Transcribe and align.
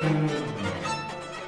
Thank 0.00 0.30
you. 0.30 0.47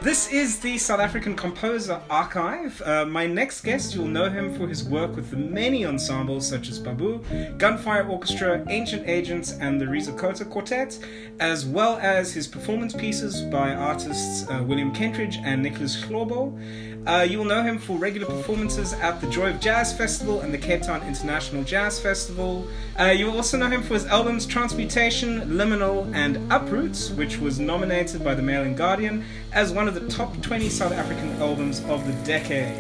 This 0.03 0.33
is 0.33 0.61
the 0.61 0.79
South 0.79 0.99
African 0.99 1.37
Composer 1.37 2.01
Archive. 2.09 2.81
Uh, 2.81 3.05
my 3.05 3.27
next 3.27 3.61
guest, 3.61 3.95
you'll 3.95 4.07
know 4.07 4.31
him 4.31 4.55
for 4.55 4.67
his 4.67 4.83
work 4.83 5.15
with 5.15 5.29
the 5.29 5.37
many 5.37 5.85
ensembles 5.85 6.49
such 6.49 6.71
as 6.71 6.79
Babu, 6.79 7.23
Gunfire 7.59 8.09
Orchestra, 8.09 8.65
Ancient 8.71 9.07
Agents, 9.07 9.53
and 9.61 9.79
the 9.79 9.87
Reza 9.87 10.13
Khota 10.13 10.49
Quartet, 10.49 10.99
as 11.39 11.67
well 11.67 11.99
as 11.99 12.33
his 12.33 12.47
performance 12.47 12.95
pieces 12.95 13.43
by 13.43 13.75
artists 13.75 14.49
uh, 14.49 14.63
William 14.67 14.91
Kentridge 14.95 15.37
and 15.45 15.63
Nicholas 15.63 16.03
Hlobo. 16.03 16.59
Uh, 17.07 17.23
you 17.23 17.39
will 17.39 17.47
know 17.47 17.63
him 17.63 17.79
for 17.79 17.97
regular 17.97 18.27
performances 18.27 18.93
at 18.95 19.21
the 19.23 19.31
Joy 19.31 19.51
of 19.51 19.61
Jazz 19.61 19.97
Festival 19.97 20.41
and 20.41 20.53
the 20.53 20.59
Cape 20.59 20.83
Town 20.83 21.03
International 21.07 21.65
Jazz 21.65 21.99
Festival. 21.99 22.69
Uh, 22.99 23.05
you 23.07 23.25
will 23.27 23.37
also 23.37 23.57
know 23.57 23.69
him 23.69 23.83
for 23.83 23.95
his 23.95 24.05
albums 24.07 24.45
Transmutation, 24.45 25.41
Liminal, 25.49 26.15
and 26.15 26.53
Up 26.53 26.71
Roots, 26.71 27.11
which 27.11 27.39
was 27.39 27.59
nominated 27.59 28.23
by 28.23 28.35
the 28.35 28.43
Mail 28.43 28.63
and 28.63 28.77
Guardian 28.77 29.25
as 29.53 29.73
one 29.73 29.89
of 29.89 29.95
the 29.95 30.09
top 30.09 30.41
20 30.43 30.69
South 30.69 30.93
African 30.93 31.31
albums 31.41 31.81
of 31.85 32.07
the 32.07 32.13
decade. 32.25 32.77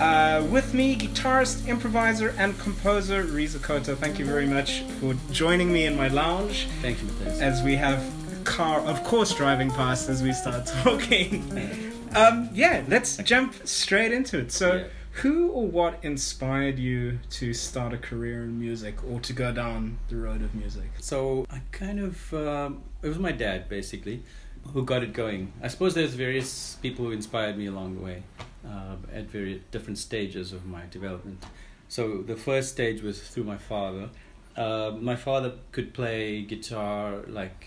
Uh, 0.00 0.44
with 0.50 0.74
me, 0.74 0.96
guitarist, 0.96 1.66
improviser, 1.68 2.34
and 2.38 2.58
composer 2.58 3.22
Reza 3.24 3.58
Khota. 3.58 3.96
Thank 3.96 4.18
you 4.18 4.24
very 4.24 4.46
much 4.46 4.80
for 5.00 5.14
joining 5.30 5.72
me 5.72 5.86
in 5.86 5.96
my 5.96 6.08
lounge. 6.08 6.66
Thank 6.82 7.00
you, 7.00 7.06
Matthijs. 7.08 7.40
As 7.40 7.62
we 7.62 7.76
have 7.76 8.04
car, 8.44 8.80
of 8.80 9.02
course, 9.04 9.32
driving 9.34 9.70
past 9.70 10.08
as 10.08 10.22
we 10.22 10.32
start 10.32 10.66
talking. 10.82 11.92
Um, 12.14 12.50
yeah, 12.52 12.82
let's 12.88 13.16
jump 13.18 13.54
straight 13.66 14.12
into 14.12 14.38
it. 14.40 14.50
So, 14.52 14.76
Yeah. 14.76 14.84
who 15.22 15.48
or 15.50 15.66
what 15.68 16.00
inspired 16.02 16.78
you 16.78 17.20
to 17.30 17.54
start 17.54 17.92
a 17.92 17.98
career 17.98 18.42
in 18.42 18.58
music 18.58 18.96
or 19.08 19.20
to 19.20 19.32
go 19.32 19.52
down 19.52 19.98
the 20.08 20.16
road 20.16 20.42
of 20.42 20.54
music? 20.56 20.90
So 21.00 21.46
I 21.50 21.60
kind 21.70 22.00
of 22.00 22.34
um, 22.34 22.82
it 23.02 23.08
was 23.08 23.18
my 23.18 23.32
dad 23.32 23.68
basically 23.68 24.24
who 24.72 24.84
got 24.84 25.02
it 25.02 25.12
going. 25.12 25.52
I 25.62 25.68
suppose 25.68 25.94
there's 25.94 26.14
various 26.14 26.76
people 26.82 27.04
who 27.04 27.10
inspired 27.12 27.56
me 27.56 27.66
along 27.66 27.96
the 27.96 28.00
way 28.00 28.22
uh, 28.66 28.96
at 29.12 29.24
very 29.26 29.62
different 29.70 29.98
stages 29.98 30.52
of 30.52 30.66
my 30.66 30.82
development. 30.90 31.44
So 31.88 32.22
the 32.22 32.36
first 32.36 32.70
stage 32.70 33.02
was 33.02 33.20
through 33.20 33.44
my 33.44 33.58
father. 33.58 34.08
Uh, 34.56 34.92
my 35.00 35.16
father 35.16 35.52
could 35.72 35.92
play 35.94 36.42
guitar 36.42 37.20
like 37.28 37.66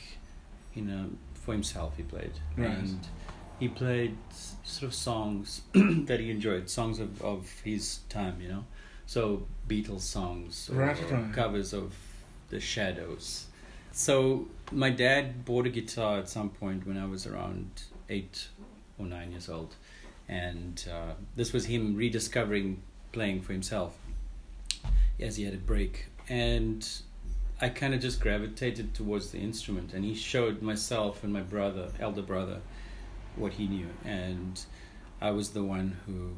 you 0.73 0.84
know 0.84 1.09
for 1.34 1.53
himself. 1.53 1.95
He 1.98 2.03
played 2.03 2.31
Right. 2.58 2.70
and 2.70 3.08
he 3.59 3.68
played 3.68 4.18
sort 4.64 4.84
of 4.84 4.94
songs 4.94 5.62
that 5.73 6.20
he 6.20 6.30
enjoyed, 6.31 6.70
songs 6.70 7.00
of, 7.00 7.22
of 7.22 7.50
his 7.64 8.00
time, 8.09 8.40
you 8.42 8.50
know. 8.50 8.66
So 9.06 9.48
Beatles 9.68 10.02
songs 10.02 10.70
or 10.70 10.75
Right, 10.75 11.12
right. 11.12 11.34
covers 11.34 11.73
of 11.73 11.94
The 12.50 12.59
Shadows. 12.59 13.48
So 13.92 14.48
my 14.72 14.90
dad 14.90 15.46
bought 15.46 15.66
a 15.66 15.70
guitar 15.70 16.20
at 16.20 16.30
some 16.30 16.50
point 16.50 16.86
when 16.86 16.98
I 16.98 17.06
was 17.06 17.26
around 17.26 17.84
eight 18.10 18.48
or 18.98 19.06
nine 19.06 19.32
years 19.32 19.50
old, 19.50 19.76
and 20.28 20.84
uh, 20.92 21.14
this 21.36 21.54
was 21.54 21.66
him 21.66 21.96
rediscovering 21.96 22.82
playing 23.12 23.42
for 23.42 23.54
himself 23.54 23.98
as 25.20 25.38
he 25.38 25.44
had 25.44 25.54
a 25.54 25.58
break. 25.58 26.08
And 26.30 26.88
I 27.62 27.70
kind 27.70 27.94
of 27.94 28.02
just 28.02 28.20
gravitated 28.20 28.94
towards 28.94 29.32
the 29.32 29.40
instrument, 29.40 29.94
and 29.94 30.04
he 30.04 30.14
showed 30.14 30.62
myself 30.62 31.24
and 31.24 31.31
my 31.31 31.42
brother, 31.42 31.90
elder 32.00 32.22
brother, 32.22 32.59
what 33.36 33.54
he 33.54 33.68
knew, 33.68 33.88
and 34.04 34.59
I 35.22 35.31
was 35.31 35.52
the 35.52 35.64
one 35.64 35.98
who 36.06 36.31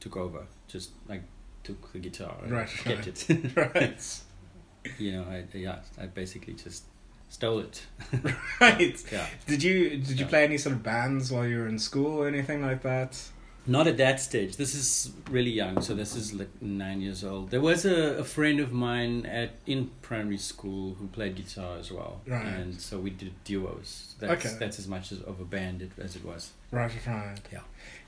took 0.00 0.16
over, 0.16 0.46
just 0.68 0.90
like 1.08 1.22
took 1.64 1.92
the 1.92 1.98
guitar 1.98 2.36
and 2.42 2.50
Right, 2.52 2.68
kept 2.68 3.06
right. 3.06 3.30
it. 3.30 3.56
right. 3.74 4.20
you 4.98 5.12
know, 5.12 5.24
I 5.24 5.44
yeah, 5.56 5.80
I 6.00 6.06
basically 6.06 6.54
just 6.54 6.84
stole 7.28 7.60
it. 7.60 7.86
Right. 8.60 8.96
Yeah. 9.12 9.26
Did 9.46 9.62
you 9.62 9.90
did 9.90 10.10
you 10.18 10.24
Yeah. 10.24 10.28
play 10.28 10.44
any 10.44 10.58
sort 10.58 10.74
of 10.76 10.82
bands 10.82 11.30
while 11.30 11.46
you 11.46 11.58
were 11.58 11.68
in 11.68 11.78
school 11.78 12.12
or 12.22 12.26
anything 12.28 12.62
like 12.62 12.82
that? 12.82 13.20
Not 13.66 13.86
at 13.86 13.98
that 13.98 14.18
stage. 14.18 14.56
This 14.56 14.74
is 14.74 15.12
really 15.30 15.50
young, 15.50 15.82
so 15.82 15.94
this 15.94 16.16
is 16.16 16.32
like 16.32 16.48
nine 16.62 17.02
years 17.02 17.22
old. 17.22 17.50
There 17.50 17.60
was 17.60 17.84
a, 17.84 18.16
a 18.18 18.24
friend 18.24 18.60
of 18.60 18.72
mine 18.72 19.26
at 19.26 19.50
in 19.66 19.90
primary 20.00 20.38
school 20.38 20.94
who 20.94 21.06
played 21.08 21.34
guitar 21.36 21.76
as 21.78 21.92
well, 21.92 22.22
Right. 22.26 22.46
and 22.46 22.80
so 22.80 22.98
we 22.98 23.10
did 23.10 23.32
duos. 23.44 24.14
That's 24.20 24.46
Okay. 24.46 24.56
that's 24.58 24.78
as 24.78 24.88
much 24.88 25.12
as 25.12 25.20
of 25.20 25.38
a 25.38 25.44
band 25.44 25.82
it, 25.82 25.90
as 26.02 26.16
it 26.16 26.24
was. 26.24 26.52
Right, 26.70 26.90
right. 27.06 27.36
Yeah. 27.52 27.60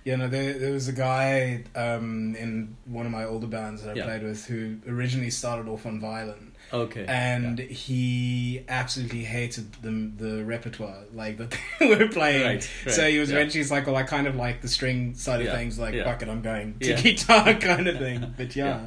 Yeah, 0.04 0.16
no, 0.16 0.28
there, 0.28 0.58
there 0.58 0.72
was 0.72 0.88
a 0.88 0.92
guy 0.94 1.64
um, 1.76 2.34
in 2.36 2.74
one 2.86 3.04
of 3.04 3.12
my 3.12 3.24
older 3.24 3.46
bands 3.46 3.82
that 3.82 3.90
I 3.90 3.94
Yeah. 3.98 4.04
played 4.06 4.22
with 4.22 4.46
who 4.46 4.78
originally 4.88 5.30
started 5.30 5.68
off 5.68 5.84
on 5.84 6.00
violin. 6.00 6.49
Okay. 6.72 7.04
and 7.08 7.58
he 7.58 8.64
absolutely 8.68 9.24
hated 9.24 9.72
the 9.82 9.90
the 10.24 10.44
repertoire 10.44 11.04
like 11.12 11.36
that 11.38 11.56
they 11.80 11.88
were 11.88 12.08
playing. 12.08 12.42
Right, 12.46 12.70
right, 12.86 12.94
so 12.94 13.08
he 13.10 13.18
was 13.18 13.30
yeah. 13.30 13.36
eventually 13.38 13.64
like, 13.64 13.86
well, 13.86 13.96
I 13.96 14.04
kind 14.04 14.26
of 14.26 14.36
like 14.36 14.60
the 14.62 14.68
string 14.68 15.14
side 15.14 15.40
of 15.40 15.46
Yeah, 15.46 15.56
things. 15.56 15.78
Like, 15.78 15.94
yeah. 15.94 16.04
fuck 16.04 16.22
it, 16.22 16.28
I'm 16.28 16.42
going 16.42 16.78
to 16.78 16.86
Yeah. 16.86 17.00
guitar 17.02 17.54
kind 17.54 17.88
of 17.88 17.98
thing. 17.98 18.34
But 18.36 18.54
yeah. 18.54 18.66
Yeah. 18.66 18.86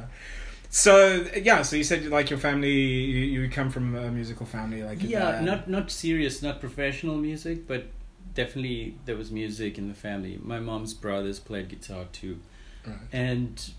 So 0.70 1.24
yeah, 1.36 1.62
so 1.62 1.76
you 1.76 1.84
said 1.84 2.04
like 2.06 2.30
your 2.30 2.38
family, 2.38 2.72
you, 2.72 3.42
you 3.42 3.48
come 3.48 3.70
from 3.70 3.94
a 3.94 4.10
musical 4.10 4.44
family, 4.46 4.82
like 4.82 5.02
yeah, 5.02 5.40
not 5.40 5.68
not 5.68 5.90
serious, 5.90 6.42
not 6.42 6.58
professional 6.60 7.16
music, 7.16 7.68
but 7.68 7.86
definitely 8.34 8.96
there 9.04 9.16
was 9.16 9.30
music 9.30 9.78
in 9.78 9.88
the 9.88 9.94
family. 9.94 10.38
My 10.42 10.58
mom's 10.58 10.92
brothers 10.94 11.38
played 11.38 11.68
guitar 11.68 12.06
too, 12.12 12.40
Right. 12.84 12.96
and 13.12 13.70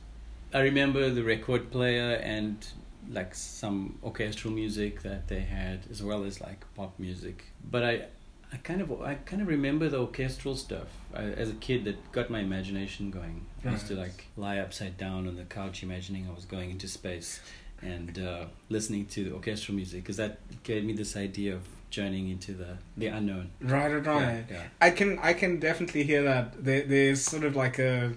I 0.54 0.60
remember 0.62 1.10
the 1.10 1.24
record 1.24 1.70
player 1.70 2.14
and 2.16 2.66
like 3.10 3.36
some 3.36 3.98
orchestral 4.04 4.54
music 4.54 5.02
that 5.04 5.28
they 5.28 5.42
had, 5.42 5.82
as 5.90 6.02
well 6.02 6.24
as 6.24 6.42
like 6.42 6.66
pop 6.76 6.98
music. 7.00 7.46
But 7.70 7.84
I, 7.84 8.06
I 8.54 8.58
kind 8.58 8.82
of 8.82 9.02
I 9.02 9.16
kind 9.16 9.42
of 9.42 9.48
remember 9.48 9.90
the 9.90 10.00
orchestral 10.00 10.56
stuff 10.56 10.88
I, 11.14 11.24
as 11.24 11.50
a 11.50 11.56
kid 11.56 11.86
that 11.86 12.12
got 12.12 12.30
my 12.30 12.40
imagination 12.40 13.12
going. 13.12 13.46
I 13.66 13.72
used 13.72 13.88
to 13.88 13.96
like 13.96 14.28
lie 14.38 14.60
upside 14.60 14.98
down 14.98 15.28
on 15.28 15.36
the 15.36 15.44
couch, 15.44 15.84
imagining 15.84 16.28
I 16.30 16.34
was 16.34 16.46
going 16.46 16.72
into 16.72 16.88
space. 16.88 17.40
And 17.82 18.18
uh, 18.18 18.46
listening 18.70 19.06
to 19.08 19.26
the 19.26 19.34
orchestral 19.34 19.76
music 19.76 20.02
because 20.02 20.18
that 20.18 20.40
gave 20.64 20.86
me 20.86 20.94
this 20.94 21.16
idea 21.16 21.54
of 21.54 21.62
journeying 21.90 22.30
into 22.30 22.54
the 22.54 22.78
the 22.98 23.08
unknown. 23.08 23.52
Right, 23.62 23.92
right, 23.92 24.06
right. 24.06 24.22
Yeah, 24.22 24.42
yeah. 24.50 24.64
I 24.82 24.90
can 24.92 25.20
I 25.20 25.34
can 25.34 25.60
definitely 25.60 26.04
hear 26.04 26.24
that. 26.24 26.64
There, 26.64 26.84
there's 26.84 27.22
sort 27.22 27.44
of 27.44 27.56
like 27.56 27.80
a. 27.80 28.14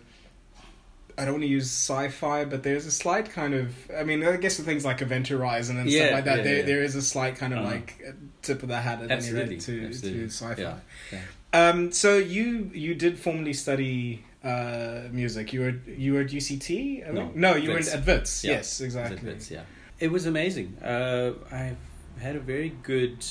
I 1.19 1.25
don't 1.25 1.35
want 1.35 1.43
to 1.43 1.49
use 1.49 1.67
sci-fi, 1.67 2.45
but 2.45 2.63
there's 2.63 2.87
a 2.87 2.91
slight 2.93 3.31
kind 3.33 3.53
of. 3.55 3.75
I 3.95 4.05
mean, 4.05 4.25
I 4.25 4.37
guess 4.37 4.57
the 4.57 4.63
things 4.63 4.85
like 4.85 5.03
Event 5.03 5.27
Horizon 5.29 5.77
and 5.79 5.91
stuff 5.91 6.13
like 6.13 6.25
that. 6.27 6.39
yeah, 6.39 6.45
there, 6.45 6.57
yeah. 6.59 6.63
there 6.65 6.83
is 6.83 6.95
a 6.95 7.03
slight 7.03 7.37
kind 7.37 7.53
of 7.53 7.59
Uh-huh. 7.61 7.71
like 7.73 8.01
tip 8.43 8.63
of 8.63 8.69
the 8.69 8.81
hat 8.81 9.03
at 9.03 9.11
any 9.11 9.33
rate 9.33 9.61
to 9.61 9.87
absolutely. 9.87 10.21
to 10.21 10.25
sci-fi. 10.31 10.63
Yeah, 10.63 10.79
yeah. 11.13 11.21
Um, 11.53 11.93
so 11.93 12.17
you 12.19 12.71
you 12.73 12.95
did 12.95 13.19
formally 13.19 13.53
study 13.55 14.25
uh, 14.45 15.03
music. 15.11 15.53
You 15.53 15.61
were 15.63 15.75
you 16.05 16.15
were 16.15 16.21
at 16.21 16.29
UCT. 16.31 17.09
I 17.09 17.11
No, 17.13 17.33
no, 17.35 17.57
you 17.57 17.73
Wits. 17.73 17.91
were 17.93 17.99
at 17.99 18.07
Wits. 18.07 18.45
Yeah, 18.45 18.53
Yes, 18.53 18.81
exactly. 18.81 19.17
Zitwitz, 19.19 19.51
yeah. 19.51 19.63
It 19.99 20.13
was 20.13 20.27
amazing. 20.27 20.77
Uh, 20.83 21.33
I've 21.51 21.77
had 22.21 22.37
a 22.37 22.41
very 22.41 22.71
good 22.83 23.25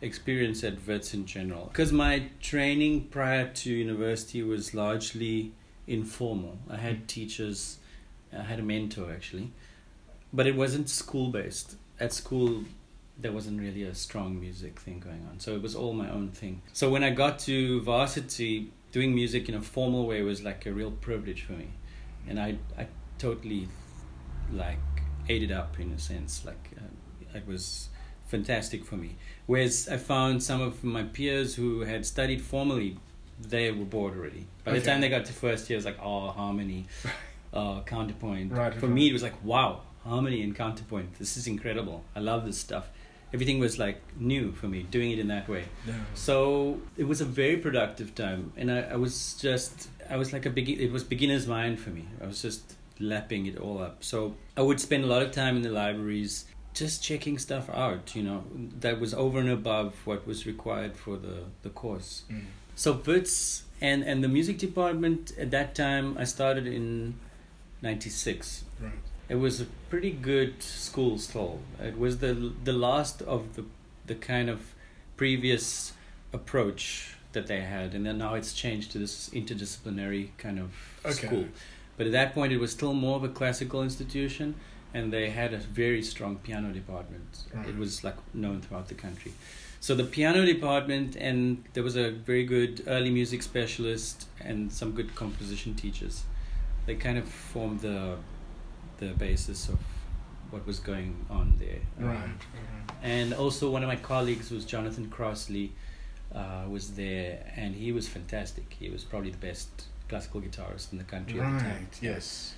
experience 0.00 0.64
at 0.64 0.86
Wits 0.86 1.14
in 1.14 1.26
general 1.26 1.66
because 1.66 1.92
my 1.92 2.28
training 2.40 3.08
prior 3.10 3.48
to 3.48 3.70
university 3.72 4.42
was 4.42 4.72
largely 4.74 5.52
informal. 5.86 6.58
I 6.70 6.76
had 6.76 7.08
teachers, 7.08 7.78
I 8.36 8.42
had 8.42 8.58
a 8.58 8.62
mentor 8.62 9.12
actually, 9.12 9.50
but 10.32 10.46
it 10.46 10.56
wasn't 10.56 10.88
school 10.88 11.28
based. 11.28 11.76
At 12.00 12.12
school, 12.12 12.64
there 13.18 13.32
wasn't 13.32 13.60
really 13.60 13.84
a 13.84 13.94
strong 13.94 14.40
music 14.40 14.80
thing 14.80 14.98
going 14.98 15.26
on, 15.30 15.38
so 15.38 15.54
it 15.54 15.62
was 15.62 15.74
all 15.76 15.92
my 15.92 16.10
own 16.10 16.30
thing. 16.30 16.62
So 16.72 16.90
when 16.90 17.04
I 17.04 17.10
got 17.10 17.38
to 17.40 17.80
varsity, 17.82 18.72
doing 18.90 19.14
music 19.14 19.48
in 19.48 19.54
a 19.54 19.60
formal 19.60 20.06
way 20.06 20.22
was 20.22 20.42
like 20.42 20.66
a 20.66 20.72
real 20.72 20.90
privilege 20.90 21.42
for 21.42 21.52
me, 21.52 21.68
and 22.28 22.40
I 22.40 22.58
I 22.76 22.88
totally 23.18 23.68
like 24.52 24.78
ate 25.28 25.42
it 25.42 25.52
up 25.52 25.78
in 25.78 25.92
a 25.92 25.98
sense. 25.98 26.44
Like 26.44 26.70
uh, 26.76 27.38
it 27.38 27.46
was 27.46 27.88
fantastic 28.26 28.84
for 28.84 28.96
me. 28.96 29.16
Whereas 29.46 29.88
I 29.88 29.96
found 29.96 30.42
some 30.42 30.60
of 30.60 30.82
my 30.82 31.04
peers 31.04 31.54
who 31.54 31.80
had 31.80 32.04
studied 32.06 32.42
formally, 32.42 32.98
they 33.40 33.70
were 33.70 33.84
bored 33.84 34.16
already. 34.16 34.46
By 34.64 34.72
the 34.72 34.80
time 34.80 35.00
they 35.00 35.08
got 35.08 35.26
to 35.26 35.32
first 35.32 35.68
year, 35.68 35.76
it 35.76 35.78
was 35.78 35.84
like, 35.84 35.98
oh, 36.02 36.28
harmony, 36.28 36.86
uh, 37.52 37.80
counterpoint. 37.86 38.52
Right, 38.52 38.74
for 38.74 38.86
right. 38.86 38.94
me, 38.94 39.10
it 39.10 39.12
was 39.12 39.22
like, 39.22 39.44
wow, 39.44 39.82
harmony 40.04 40.42
and 40.42 40.56
counterpoint. 40.56 41.18
This 41.18 41.36
is 41.36 41.46
incredible. 41.46 42.04
I 42.16 42.20
love 42.20 42.44
this 42.46 42.58
stuff. 42.58 42.88
Everything 43.32 43.58
was 43.58 43.78
like 43.78 44.00
new 44.16 44.52
for 44.52 44.68
me, 44.68 44.84
doing 44.84 45.10
it 45.10 45.18
in 45.18 45.28
that 45.28 45.48
way. 45.48 45.64
Yeah. 45.86 45.94
So 46.14 46.80
it 46.96 47.04
was 47.04 47.20
a 47.20 47.24
very 47.24 47.56
productive 47.56 48.14
time, 48.14 48.52
and 48.56 48.70
I, 48.70 48.82
I 48.82 48.96
was 48.96 49.34
just 49.34 49.88
I 50.08 50.16
was 50.16 50.32
like 50.32 50.46
a 50.46 50.50
begin. 50.50 50.78
It 50.78 50.92
was 50.92 51.02
beginner's 51.02 51.46
mind 51.48 51.80
for 51.80 51.90
me. 51.90 52.06
I 52.22 52.26
was 52.26 52.40
just 52.40 52.76
lapping 53.00 53.46
it 53.46 53.58
all 53.58 53.82
up. 53.82 54.04
So 54.04 54.36
I 54.56 54.62
would 54.62 54.80
spend 54.80 55.02
a 55.02 55.08
lot 55.08 55.22
of 55.22 55.32
time 55.32 55.56
in 55.56 55.62
the 55.62 55.70
libraries, 55.70 56.44
just 56.74 57.02
checking 57.02 57.38
stuff 57.38 57.68
out. 57.70 58.14
You 58.14 58.22
know, 58.22 58.44
that 58.78 59.00
was 59.00 59.12
over 59.12 59.40
and 59.40 59.50
above 59.50 59.94
what 60.04 60.28
was 60.28 60.46
required 60.46 60.96
for 60.96 61.16
the 61.16 61.46
the 61.62 61.70
course. 61.70 62.22
Mm. 62.30 62.44
So 62.76 62.92
Wits 63.06 63.64
and 63.80 64.02
and 64.02 64.22
the 64.22 64.28
music 64.28 64.58
department 64.58 65.32
at 65.38 65.50
that 65.50 65.74
time, 65.74 66.16
I 66.18 66.24
started 66.24 66.66
in 66.66 67.14
'96. 67.82 68.64
Right. 68.80 68.92
It 69.28 69.36
was 69.36 69.60
a 69.60 69.66
pretty 69.88 70.10
good 70.10 70.62
school 70.62 71.18
still. 71.18 71.60
It 71.82 71.98
was 71.98 72.18
the 72.18 72.52
the 72.64 72.72
last 72.72 73.22
of 73.22 73.54
the 73.56 73.64
the 74.06 74.14
kind 74.14 74.50
of 74.50 74.74
previous 75.16 75.92
approach 76.32 77.16
that 77.32 77.46
they 77.46 77.60
had, 77.62 77.94
and 77.94 78.04
then 78.06 78.18
now 78.18 78.34
it's 78.34 78.52
changed 78.52 78.92
to 78.92 78.98
this 78.98 79.30
interdisciplinary 79.30 80.28
kind 80.38 80.58
of 80.58 80.70
Okay. 81.04 81.26
school. 81.26 81.46
But 81.96 82.06
at 82.06 82.12
that 82.12 82.34
point, 82.34 82.52
it 82.52 82.58
was 82.58 82.72
still 82.72 82.92
more 82.92 83.16
of 83.16 83.24
a 83.24 83.28
classical 83.28 83.82
institution, 83.82 84.54
and 84.92 85.12
they 85.12 85.30
had 85.30 85.52
a 85.54 85.58
very 85.58 86.02
strong 86.02 86.36
piano 86.36 86.72
department. 86.72 87.44
Right. 87.52 87.68
It 87.68 87.76
was 87.76 88.02
like 88.04 88.16
known 88.34 88.60
throughout 88.60 88.88
the 88.88 88.94
country. 88.94 89.32
So 89.84 89.94
the 89.94 90.04
piano 90.04 90.46
department, 90.46 91.14
and 91.14 91.62
there 91.74 91.82
was 91.82 91.94
a 91.94 92.10
very 92.10 92.46
good 92.46 92.84
early 92.86 93.10
music 93.10 93.42
specialist 93.42 94.28
and 94.40 94.72
some 94.72 94.92
good 94.92 95.14
composition 95.14 95.74
teachers. 95.74 96.22
They 96.86 96.94
kind 96.94 97.18
of 97.18 97.28
formed 97.28 97.80
the 97.80 98.16
the 98.96 99.08
basis 99.08 99.68
of 99.68 99.78
what 100.50 100.66
was 100.66 100.78
going 100.78 101.26
on 101.28 101.58
there. 101.58 101.82
Right. 101.98 102.16
Um, 102.16 102.38
and 103.02 103.34
also 103.34 103.70
one 103.70 103.82
of 103.82 103.88
my 103.88 103.96
colleagues 103.96 104.50
was 104.50 104.64
Jonathan 104.64 105.10
Crossley, 105.10 105.72
uh, 106.34 106.64
was 106.66 106.94
there, 106.94 107.52
and 107.54 107.74
he 107.74 107.92
was 107.92 108.08
fantastic. 108.08 108.64
He 108.80 108.88
was 108.88 109.04
probably 109.04 109.32
the 109.32 109.44
best 109.50 109.68
classical 110.08 110.40
guitarist 110.40 110.92
in 110.92 110.96
the 110.96 111.04
country 111.04 111.38
at 111.40 111.58
the 111.58 111.62
time. 111.62 111.88
Yes. 112.00 112.54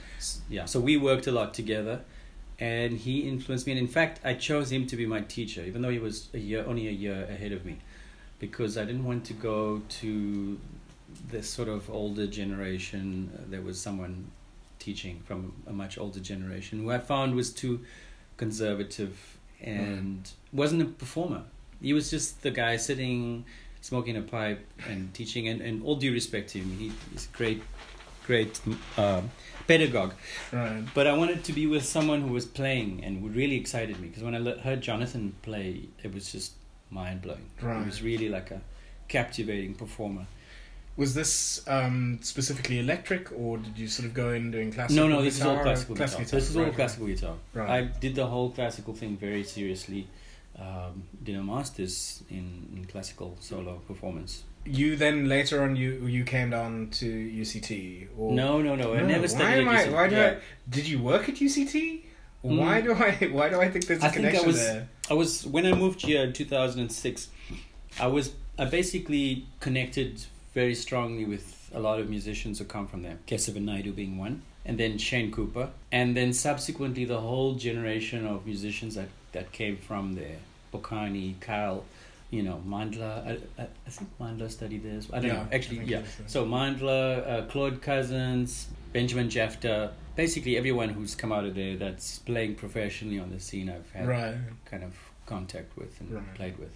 Yeah, 0.49 0.67
so 0.67 0.79
we 0.79 0.97
worked 0.97 1.27
a 1.27 1.33
lot 1.33 1.55
together, 1.55 2.03
and 2.59 2.99
he 2.99 3.21
influenced 3.21 3.67
me. 3.67 3.73
And 3.73 3.81
in 3.81 3.89
fact, 3.89 4.21
I 4.25 4.35
chose 4.35 4.73
him 4.73 4.87
to 4.87 4.97
be 4.97 5.07
my 5.07 5.21
teacher, 5.21 5.63
even 5.63 5.83
though 5.83 5.91
he 5.91 5.99
was 5.99 6.29
a 6.35 6.39
year, 6.39 6.65
only 6.67 6.89
a 6.89 6.93
year 6.93 7.27
ahead 7.31 7.53
of 7.53 7.65
me, 7.65 7.79
because 8.39 8.79
I 8.79 8.85
didn't 8.85 9.05
want 9.05 9.25
to 9.27 9.35
go 9.35 9.83
to 10.01 10.59
this 11.31 11.49
sort 11.49 11.69
of 11.69 11.89
older 11.91 12.27
generation. 12.27 13.31
Uh, 13.35 13.43
There 13.51 13.63
was 13.63 13.81
someone 13.81 14.31
teaching 14.79 15.21
from 15.25 15.53
a 15.67 15.73
much 15.73 15.99
older 15.99 16.21
generation 16.21 16.83
who 16.83 16.91
I 16.91 16.99
found 16.99 17.35
was 17.35 17.53
too 17.53 17.81
conservative 18.37 19.39
and 19.61 20.31
wasn't 20.53 20.83
a 20.83 20.85
performer. 20.85 21.43
He 21.81 21.93
was 21.93 22.11
just 22.11 22.43
the 22.43 22.51
guy 22.51 22.77
sitting, 22.77 23.45
smoking 23.81 24.17
a 24.17 24.23
pipe 24.23 24.65
and 24.89 25.13
teaching. 25.15 25.49
And, 25.49 25.61
and 25.61 25.83
all 25.83 25.97
due 25.97 26.13
respect 26.13 26.51
to 26.51 26.59
him, 26.59 26.77
he, 26.79 26.93
he's 27.13 27.29
a 27.33 27.37
great, 27.37 27.63
great 28.27 28.61
um 28.97 29.31
pedagogue. 29.67 30.13
Right. 30.53 30.85
But 30.95 31.07
I 31.07 31.13
wanted 31.17 31.45
to 31.45 31.53
be 31.53 31.67
with 31.67 31.85
someone 31.85 32.23
who 32.23 32.33
was 32.33 32.47
playing 32.47 33.03
and 33.05 33.21
who 33.21 33.29
really 33.29 33.57
excited 33.57 33.99
me 34.01 34.09
because 34.09 34.23
when 34.23 34.35
I 34.35 34.59
heard 34.61 34.81
Jonathan 34.81 35.35
play, 35.43 35.89
it 36.03 36.15
was 36.15 36.31
just 36.31 36.53
mind 36.91 37.23
blowing. 37.23 37.51
Right. 37.61 37.81
He 37.81 37.85
was 37.85 38.03
really 38.03 38.29
like 38.29 38.51
a 38.51 38.61
captivating 39.09 39.75
performer. 39.75 40.27
Was 40.97 41.15
this 41.15 41.63
um, 41.69 42.21
specifically 42.23 42.79
electric, 42.79 43.31
or 43.33 43.59
did 43.59 43.77
you 43.77 43.87
sort 43.87 44.07
of 44.09 44.15
go 44.15 44.31
in 44.31 44.51
doing 44.51 44.73
classical? 44.73 45.09
no, 45.09 45.17
no, 45.17 45.23
this 45.23 45.37
is 45.37 45.43
all 45.43 45.51
guitar 45.51 45.65
classical 45.65 45.95
guitar. 45.95 46.09
classical 46.09 46.39
This 46.39 46.51
is 46.51 46.57
all 46.57 46.65
right, 46.65 46.75
classical 46.75 47.07
guitar. 47.07 47.35
Right. 47.53 47.69
I 47.69 47.83
did 47.83 48.15
the 48.15 48.27
whole 48.27 48.51
classical 48.51 48.95
thing 48.95 49.19
very 49.19 49.45
seriously. 49.45 50.09
Um, 50.59 51.03
did 51.23 51.37
a 51.37 51.43
master's 51.43 52.23
in, 52.31 52.71
in 52.75 52.87
classical 52.87 53.37
solo 53.41 53.75
performance. 53.87 54.45
You 54.67 54.97
then 54.97 55.29
later 55.29 55.63
on 55.63 55.77
you 55.77 56.07
you 56.07 56.25
came 56.25 56.51
down 56.51 56.89
to 56.93 57.07
UCT 57.07 58.09
or 58.19 58.33
No, 58.33 58.61
no, 58.63 58.75
no. 58.77 58.95
I 58.95 59.01
No, 59.01 59.07
never 59.07 59.21
Why 59.23 59.27
studied 59.27 59.61
am 59.63 59.69
at 59.69 59.89
I? 59.89 59.91
Why 59.93 60.09
do 60.09 60.17
Yeah. 60.17 60.37
I? 60.39 60.71
Did 60.71 60.89
you 60.89 60.99
work 61.03 61.29
at 61.29 61.37
UCT? 61.37 62.03
Mm. 62.45 62.59
Why 62.59 62.81
do 62.81 62.93
I? 62.95 63.11
Why 63.33 63.49
do 63.49 63.61
I 63.61 63.71
think 63.71 63.87
there's 63.87 64.03
a 64.03 64.07
I 64.07 64.09
think 64.11 64.27
I 64.27 64.29
connection 64.31 64.47
was- 64.47 64.57
there? 64.67 64.89
I 65.11 65.15
was 65.15 65.47
when 65.47 65.67
I 65.67 65.73
moved 65.73 66.03
here 66.03 66.23
in 66.25 66.33
2006. 66.33 67.29
I 68.01 68.07
was 68.09 68.33
I 68.59 68.65
basically 68.65 69.47
connected 69.61 70.23
very 70.55 70.75
strongly 70.75 71.25
with 71.25 71.71
a 71.75 71.81
lot 71.81 72.01
of 72.01 72.09
musicians 72.09 72.59
who 72.59 72.65
come 72.65 72.87
from 72.87 73.03
there. 73.03 73.19
Kesivan 73.27 73.65
Naidoo 73.65 73.95
being 73.95 74.17
one, 74.19 74.43
and 74.65 74.79
then 74.79 74.99
Shane 74.99 75.31
Cooper, 75.31 75.69
and 75.93 76.17
then 76.17 76.33
subsequently 76.33 77.05
the 77.05 77.21
whole 77.21 77.55
generation 77.55 78.27
of 78.27 78.47
musicians 78.47 78.95
that 78.97 79.09
that 79.33 79.53
came 79.53 79.77
from 79.77 80.15
there. 80.15 80.39
Bokani, 80.73 81.39
Kyle, 81.41 81.85
you 82.31 82.43
know, 82.43 82.61
Mandla. 82.67 83.27
I, 83.59 83.63
I, 83.63 83.67
think 83.91 84.11
Mandla 84.21 84.51
studied 84.51 84.83
this. 84.83 85.09
I 85.13 85.21
don't 85.21 85.27
Yeah, 85.27 85.33
know. 85.35 85.49
Actually, 85.53 85.85
yeah. 85.85 85.99
it 85.99 86.03
was 86.03 86.17
there. 86.17 86.29
So 86.29 86.45
Mandla, 86.47 87.29
uh, 87.29 87.47
Claude 87.47 87.81
Cozens, 87.83 88.69
Benjamin 88.93 89.31
Jafta, 89.31 89.93
basically 90.17 90.57
everyone 90.57 90.89
who's 90.91 91.15
come 91.15 91.33
out 91.33 91.45
of 91.45 91.55
there 91.55 91.77
that's 91.77 92.19
playing 92.21 92.55
professionally 92.57 93.19
on 93.19 93.31
the 93.31 93.39
scene, 93.41 93.69
I've 93.71 93.91
had 93.93 94.07
Right. 94.09 94.35
kind 94.65 94.83
of 94.83 94.95
contact 95.27 95.77
with 95.77 96.01
and 96.01 96.11
Right. 96.13 96.35
played 96.35 96.59
with. 96.59 96.73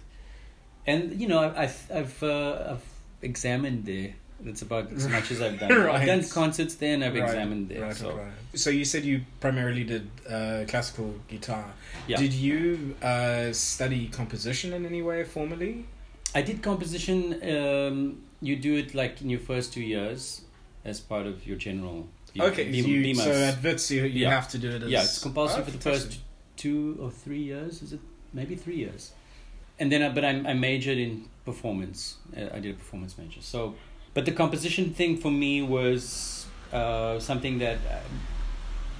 And 0.87 1.19
you 1.19 1.27
know, 1.27 1.39
I've 1.39 1.57
I've 1.57 1.91
I've, 1.93 2.23
uh, 2.23 2.71
I've 2.71 2.85
examined 3.21 3.85
there. 3.85 4.13
That's 4.43 4.61
about 4.61 4.91
as 4.91 5.07
much 5.07 5.31
as 5.31 5.41
I've 5.41 5.59
done. 5.63 5.69
Right. 5.71 5.95
I've 6.01 6.07
done 6.07 6.27
concerts 6.29 6.75
there 6.75 6.93
and 6.95 7.03
I've 7.03 7.13
Right, 7.13 7.23
examined 7.23 7.69
there. 7.69 7.81
Right, 7.83 7.95
so. 7.95 8.19
So 8.55 8.69
you 8.69 8.85
said 8.85 9.05
you 9.05 9.21
primarily 9.39 9.83
did 9.83 10.09
uh, 10.29 10.65
classical 10.67 11.13
guitar. 11.27 11.65
Yeah. 12.07 12.17
Did 12.17 12.33
you 12.33 12.95
uh, 13.01 13.51
study 13.53 14.07
composition 14.07 14.73
in 14.73 14.85
any 14.85 15.01
way 15.01 15.23
formally? 15.23 15.85
I 16.33 16.41
did 16.41 16.61
composition. 16.61 17.33
Um, 17.55 18.23
you 18.41 18.55
do 18.55 18.75
it 18.75 18.95
like 18.95 19.21
in 19.21 19.29
your 19.29 19.39
first 19.39 19.73
two 19.73 19.81
years 19.83 20.41
as 20.83 20.99
part 20.99 21.27
of 21.27 21.45
your 21.45 21.57
general. 21.57 22.07
B- 22.33 22.41
okay, 22.41 22.71
so, 22.81 22.87
you, 22.87 23.13
BMus. 23.15 23.23
so 23.23 23.31
at 23.31 23.61
Wits 23.63 23.91
you, 23.91 24.03
you 24.03 24.21
Yeah. 24.23 24.29
have 24.31 24.49
to 24.49 24.57
do 24.57 24.69
it 24.71 24.83
as 24.83 24.89
yeah, 24.89 25.03
it's 25.03 25.19
compulsory 25.21 25.61
Oh, 25.61 25.65
for 25.65 25.71
the 25.71 25.77
first 25.77 26.19
two 26.57 26.97
or 27.01 27.11
three 27.11 27.41
years. 27.43 27.81
Is 27.81 27.93
it 27.93 27.99
maybe 28.33 28.55
three 28.55 28.77
years? 28.77 29.11
And 29.79 29.91
then, 29.91 30.01
I, 30.03 30.09
but 30.09 30.23
I, 30.23 30.29
I 30.29 30.53
majored 30.53 30.97
in 30.97 31.25
performance. 31.45 32.17
Uh, 32.35 32.47
I 32.53 32.59
did 32.59 32.71
a 32.75 32.77
performance 32.77 33.17
major. 33.17 33.41
So, 33.41 33.75
but 34.13 34.25
the 34.25 34.31
composition 34.31 34.93
thing 34.93 35.17
for 35.17 35.31
me 35.31 35.61
was 35.61 36.45
uh, 36.73 37.19
something 37.19 37.59
that 37.59 37.77
uh, 37.89 37.99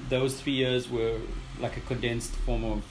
those 0.09 0.39
three 0.41 0.53
years 0.53 0.89
were 0.89 1.17
like 1.59 1.77
a 1.77 1.81
condensed 1.81 2.35
form 2.45 2.63
of 2.63 2.83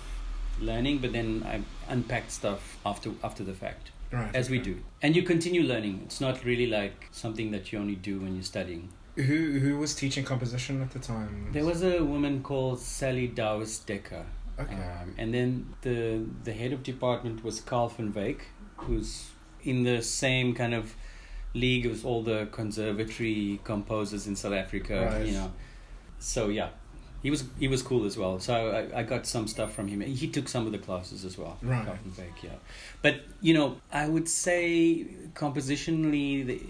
learning. 0.61 0.99
But 0.99 1.13
then 1.13 1.45
I 1.47 1.63
unpacked 1.93 2.31
stuff 2.31 2.79
after 2.85 3.11
after 3.25 3.45
the 3.45 3.55
fact, 3.55 3.91
Right, 4.13 4.35
as 4.35 4.51
we 4.51 4.59
do, 4.59 4.79
and 5.03 5.15
you 5.17 5.23
continue 5.23 5.63
learning. 5.63 6.03
It's 6.05 6.21
not 6.21 6.45
really 6.45 6.67
like 6.67 7.09
something 7.11 7.51
that 7.53 7.73
you 7.73 7.79
only 7.79 7.97
do 7.97 8.21
when 8.21 8.35
you're 8.35 8.45
studying. 8.45 8.89
Who 9.17 9.59
who 9.59 9.79
was 9.79 9.95
teaching 9.95 10.25
composition 10.25 10.81
at 10.83 10.91
the 10.93 10.99
time? 10.99 11.51
There 11.53 11.65
was 11.65 11.83
a 11.83 12.03
woman 12.05 12.43
called 12.43 12.81
Sally 12.81 13.27
Dowes 13.27 13.79
Decker. 13.81 14.25
okay. 14.59 14.75
Um, 14.75 15.15
and 15.19 15.35
then 15.35 15.75
the 15.83 16.25
the 16.45 16.53
head 16.53 16.73
of 16.73 16.83
department 16.83 17.45
was 17.45 17.61
Carl 17.61 17.89
van 17.89 18.13
Wyk, 18.13 18.41
who's 18.77 19.31
in 19.63 19.83
the 19.85 20.01
same 20.03 20.55
kind 20.55 20.75
of 20.75 20.95
league 21.55 21.87
as 21.87 22.05
all 22.05 22.23
the 22.23 22.49
conservatory 22.53 23.61
composers 23.65 24.27
in 24.27 24.37
South 24.37 24.53
Africa. 24.53 25.11
Right. 25.13 25.27
You 25.27 25.33
know, 25.33 25.53
so 26.19 26.49
yeah, 26.49 26.69
he 27.23 27.31
was 27.31 27.45
he 27.59 27.69
was 27.69 27.83
cool 27.83 28.05
as 28.07 28.17
well. 28.17 28.39
So 28.41 28.71
I, 28.71 29.01
I 29.01 29.03
got 29.03 29.27
some 29.27 29.47
stuff 29.47 29.75
from 29.75 29.89
him. 29.89 30.01
He 30.01 30.29
took 30.29 30.49
some 30.49 30.67
of 30.67 30.73
the 30.73 30.79
classes 30.79 31.25
as 31.25 31.37
well. 31.37 31.59
Right. 31.63 31.87
Yeah. 32.43 32.51
But 33.03 33.23
you 33.41 33.55
know, 33.55 33.81
I 33.93 34.09
would 34.09 34.29
say 34.29 35.07
compositionally, 35.35 36.47
the, 36.47 36.61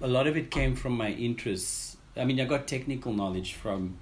a 0.00 0.08
lot 0.08 0.26
of 0.26 0.36
it 0.36 0.50
came 0.50 0.76
from 0.76 0.96
my 0.96 1.10
interests. 1.10 1.96
I 2.16 2.24
mean, 2.24 2.40
I 2.40 2.44
got 2.44 2.66
technical 2.66 3.12
knowledge 3.12 3.54
from 3.54 3.98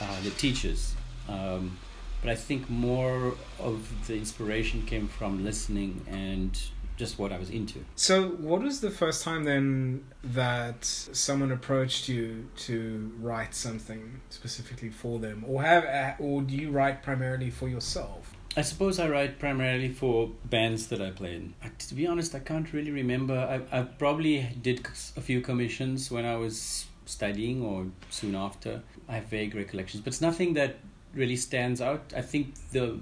uh, 0.00 0.20
the 0.22 0.30
teachers. 0.30 0.94
Um, 1.28 1.78
but 2.20 2.30
I 2.30 2.34
think 2.36 2.70
more 2.70 3.34
of 3.58 4.06
the 4.06 4.16
inspiration 4.16 4.86
came 4.86 5.08
from 5.08 5.44
listening 5.44 6.04
and 6.08 6.56
just 6.96 7.18
what 7.18 7.32
I 7.32 7.38
was 7.38 7.50
into. 7.50 7.84
So, 7.96 8.28
what 8.28 8.62
was 8.62 8.80
the 8.80 8.90
first 8.90 9.24
time 9.24 9.44
then 9.44 10.04
that 10.22 10.84
someone 10.84 11.52
approached 11.52 12.08
you 12.08 12.48
to 12.56 13.12
write 13.18 13.54
something 13.54 14.20
specifically 14.30 14.90
for 14.90 15.18
them, 15.18 15.44
or 15.46 15.62
have, 15.62 15.84
uh, 15.84 16.22
or 16.22 16.42
do 16.42 16.54
you 16.54 16.70
write 16.70 17.02
primarily 17.02 17.50
for 17.50 17.68
yourself? 17.68 18.34
I 18.54 18.60
suppose 18.60 18.98
I 18.98 19.08
write 19.08 19.38
primarily 19.38 19.88
for 19.88 20.30
bands 20.44 20.88
that 20.88 21.00
I 21.00 21.10
play 21.10 21.36
in. 21.36 21.54
To 21.78 21.94
be 21.94 22.06
honest, 22.06 22.34
I 22.34 22.38
can't 22.38 22.70
really 22.72 22.90
remember. 22.90 23.34
I, 23.34 23.78
I 23.78 23.82
probably 23.84 24.46
did 24.60 24.86
a 25.16 25.22
few 25.22 25.40
commissions 25.40 26.10
when 26.10 26.26
I 26.26 26.36
was 26.36 26.84
studying 27.06 27.62
or 27.62 27.86
soon 28.10 28.34
after. 28.34 28.82
I 29.08 29.14
have 29.14 29.24
vague 29.24 29.54
recollections, 29.54 30.02
but 30.02 30.08
it's 30.08 30.20
nothing 30.20 30.52
that 30.54 30.76
really 31.14 31.36
stands 31.36 31.80
out. 31.80 32.12
I 32.14 32.20
think 32.20 32.54
the 32.72 32.98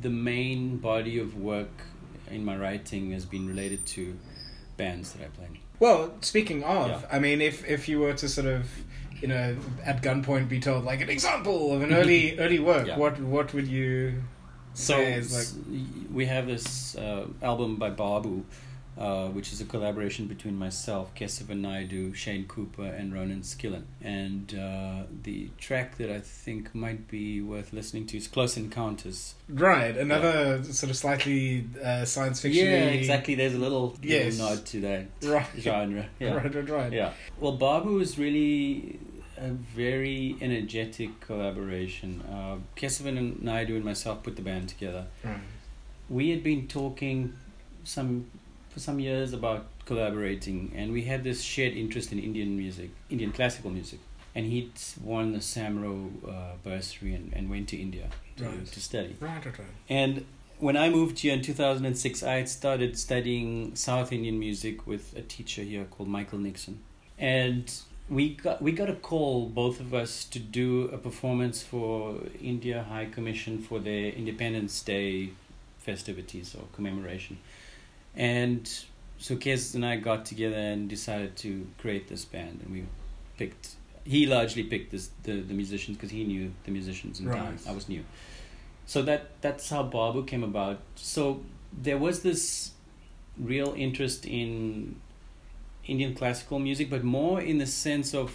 the 0.00 0.10
main 0.10 0.78
body 0.78 1.18
of 1.18 1.36
work 1.36 1.70
in 2.32 2.44
my 2.44 2.56
writing 2.56 3.12
has 3.12 3.24
been 3.24 3.46
related 3.46 3.84
to 3.94 4.18
bands 4.76 5.12
that 5.12 5.22
I 5.24 5.28
play. 5.28 5.48
Well, 5.78 6.12
speaking 6.20 6.62
of, 6.64 6.88
Yeah. 6.88 7.00
I 7.16 7.18
mean, 7.18 7.40
if 7.40 7.64
if 7.68 7.88
you 7.88 8.00
were 8.00 8.14
to 8.14 8.28
sort 8.28 8.46
of, 8.46 8.62
you 9.20 9.28
know, 9.28 9.56
at 9.84 10.02
gunpoint 10.02 10.48
be 10.48 10.60
told 10.60 10.84
like 10.84 11.00
an 11.00 11.10
example 11.10 11.72
of 11.74 11.82
an 11.82 11.92
early 11.92 12.38
early 12.44 12.58
work, 12.60 12.86
Yeah. 12.86 12.98
what 12.98 13.20
what 13.20 13.52
would 13.54 13.66
you 13.68 14.22
So 14.74 14.96
like? 14.96 15.48
we 16.18 16.24
have 16.26 16.46
this 16.46 16.96
uh, 16.96 17.26
album 17.42 17.76
by 17.76 17.90
Babu, 17.90 18.44
uh, 18.98 19.28
which 19.28 19.52
is 19.52 19.60
a 19.60 19.64
collaboration 19.64 20.26
between 20.26 20.56
myself, 20.58 21.14
Kesivan 21.14 21.60
Naidoo, 21.62 22.14
Shane 22.14 22.46
Cooper, 22.46 22.84
and 22.84 23.12
Ronan 23.12 23.40
Skillen. 23.42 23.84
And 24.02 24.54
uh, 24.54 25.04
the 25.22 25.48
track 25.58 25.96
that 25.98 26.10
I 26.10 26.20
think 26.20 26.74
might 26.74 27.08
be 27.08 27.40
worth 27.40 27.72
listening 27.72 28.06
to 28.08 28.16
is 28.18 28.28
Close 28.28 28.56
Encounters. 28.56 29.34
Right, 29.48 29.96
another 29.96 30.62
sort 30.64 30.90
of 30.90 30.96
slightly 30.96 31.66
uh, 31.82 32.04
science 32.04 32.40
fiction. 32.40 32.66
Yeah, 32.66 32.84
exactly. 32.86 33.34
There's 33.34 33.54
a 33.54 33.58
little, 33.58 33.96
Yes. 34.02 34.38
little 34.38 34.56
nod 34.56 34.66
to 34.66 34.80
that 34.82 35.06
Right. 35.22 35.46
genre. 35.58 36.06
Yeah. 36.20 36.34
Right, 36.34 36.54
right, 36.54 36.68
right. 36.68 36.92
Yeah. 36.92 37.12
Well, 37.40 37.52
Babu 37.52 37.98
is 38.00 38.18
really 38.18 38.98
a 39.38 39.48
very 39.50 40.36
energetic 40.40 41.18
collaboration. 41.20 42.22
Uh, 42.30 42.56
Kesivan 42.76 43.16
and 43.18 43.36
Naidoo 43.38 43.74
and 43.76 43.84
myself 43.84 44.22
put 44.22 44.36
the 44.36 44.42
band 44.42 44.68
together. 44.68 45.06
Right. 45.24 45.38
we 46.10 46.28
had 46.30 46.44
been 46.44 46.68
talking 46.68 47.32
some 47.84 48.26
for 48.72 48.80
some 48.80 48.98
years 48.98 49.32
about 49.32 49.66
collaborating, 49.84 50.72
and 50.74 50.92
we 50.92 51.02
had 51.02 51.24
this 51.24 51.42
shared 51.42 51.74
interest 51.74 52.12
in 52.12 52.18
Indian 52.18 52.56
music, 52.56 52.90
Indian 53.10 53.32
classical 53.32 53.70
music. 53.70 53.98
And 54.34 54.46
he'd 54.46 54.72
won 55.04 55.32
the 55.32 55.40
Samro 55.40 56.10
uh, 56.26 56.54
bursary 56.64 57.14
and, 57.14 57.32
and 57.34 57.50
went 57.50 57.68
to 57.68 57.76
India 57.76 58.08
to, 58.38 58.44
Right. 58.44 58.66
to 58.66 58.80
study. 58.80 59.14
Right, 59.20 59.44
right, 59.44 59.58
right. 59.58 59.68
And 59.90 60.24
when 60.58 60.74
I 60.74 60.88
moved 60.88 61.18
here 61.18 61.34
in 61.34 61.42
2006, 61.42 62.22
I 62.22 62.36
had 62.36 62.48
started 62.48 62.98
studying 62.98 63.76
South 63.76 64.10
Indian 64.10 64.38
music 64.38 64.86
with 64.86 65.14
a 65.16 65.20
teacher 65.20 65.62
here 65.62 65.84
called 65.84 66.08
Michael 66.08 66.38
Nixon. 66.38 66.78
And 67.18 67.70
we 68.08 68.34
got 68.34 68.62
we 68.62 68.72
got 68.72 68.88
a 68.88 68.94
call, 68.94 69.48
both 69.48 69.80
of 69.80 69.92
us, 69.92 70.24
to 70.24 70.38
do 70.38 70.88
a 70.88 70.96
performance 70.96 71.62
for 71.62 72.20
India 72.42 72.86
High 72.88 73.06
Commission 73.06 73.58
for 73.60 73.80
their 73.80 74.06
Independence 74.12 74.80
Day 74.80 75.30
festivities 75.78 76.54
or 76.54 76.64
commemoration. 76.72 77.36
And 78.14 78.68
so 79.18 79.36
Kes 79.36 79.74
and 79.74 79.86
I 79.86 79.96
got 79.96 80.26
together 80.26 80.56
and 80.56 80.88
decided 80.88 81.36
to 81.38 81.66
create 81.78 82.08
this 82.08 82.24
band, 82.24 82.60
and 82.62 82.72
we 82.72 82.84
picked. 83.38 83.76
He 84.04 84.26
largely 84.26 84.64
picked 84.64 84.90
this, 84.90 85.10
the 85.22 85.40
the 85.40 85.54
musicians 85.54 85.96
because 85.96 86.10
he 86.10 86.24
knew 86.24 86.52
the 86.64 86.70
musicians 86.70 87.20
in 87.20 87.26
town. 87.26 87.52
Right. 87.52 87.68
I 87.68 87.72
was 87.72 87.88
new, 87.88 88.04
so 88.86 89.02
that 89.02 89.40
that's 89.40 89.70
how 89.70 89.84
Babu 89.84 90.24
came 90.24 90.42
about. 90.42 90.80
So 90.96 91.40
there 91.72 91.98
was 91.98 92.22
this 92.22 92.72
real 93.38 93.74
interest 93.76 94.26
in 94.26 94.96
Indian 95.86 96.14
classical 96.14 96.58
music, 96.58 96.90
but 96.90 97.02
more 97.02 97.40
in 97.40 97.58
the 97.58 97.66
sense 97.66 98.14
of 98.14 98.32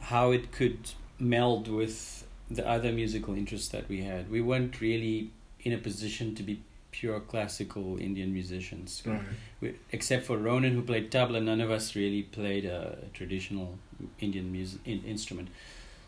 how 0.00 0.30
it 0.30 0.52
could 0.52 0.90
meld 1.18 1.68
with 1.68 2.26
the 2.50 2.66
other 2.66 2.92
musical 2.92 3.34
interests 3.34 3.68
that 3.68 3.88
we 3.88 4.02
had. 4.02 4.30
We 4.30 4.40
weren't 4.40 4.80
really 4.80 5.30
in 5.60 5.72
a 5.72 5.78
position 5.78 6.34
to 6.36 6.42
be 6.42 6.62
pure 6.98 7.20
classical 7.20 7.96
Indian 7.98 8.32
musicians. 8.32 9.02
Right. 9.06 9.20
We, 9.60 9.74
except 9.92 10.26
for 10.26 10.36
Ronan, 10.36 10.72
who 10.74 10.82
played 10.82 11.12
tabla, 11.12 11.40
none 11.42 11.60
of 11.60 11.70
us 11.70 11.94
really 11.94 12.22
played 12.22 12.64
a, 12.64 12.98
traditional 13.14 13.78
Indian 14.18 14.50
music 14.50 14.80
in, 14.84 15.04
instrument. 15.04 15.48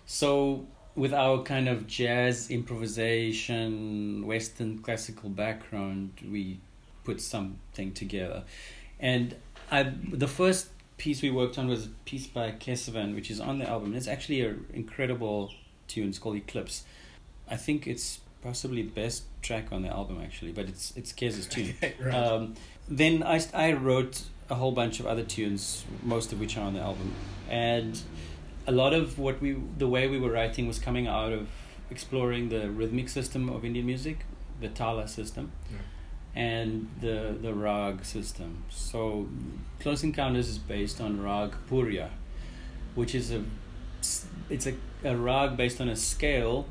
So, 0.07 0.67
with 0.97 1.15
our 1.15 1.43
kind 1.45 1.69
of 1.69 1.87
jazz 1.87 2.51
improvisation, 2.51 4.27
Western 4.27 4.79
classical 4.79 5.31
background, 5.31 6.11
we 6.29 6.59
put 7.05 7.21
something 7.21 7.93
together. 7.93 8.43
And 8.99 9.37
I, 9.71 9.93
the 10.13 10.29
first 10.29 10.71
piece 10.97 11.23
we 11.23 11.31
worked 11.31 11.57
on 11.57 11.69
was 11.69 11.87
a 11.87 11.91
piece 12.05 12.27
by 12.27 12.51
Kesivan, 12.51 13.15
which 13.15 13.31
is 13.31 13.41
on 13.41 13.61
the 13.61 13.69
album. 13.69 13.95
It's 13.95 14.09
actually 14.09 14.41
an 14.41 14.67
incredible 14.75 15.53
tune. 15.87 16.09
It's 16.09 16.19
called 16.19 16.37
Eclipse. 16.37 16.83
I 17.49 17.57
think 17.57 17.87
it's 17.87 18.19
possibly 18.43 18.83
the 18.83 18.89
best 18.91 19.25
track 19.43 19.67
on 19.73 19.83
the 19.83 19.89
album, 19.89 20.21
actually, 20.23 20.53
but 20.53 20.67
it's 20.69 20.93
it's 20.97 21.13
Kes's 21.13 21.47
tune. 21.47 21.75
right. 22.01 22.15
Um, 22.15 22.55
then 22.89 23.23
I, 23.23 23.41
I 23.55 23.73
wrote 23.73 24.23
a 24.49 24.55
whole 24.57 24.73
bunch 24.73 24.99
of 25.01 25.07
other 25.07 25.23
tunes, 25.23 25.85
most 26.03 26.33
of 26.33 26.41
which 26.41 26.57
are 26.57 26.63
on 26.63 26.75
the 26.75 26.81
album, 26.81 27.13
and 27.49 28.01
a 28.67 28.73
lot 28.73 28.93
of 28.93 29.19
what 29.19 29.41
we 29.41 29.57
the 29.79 29.87
way 29.89 30.09
we 30.09 30.19
were 30.19 30.31
writing 30.33 30.67
was 30.67 30.79
coming 30.79 31.07
out 31.07 31.33
of 31.33 31.49
exploring 31.91 32.49
the 32.49 32.71
rhythmic 32.71 33.09
system 33.09 33.49
of 33.49 33.65
Indian 33.65 33.87
music, 33.87 34.25
the 34.61 34.69
tala 34.69 35.09
system, 35.09 35.53
Yeah. 35.71 35.79
and 36.43 36.89
the 37.01 37.37
the 37.41 37.53
rag 37.55 38.05
system. 38.05 38.65
So, 38.71 39.29
Close 39.81 40.03
Encounters 40.05 40.49
is 40.49 40.59
based 40.59 41.01
on 41.01 41.21
rag 41.23 41.55
puriya, 41.69 42.11
which 42.95 43.15
is 43.15 43.31
a 43.33 43.43
it's 44.49 44.67
a, 44.67 44.75
a 45.05 45.17
rag 45.17 45.57
based 45.57 45.81
on 45.81 45.89
a 45.89 45.97
scale 45.97 46.67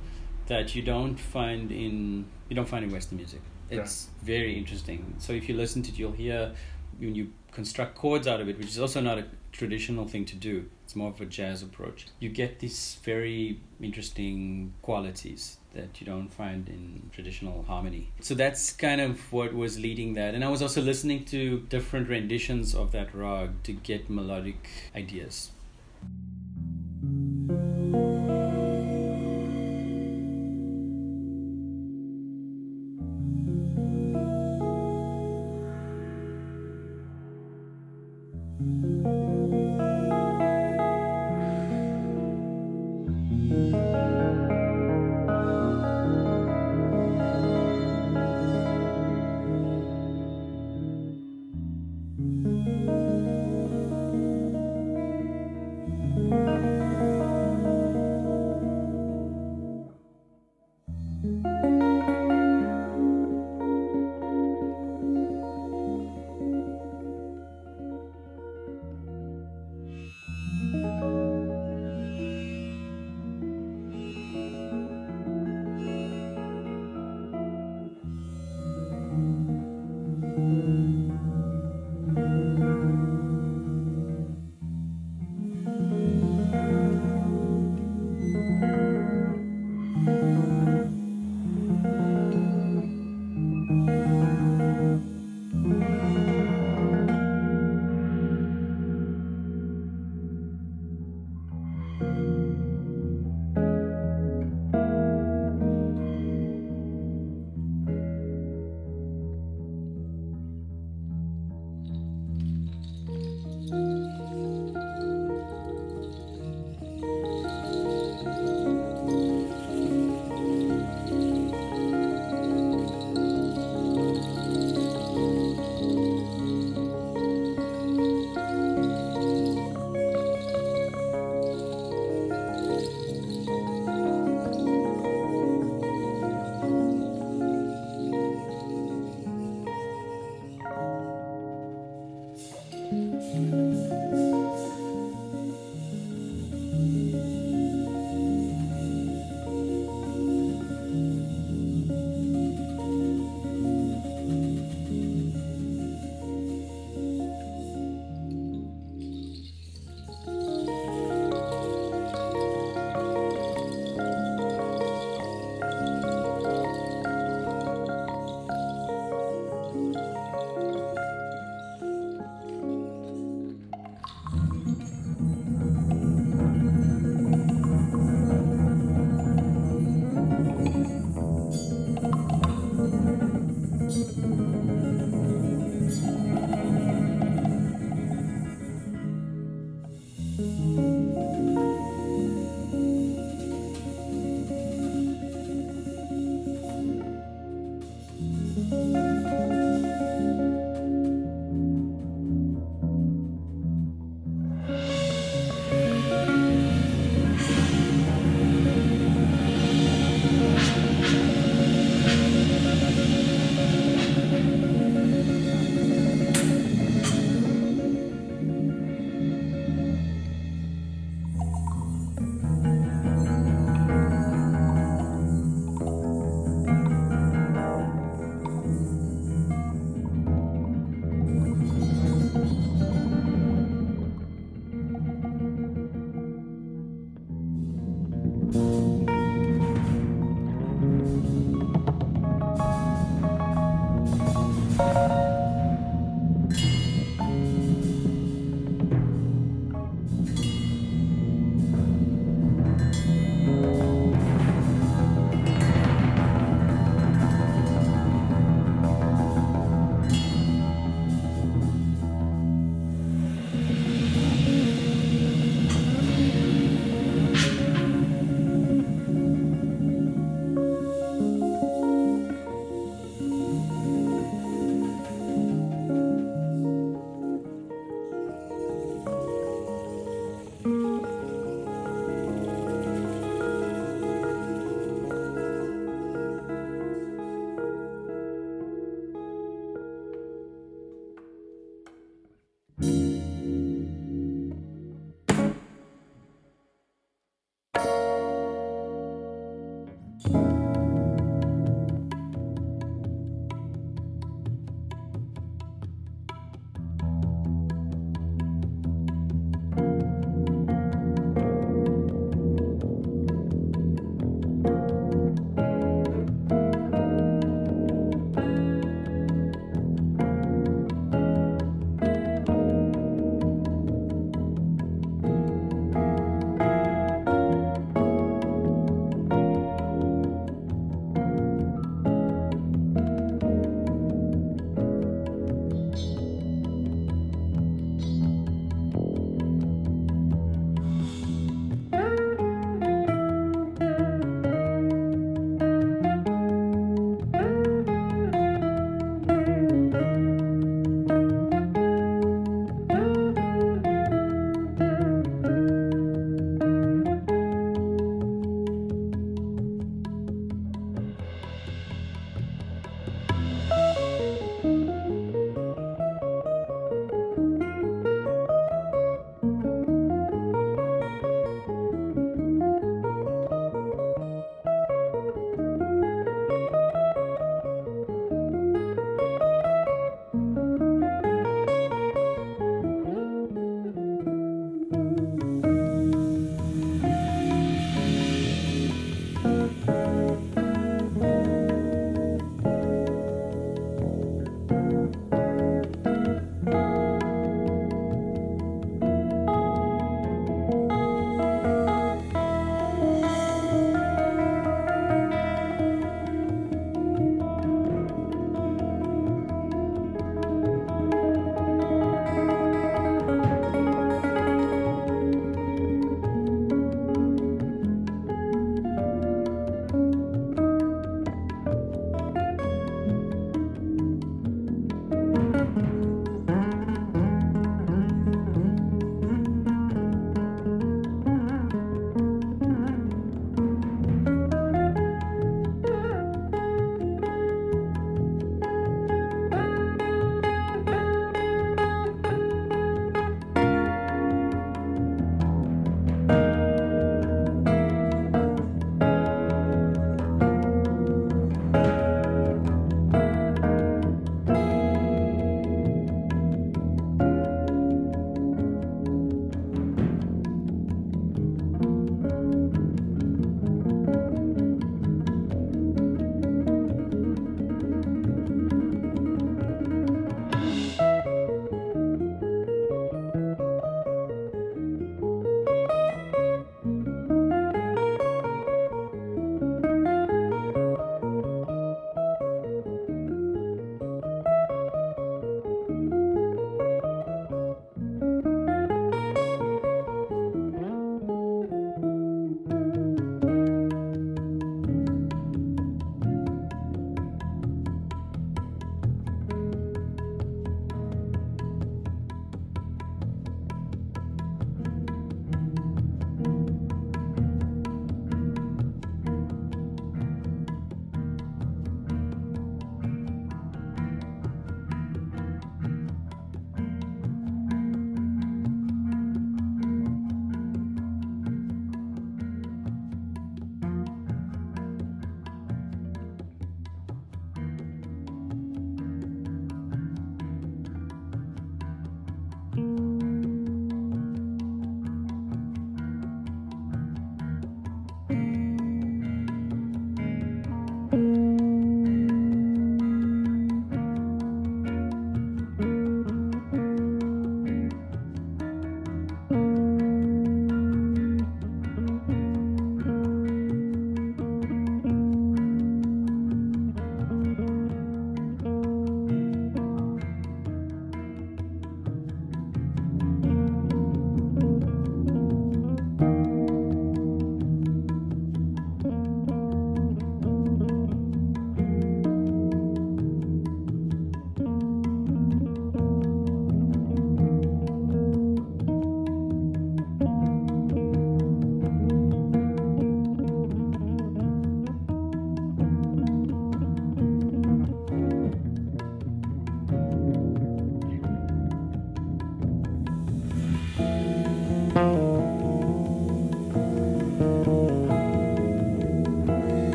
that 0.49 0.75
you 0.75 0.81
don't 0.81 1.15
find 1.15 1.71
in 1.71 2.25
you 2.49 2.55
don't 2.55 2.67
find 2.67 2.83
in 2.83 2.91
Western 2.91 3.17
music. 3.17 3.41
It's 3.71 4.09
very 4.23 4.57
interesting. 4.57 5.15
So 5.19 5.31
if 5.31 5.47
you 5.47 5.55
listen 5.55 5.83
to 5.83 5.91
it, 5.91 5.97
you'll 5.97 6.11
hear 6.11 6.53
when 6.97 7.15
you 7.15 7.31
construct 7.51 7.95
chords 7.95 8.27
out 8.27 8.41
of 8.41 8.49
it, 8.49 8.57
which 8.57 8.67
is 8.67 8.79
also 8.79 8.99
not 8.99 9.19
a 9.19 9.25
traditional 9.51 10.07
thing 10.07 10.25
to 10.25 10.35
do. 10.35 10.65
It's 10.83 10.95
more 10.95 11.09
of 11.09 11.21
a 11.21 11.25
jazz 11.25 11.61
approach. 11.61 12.07
You 12.19 12.29
get 12.29 12.59
these 12.59 12.97
very 13.03 13.59
interesting 13.79 14.73
qualities 14.81 15.57
that 15.75 16.01
you 16.01 16.07
don't 16.07 16.29
find 16.29 16.67
in 16.67 17.09
traditional 17.13 17.63
harmony. 17.67 18.11
So 18.21 18.33
that's 18.33 18.73
kind 18.73 18.99
of 18.99 19.31
what 19.31 19.53
was 19.53 19.79
leading 19.79 20.15
that. 20.15 20.33
And 20.33 20.43
I 20.43 20.49
was 20.49 20.63
also 20.63 20.81
listening 20.81 21.25
to 21.25 21.59
different 21.69 22.09
renditions 22.09 22.73
of 22.73 22.91
that 22.93 23.13
rag 23.13 23.51
to 23.63 23.73
get 23.73 24.09
melodic 24.09 24.67
ideas. 24.95 25.51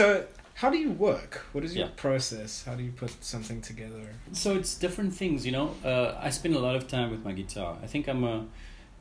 So, 0.00 0.24
how 0.54 0.70
do 0.70 0.78
you 0.78 0.92
work? 0.92 1.42
What 1.52 1.62
is 1.62 1.76
your 1.76 1.88
Yeah. 1.88 1.92
process? 1.94 2.64
How 2.64 2.74
do 2.74 2.82
you 2.82 2.90
put 2.90 3.12
something 3.22 3.60
together? 3.60 4.14
So 4.32 4.54
it's 4.56 4.74
different 4.74 5.12
things, 5.12 5.44
you 5.44 5.52
know. 5.52 5.76
Uh, 5.84 6.18
I 6.18 6.30
spend 6.30 6.54
a 6.54 6.58
lot 6.58 6.74
of 6.74 6.88
time 6.88 7.10
with 7.10 7.22
my 7.22 7.32
guitar. 7.32 7.76
I 7.82 7.86
think 7.86 8.08
I'm 8.08 8.24
a, 8.24 8.46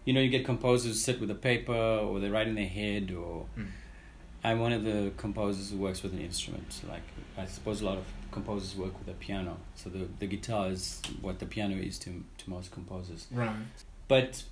you 0.03 0.11
know, 0.11 0.19
you 0.19 0.29
get 0.29 0.43
composers 0.43 0.87
who 0.91 0.93
sit 0.93 1.21
with 1.21 1.31
a 1.31 1.35
paper 1.49 1.71
or 2.05 2.19
they 2.19 2.27
write 2.29 2.49
in 2.49 2.55
their 2.55 2.67
head, 2.81 3.13
or 3.13 3.45
Mm. 3.57 3.67
I'm 4.43 4.59
one 4.59 4.73
of 4.73 4.83
the 4.83 5.11
composers 5.15 5.69
who 5.71 5.77
works 5.77 6.03
with 6.03 6.11
an 6.11 6.19
instrument. 6.19 6.81
Like 6.93 7.07
I 7.37 7.45
suppose 7.45 7.79
a 7.79 7.85
lot 7.85 7.97
of 7.97 8.05
composers 8.31 8.75
work 8.75 8.99
with 8.99 9.07
a 9.07 9.17
piano. 9.25 9.55
So 9.75 9.89
the 9.89 10.03
the 10.19 10.27
guitar 10.27 10.69
is 10.69 11.01
what 11.21 11.39
the 11.39 11.45
piano 11.45 11.77
is 11.77 11.97
to 11.99 12.09
to 12.39 12.49
most 12.49 12.71
composers. 12.71 13.27
Right. 13.31 13.55
But 14.09 14.43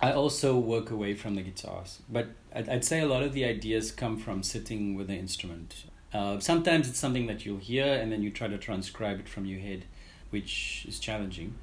I 0.00 0.12
also 0.12 0.56
work 0.56 0.92
away 0.92 1.14
from 1.14 1.34
the 1.34 1.42
guitars. 1.42 1.98
But 2.08 2.26
I'd, 2.54 2.68
I'd 2.68 2.84
say 2.84 3.00
a 3.00 3.06
lot 3.14 3.22
of 3.24 3.32
the 3.32 3.44
ideas 3.44 3.90
come 3.90 4.16
from 4.18 4.42
sitting 4.44 4.94
with 4.98 5.06
the 5.08 5.16
instrument. 5.26 5.74
Uh, 6.16 6.40
sometimes 6.40 6.88
it's 6.88 6.98
something 6.98 7.26
that 7.26 7.44
you'll 7.44 7.58
hear 7.58 7.84
and 8.00 8.10
then 8.10 8.22
you 8.22 8.30
try 8.30 8.48
to 8.48 8.56
transcribe 8.56 9.20
it 9.20 9.28
from 9.28 9.44
your 9.44 9.60
head, 9.60 9.84
which 10.30 10.86
is 10.88 10.98
challenging. 10.98 11.54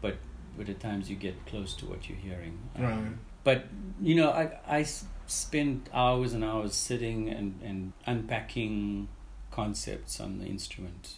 But 0.00 0.16
but 0.56 0.68
at 0.68 0.80
times 0.80 1.08
you 1.08 1.16
get 1.16 1.46
close 1.46 1.74
to 1.74 1.86
what 1.86 2.08
you're 2.08 2.18
hearing. 2.18 2.58
Um, 2.76 2.84
Right. 2.84 3.12
But 3.44 3.64
you 4.02 4.14
know, 4.16 4.30
I 4.30 4.44
I 4.66 4.86
spend 5.26 5.88
hours 5.92 6.32
and 6.32 6.44
hours 6.44 6.74
sitting 6.74 7.28
and 7.28 7.60
and 7.62 7.92
unpacking 8.06 9.08
concepts 9.50 10.20
on 10.20 10.38
the 10.40 10.46
instrument, 10.46 11.14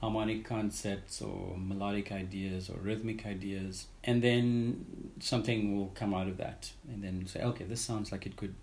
harmonic 0.00 0.44
concepts 0.44 1.22
or 1.22 1.56
melodic 1.56 2.10
ideas 2.10 2.68
or 2.70 2.76
rhythmic 2.80 3.24
ideas, 3.26 3.86
and 4.04 4.20
then 4.22 5.12
something 5.20 5.76
will 5.76 5.92
come 5.94 6.12
out 6.12 6.28
of 6.28 6.36
that, 6.38 6.72
and 6.88 7.02
then 7.04 7.26
say, 7.26 7.40
okay, 7.42 7.64
this 7.64 7.80
sounds 7.80 8.10
like 8.12 8.26
it 8.26 8.36
could 8.36 8.54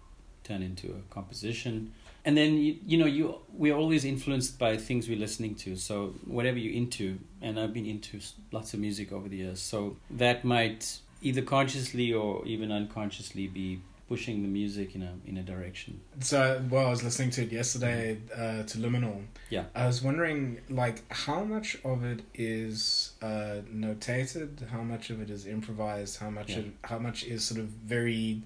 turn 0.44 0.62
into 0.62 0.88
a 0.92 1.14
composition. 1.14 1.94
And 2.26 2.38
then 2.38 2.58
you, 2.58 2.78
you 2.86 2.98
know 2.98 3.06
you 3.06 3.36
we're 3.52 3.76
always 3.76 4.06
influenced 4.06 4.58
by 4.58 4.78
things 4.78 5.10
we're 5.10 5.20
listening 5.20 5.56
to. 5.56 5.76
So 5.76 6.16
whatever 6.26 6.58
you're 6.58 6.74
into, 6.74 7.20
and 7.42 7.60
I've 7.60 7.74
been 7.74 7.86
into 7.86 8.20
lots 8.52 8.74
of 8.74 8.80
music 8.80 9.12
over 9.12 9.28
the 9.28 9.38
years, 9.38 9.60
so 9.60 9.98
that 10.10 10.46
might 10.46 11.00
either 11.22 11.42
consciously 11.42 12.14
or 12.14 12.46
even 12.46 12.72
unconsciously 12.72 13.48
be 13.48 13.82
pushing 14.10 14.42
the 14.42 14.48
music 14.48 14.96
in 14.96 15.02
a 15.02 15.14
in 15.26 15.38
a 15.38 15.44
direction. 15.44 16.00
So, 16.20 16.62
well, 16.70 16.88
I 16.88 16.90
was 16.90 17.04
listening 17.04 17.32
to 17.32 17.44
it 17.44 17.52
yesterday 17.52 18.20
uh, 18.34 18.64
to 18.64 18.78
Liminal. 18.78 19.24
Yeah. 19.50 19.66
I 19.76 19.88
was 19.88 20.02
wondering, 20.02 20.60
like, 20.70 21.02
how 21.12 21.44
much 21.44 21.78
of 21.84 22.04
it 22.04 22.22
is 22.34 23.14
uh, 23.22 23.62
notated, 23.74 24.70
how 24.70 24.82
much 24.84 25.10
of 25.10 25.22
it 25.22 25.30
is 25.30 25.46
improvised, 25.48 26.20
how 26.20 26.30
much 26.30 26.52
Yeah. 26.52 26.64
how 26.84 27.00
much 27.00 27.24
is 27.24 27.44
sort 27.44 27.60
of 27.60 27.68
very 27.68 28.44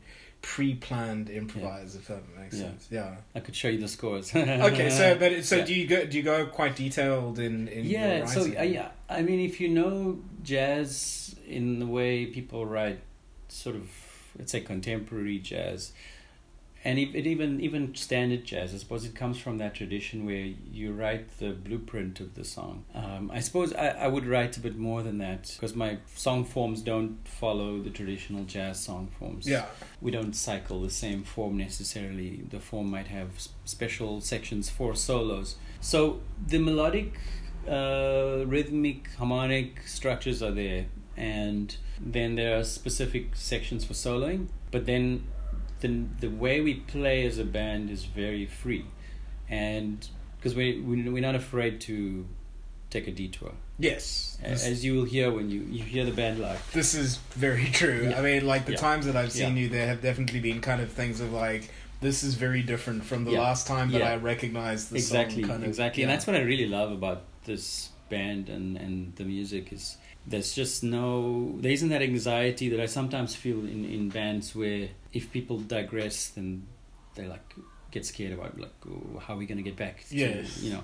pre-planned 0.47 1.29
improvised, 1.29 1.97
if 1.97 2.07
that 2.07 2.23
makes 2.39 2.55
Yeah. 2.55 2.61
sense. 2.63 2.87
Yeah. 2.89 3.15
I 3.35 3.41
could 3.41 3.53
show 3.53 3.67
you 3.67 3.79
the 3.79 3.87
scores. 3.89 4.33
Okay, 4.35 4.89
so 4.89 5.15
but 5.19 5.43
so 5.43 5.57
Yeah. 5.57 5.65
do 5.65 5.73
you 5.73 5.85
go 5.87 6.05
do 6.05 6.15
you 6.17 6.23
go 6.23 6.45
quite 6.45 6.73
detailed 6.77 7.37
in 7.37 7.67
in 7.67 7.83
your 7.85 7.99
yeah 8.01 8.25
so? 8.25 8.45
I, 8.53 8.55
uh, 8.55 8.63
yeah, 8.63 8.89
I 9.09 9.21
mean 9.23 9.41
if 9.41 9.59
you 9.59 9.67
know 9.67 10.19
jazz 10.43 11.35
in 11.45 11.79
the 11.79 11.85
way 11.85 12.25
people 12.27 12.65
write 12.65 12.99
sort 13.49 13.75
of 13.75 13.89
let's 14.39 14.53
say 14.53 14.61
contemporary 14.61 15.37
jazz 15.39 15.91
and 16.85 16.99
it, 16.99 17.13
it 17.15 17.25
even 17.27 17.59
even 17.59 17.93
standard 17.95 18.43
jazz 18.45 18.73
i 18.73 18.77
suppose 18.77 19.03
it 19.05 19.15
comes 19.15 19.37
from 19.37 19.57
that 19.57 19.73
tradition 19.73 20.25
where 20.25 20.47
you 20.71 20.93
write 20.93 21.37
the 21.39 21.49
blueprint 21.51 22.19
of 22.19 22.35
the 22.35 22.43
song 22.43 22.85
um, 22.93 23.31
i 23.33 23.39
suppose 23.39 23.73
I, 23.73 23.87
I 23.89 24.07
would 24.07 24.25
write 24.25 24.55
a 24.57 24.59
bit 24.59 24.77
more 24.77 25.01
than 25.03 25.17
that 25.17 25.51
because 25.55 25.75
my 25.75 25.97
song 26.15 26.45
forms 26.45 26.81
don't 26.81 27.17
follow 27.27 27.81
the 27.81 27.89
traditional 27.89 28.43
jazz 28.45 28.79
song 28.79 29.09
forms 29.19 29.47
Yeah. 29.47 29.65
we 30.01 30.11
don't 30.11 30.33
cycle 30.33 30.81
the 30.81 30.89
same 30.91 31.23
form 31.23 31.57
necessarily. 31.57 32.43
The 32.49 32.59
form 32.59 32.89
might 32.91 33.07
have 33.07 33.29
special 33.65 34.21
sections 34.21 34.69
for 34.69 34.93
solos. 34.95 35.55
So 35.81 36.21
the 36.45 36.59
melodic, 36.59 37.13
uh, 37.67 38.43
rhythmic, 38.45 39.09
harmonic 39.17 39.81
structures 39.87 40.41
are 40.43 40.51
there, 40.51 40.85
and 41.15 41.75
then 41.99 42.35
there 42.35 42.59
are 42.59 42.63
specific 42.63 43.35
sections 43.35 43.83
for 43.85 43.93
soloing. 43.93 44.47
But 44.71 44.85
then 44.85 45.23
the 45.81 46.03
the 46.19 46.27
way 46.29 46.61
we 46.61 46.75
play 46.75 47.25
as 47.25 47.37
a 47.37 47.43
band 47.45 47.89
is 47.89 48.05
very 48.05 48.45
free, 48.45 48.85
and 49.49 50.07
because 50.37 50.55
we 50.55 50.79
we 50.79 51.09
we're 51.09 51.21
not 51.21 51.35
afraid 51.35 51.79
to 51.81 52.27
take 52.89 53.07
a 53.07 53.11
detour, 53.11 53.51
Yes. 53.79 54.37
A- 54.43 54.49
This, 54.51 54.65
as 54.65 54.85
you 54.85 54.93
will 54.95 55.05
hear 55.05 55.29
when 55.31 55.49
you 55.49 55.61
you 55.69 55.83
hear 55.83 56.05
the 56.05 56.11
band 56.11 56.39
live. 56.39 56.61
this 56.73 56.93
is 56.95 57.17
very 57.35 57.65
true. 57.79 58.07
Yeah. 58.09 58.19
I 58.19 58.21
mean, 58.21 58.45
like 58.47 58.65
the 58.65 58.71
Yeah. 58.73 58.77
times 58.89 59.05
that 59.05 59.15
I've 59.15 59.31
seen 59.31 59.55
Yeah. 59.55 59.63
you, 59.63 59.69
there 59.69 59.87
have 59.87 60.01
definitely 60.01 60.39
been 60.39 60.61
kind 60.61 60.81
of 60.81 60.89
things 60.91 61.19
of 61.19 61.33
like, 61.33 61.69
this 62.01 62.23
is 62.23 62.35
very 62.35 62.61
different 62.63 63.03
from 63.03 63.25
the 63.25 63.31
last 63.31 63.67
time 63.67 63.91
that. 63.91 64.01
I 64.01 64.15
recognized 64.15 64.91
the 64.91 64.95
exactly 64.97 65.41
song. 65.43 65.49
Kind 65.51 65.63
of, 65.63 65.69
exactly 65.69 66.01
yeah. 66.01 66.07
and 66.09 66.13
that's 66.13 66.25
what 66.27 66.35
i 66.35 66.41
really 66.41 66.67
love 66.67 66.91
about 66.91 67.23
this 67.45 67.89
band 68.09 68.47
and 68.49 68.77
and 68.77 69.13
the 69.17 69.25
music 69.25 69.73
is 69.73 69.97
there's 70.29 70.53
just 70.53 70.83
no 70.83 71.55
there 71.61 71.71
isn't 71.71 71.89
that 71.89 72.01
anxiety 72.01 72.67
that 72.69 72.79
i 72.81 72.85
sometimes 72.85 73.33
feel 73.35 73.59
in 73.59 73.85
in 73.85 74.09
bands 74.09 74.53
where 74.53 74.89
if 75.13 75.31
people 75.31 75.57
digress 75.59 76.27
then 76.35 76.63
they 77.15 77.25
like 77.25 77.55
get 77.91 78.05
scared 78.05 78.33
about 78.33 78.59
like 78.59 78.73
oh, 78.89 79.19
how 79.19 79.33
are 79.33 79.37
we 79.37 79.45
going 79.45 79.57
to 79.57 79.63
get 79.63 79.77
back 79.77 80.03
to, 80.09 80.15
Yes. 80.15 80.61
you 80.61 80.71
know 80.73 80.83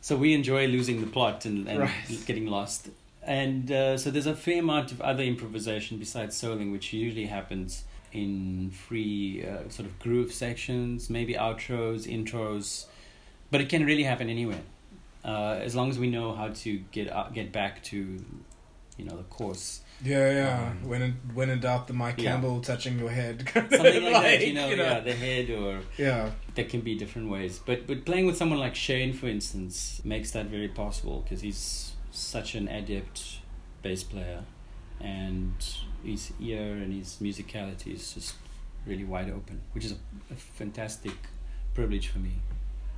so 0.00 0.16
we 0.16 0.34
enjoy 0.34 0.66
losing 0.66 1.00
the 1.00 1.06
plot 1.06 1.44
and, 1.44 1.68
and 1.68 1.78
Right. 1.80 2.22
getting 2.26 2.46
lost 2.46 2.88
and 3.22 3.70
uh, 3.70 3.96
so 3.96 4.10
there's 4.10 4.26
a 4.26 4.34
fair 4.36 4.58
amount 4.60 4.90
of 4.92 5.00
other 5.00 5.22
improvisation 5.22 5.98
besides 5.98 6.34
soloing 6.40 6.72
which 6.72 6.92
usually 6.92 7.26
happens 7.26 7.84
in 8.12 8.70
free 8.70 9.44
uh, 9.46 9.68
sort 9.70 9.86
of 9.88 9.98
groove 10.00 10.32
sections 10.32 11.08
maybe 11.08 11.34
outros 11.34 12.06
intros 12.06 12.86
but 13.50 13.60
it 13.60 13.68
can 13.68 13.84
really 13.86 14.02
happen 14.02 14.28
anywhere 14.28 14.60
uh, 15.24 15.58
as 15.62 15.74
long 15.74 15.88
as 15.88 15.98
we 15.98 16.10
know 16.10 16.34
how 16.34 16.48
to 16.48 16.78
get 16.90 17.06
uh, 17.10 17.28
get 17.32 17.50
back 17.52 17.82
to 17.84 18.22
you 18.96 19.04
know 19.04 19.16
the 19.16 19.22
course 19.24 19.80
Yeah, 20.04 20.30
yeah. 20.32 20.68
Um, 20.70 20.88
when 20.88 21.02
in, 21.02 21.12
when 21.34 21.50
in 21.50 21.60
doubt, 21.60 21.86
the 21.86 21.92
Mike 21.94 22.18
yeah. 22.20 22.32
Campbell 22.32 22.60
touching 22.60 22.98
your 22.98 23.10
head. 23.10 23.48
something 23.54 23.80
like, 23.80 24.22
that 24.22 24.46
you 24.46 24.52
know, 24.54 24.68
you 24.68 24.76
know. 24.76 24.84
yeah 24.84 25.00
the 25.00 25.14
head 25.14 25.50
or 25.50 25.80
Yeah. 25.96 26.30
there 26.54 26.64
can 26.66 26.80
be 26.80 26.94
different 26.96 27.28
ways 27.30 27.60
but 27.64 27.86
but 27.86 28.04
playing 28.04 28.26
with 28.26 28.36
someone 28.36 28.58
like 28.58 28.74
Shane 28.74 29.12
for 29.12 29.26
instance 29.28 30.00
makes 30.04 30.30
that 30.32 30.46
very 30.46 30.68
possible 30.68 31.20
because 31.22 31.40
he's 31.42 31.92
such 32.10 32.54
an 32.54 32.68
adept 32.68 33.38
bass 33.82 34.02
player 34.04 34.44
and 35.00 35.52
his 36.04 36.32
ear 36.40 36.62
and 36.82 36.92
his 36.92 37.16
musicality 37.20 37.94
is 37.94 38.12
just 38.14 38.34
really 38.86 39.04
wide 39.04 39.30
open 39.30 39.60
which 39.72 39.84
is 39.84 39.92
a, 39.92 39.96
a 40.32 40.36
fantastic 40.36 41.16
privilege 41.74 42.08
for 42.08 42.18
me 42.20 42.34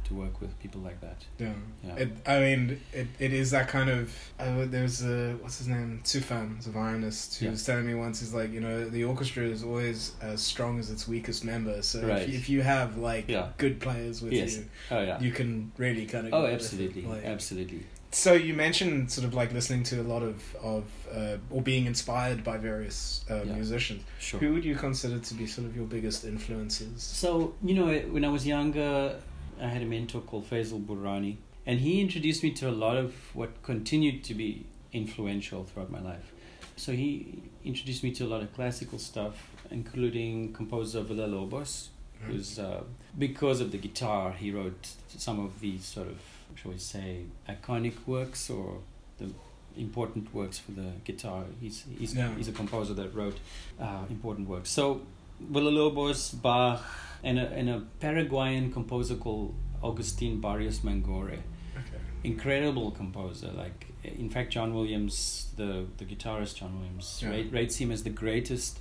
to 0.07 0.15
work 0.15 0.41
with 0.41 0.57
people 0.61 0.81
like 0.81 1.01
that 1.01 1.25
Yeah. 1.39 1.53
yeah 1.85 1.97
It, 1.97 2.11
I 2.27 2.39
mean, 2.41 2.81
it, 2.93 3.09
it 3.19 3.33
is 3.33 3.51
that 3.51 3.69
kind 3.69 3.91
of. 3.91 4.13
Uh, 4.39 4.65
there's 4.67 5.03
a 5.05 5.33
what's 5.41 5.59
his 5.59 5.69
name, 5.69 6.01
Tufan, 6.05 6.63
the 6.63 6.71
violinist, 6.71 7.39
who 7.39 7.47
Yeah. 7.47 7.51
was 7.53 7.65
telling 7.65 7.87
me 7.87 7.95
once. 7.95 8.21
He's 8.21 8.35
like, 8.35 8.53
you 8.53 8.61
know, 8.61 8.89
the 8.89 9.05
orchestra 9.05 9.45
is 9.45 9.63
always 9.65 10.13
as 10.21 10.41
strong 10.43 10.79
as 10.79 10.91
its 10.91 11.09
weakest 11.09 11.45
member. 11.45 11.83
So 11.83 12.07
Right. 12.07 12.23
if, 12.23 12.29
you, 12.29 12.39
if 12.39 12.49
you 12.49 12.63
have 12.63 12.97
like 12.99 13.29
Yeah. 13.29 13.49
good 13.59 13.81
players 13.81 14.23
with 14.23 14.33
Yes. 14.33 14.57
you, 14.57 14.65
oh 14.91 15.03
yeah 15.03 15.21
you 15.21 15.33
can 15.33 15.73
really 15.77 16.07
kind 16.07 16.27
of. 16.27 16.35
Oh, 16.35 16.45
it, 16.45 16.55
absolutely, 16.55 17.03
like- 17.03 17.25
absolutely. 17.25 17.83
So 18.13 18.33
you 18.33 18.55
mentioned 18.55 19.11
sort 19.11 19.27
of 19.27 19.35
like 19.35 19.53
listening 19.53 19.83
to 19.91 20.01
a 20.01 20.07
lot 20.15 20.23
of 20.23 20.37
of 20.63 20.85
uh, 21.13 21.37
or 21.51 21.61
being 21.61 21.85
inspired 21.87 22.43
by 22.45 22.57
various 22.57 23.25
uh, 23.31 23.43
Yeah. 23.45 23.55
musicians. 23.55 24.03
Sure. 24.21 24.41
Who 24.41 24.53
would 24.55 24.65
you 24.65 24.77
consider 24.77 25.19
to 25.19 25.35
be 25.35 25.47
sort 25.47 25.67
of 25.67 25.75
your 25.77 25.87
biggest 25.87 26.25
influences? 26.25 27.03
So 27.03 27.55
you 27.69 27.75
know, 27.75 27.89
when 28.15 28.25
I 28.25 28.29
was 28.29 28.47
younger, 28.47 29.17
I 29.61 29.69
had 29.69 29.83
a 29.83 29.87
mentor 29.87 30.21
called 30.21 30.49
Faisal 30.49 30.85
Burrani, 30.85 31.37
and 31.67 31.81
he 31.81 32.01
introduced 32.01 32.43
me 32.43 32.51
to 32.53 32.69
a 32.69 32.73
lot 32.73 32.97
of 32.97 33.15
what 33.35 33.63
continued 33.63 34.23
to 34.25 34.35
be 34.35 34.67
influential 34.93 35.65
throughout 35.65 35.91
my 35.91 36.01
life. 36.01 36.33
So 36.77 36.93
he 36.93 37.43
introduced 37.65 38.03
me 38.05 38.13
to 38.13 38.25
a 38.25 38.29
lot 38.29 38.43
of 38.43 38.53
classical 38.55 38.99
stuff, 38.99 39.49
including 39.71 40.53
composer 40.53 41.01
Villa 41.03 41.27
Lobos, 41.27 41.89
who's 42.27 42.59
uh, 42.59 42.83
because 43.19 43.61
of 43.61 43.73
the 43.73 43.79
guitar, 43.79 44.33
he 44.33 44.51
wrote 44.51 44.89
some 45.17 45.39
of 45.41 45.61
these 45.61 45.85
sort 45.85 46.09
of, 46.09 46.19
shall 46.55 46.73
we 46.73 46.79
say, 46.79 47.23
iconic 47.49 47.95
works 48.07 48.51
or 48.51 48.79
the 49.19 49.31
important 49.77 50.33
works 50.35 50.59
for 50.59 50.73
the 50.73 50.91
guitar. 51.05 51.45
He's 51.61 51.85
he's 51.99 52.15
Yeah. 52.15 52.35
he's 52.37 52.49
a 52.49 52.53
composer 52.53 52.95
that 52.95 53.15
wrote 53.15 53.39
uh, 53.81 54.05
important 54.11 54.49
works. 54.49 54.71
So 54.71 55.03
Villa-Lobos, 55.41 56.31
Bach, 56.33 56.83
and 57.23 57.39
a, 57.39 57.49
and 57.51 57.69
a 57.71 57.83
Paraguayan 58.01 58.73
composer 58.73 59.17
called 59.17 59.55
Augustin 59.83 60.41
Barrios 60.41 60.81
Mangore. 60.81 61.33
Okay. 61.33 61.99
Incredible 62.25 62.91
composer. 62.91 63.51
Like, 63.57 63.87
in 64.05 64.31
fact, 64.31 64.53
John 64.53 64.75
Williams, 64.75 65.51
the, 65.57 65.87
the 65.99 66.05
guitarist 66.05 66.57
John 66.57 66.79
Williams, 66.79 67.21
Yeah. 67.23 67.31
rate, 67.31 67.53
rates 67.53 67.77
him 67.77 67.91
as 67.93 68.03
the 68.03 68.11
greatest 68.11 68.79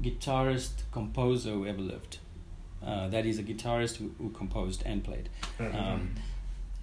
guitarist 0.00 0.82
composer 0.92 1.50
who 1.50 1.66
ever 1.66 1.80
lived. 1.80 2.18
Uh, 2.84 3.08
that 3.08 3.24
is 3.24 3.38
a 3.38 3.42
guitarist 3.42 3.96
who, 3.96 4.12
who 4.18 4.30
composed 4.30 4.82
and 4.84 5.02
played. 5.02 5.28
Um, 5.58 6.14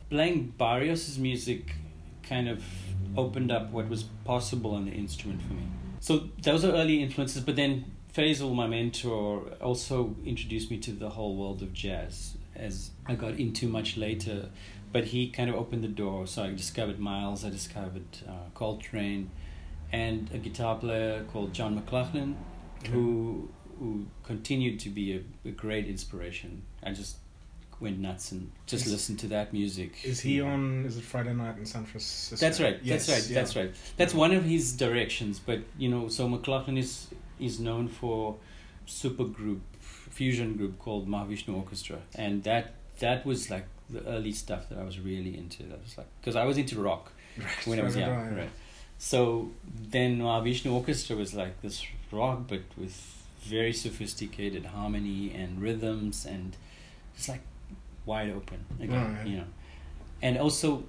playing 0.09 0.53
Barrios's 0.57 1.19
music 1.19 1.75
kind 2.23 2.47
of 2.49 2.63
opened 3.17 3.51
up 3.51 3.71
what 3.71 3.87
was 3.89 4.03
possible 4.25 4.73
on 4.75 4.85
the 4.85 4.91
instrument 4.91 5.41
for 5.41 5.53
me. 5.53 5.63
So 5.99 6.29
those 6.41 6.65
are 6.65 6.71
early 6.71 7.03
influences, 7.03 7.43
but 7.43 7.55
then 7.55 7.85
Faisal, 8.15 8.53
my 8.53 8.67
mentor, 8.67 9.43
also 9.61 10.15
introduced 10.25 10.69
me 10.69 10.77
to 10.79 10.91
the 10.91 11.09
whole 11.09 11.35
world 11.35 11.61
of 11.61 11.73
jazz. 11.73 12.35
as 12.55 12.91
I 13.07 13.15
got 13.15 13.35
into 13.39 13.67
much 13.67 13.97
later. 13.97 14.49
But 14.91 15.05
he 15.05 15.29
kind 15.29 15.49
of 15.49 15.55
opened 15.55 15.83
the 15.85 15.87
door. 15.87 16.27
So 16.27 16.43
I 16.43 16.49
discovered 16.53 16.99
Miles, 16.99 17.45
I 17.45 17.49
discovered 17.49 18.03
uh, 18.27 18.33
Coltrane, 18.53 19.29
and 19.93 20.29
a 20.33 20.37
guitar 20.37 20.75
player 20.77 21.23
called 21.31 21.53
John 21.53 21.75
McLaughlin, 21.75 22.35
who 22.91 23.49
who 23.79 24.05
continued 24.23 24.79
to 24.81 24.89
be 24.89 25.13
a, 25.15 25.47
a 25.47 25.51
great 25.51 25.87
inspiration. 25.87 26.61
I 26.83 26.91
just 26.91 27.17
went 27.79 27.97
nuts 27.99 28.31
and 28.31 28.51
just 28.67 28.85
Is- 28.85 28.91
listened 28.91 29.19
to 29.19 29.27
that 29.27 29.53
music. 29.53 29.93
Is 30.03 30.19
he 30.19 30.41
on? 30.41 30.83
Is 30.85 30.97
it 30.97 31.03
Friday 31.05 31.33
night 31.33 31.57
in 31.57 31.65
San 31.65 31.85
Francisco? 31.85 32.35
That's 32.35 32.59
right. 32.59 32.77
Yes, 32.83 33.07
that's 33.07 33.17
right. 33.21 33.29
yeah. 33.29 33.35
That's 33.39 33.55
right. 33.55 33.71
That's 33.95 34.13
one 34.13 34.33
of 34.33 34.43
his 34.43 34.73
directions. 34.73 35.39
But 35.39 35.59
you 35.77 35.87
know, 35.89 36.09
so 36.09 36.27
McLaughlin 36.27 36.77
is 36.77 37.07
is 37.41 37.59
known 37.59 37.87
for 37.87 38.37
super 38.85 39.23
group 39.25 39.61
fusion 39.79 40.57
group 40.57 40.77
called 40.79 41.07
Mahavishnu 41.07 41.55
Orchestra, 41.55 41.99
and 42.15 42.43
that 42.43 42.73
that 42.99 43.25
was 43.25 43.49
like 43.49 43.65
the 43.89 44.05
early 44.07 44.31
stuff 44.31 44.69
that 44.69 44.77
I 44.77 44.83
was 44.83 44.99
really 44.99 45.37
into. 45.37 45.63
That 45.63 45.81
was 45.83 45.97
like 45.97 46.07
because 46.19 46.35
I 46.35 46.45
was 46.45 46.57
into 46.57 46.79
rock 46.81 47.11
Right, 47.37 47.67
when 47.67 47.79
I 47.79 47.83
was 47.83 47.95
young, 47.95 48.09
right. 48.11 48.37
right? 48.37 48.49
So 48.97 49.49
then 49.89 50.19
Mahavishnu 50.19 50.71
Orchestra 50.71 51.15
was 51.15 51.33
like 51.33 51.61
this 51.61 51.83
rock, 52.11 52.41
but 52.47 52.61
with 52.77 52.95
very 53.41 53.73
sophisticated 53.73 54.65
harmony 54.67 55.33
and 55.33 55.61
rhythms, 55.61 56.25
and 56.25 56.55
it's 57.15 57.27
like 57.27 57.41
wide 58.05 58.29
open 58.29 58.65
again, 58.79 59.15
Right. 59.15 59.27
you 59.27 59.37
know. 59.37 59.45
And 60.21 60.37
also, 60.37 60.83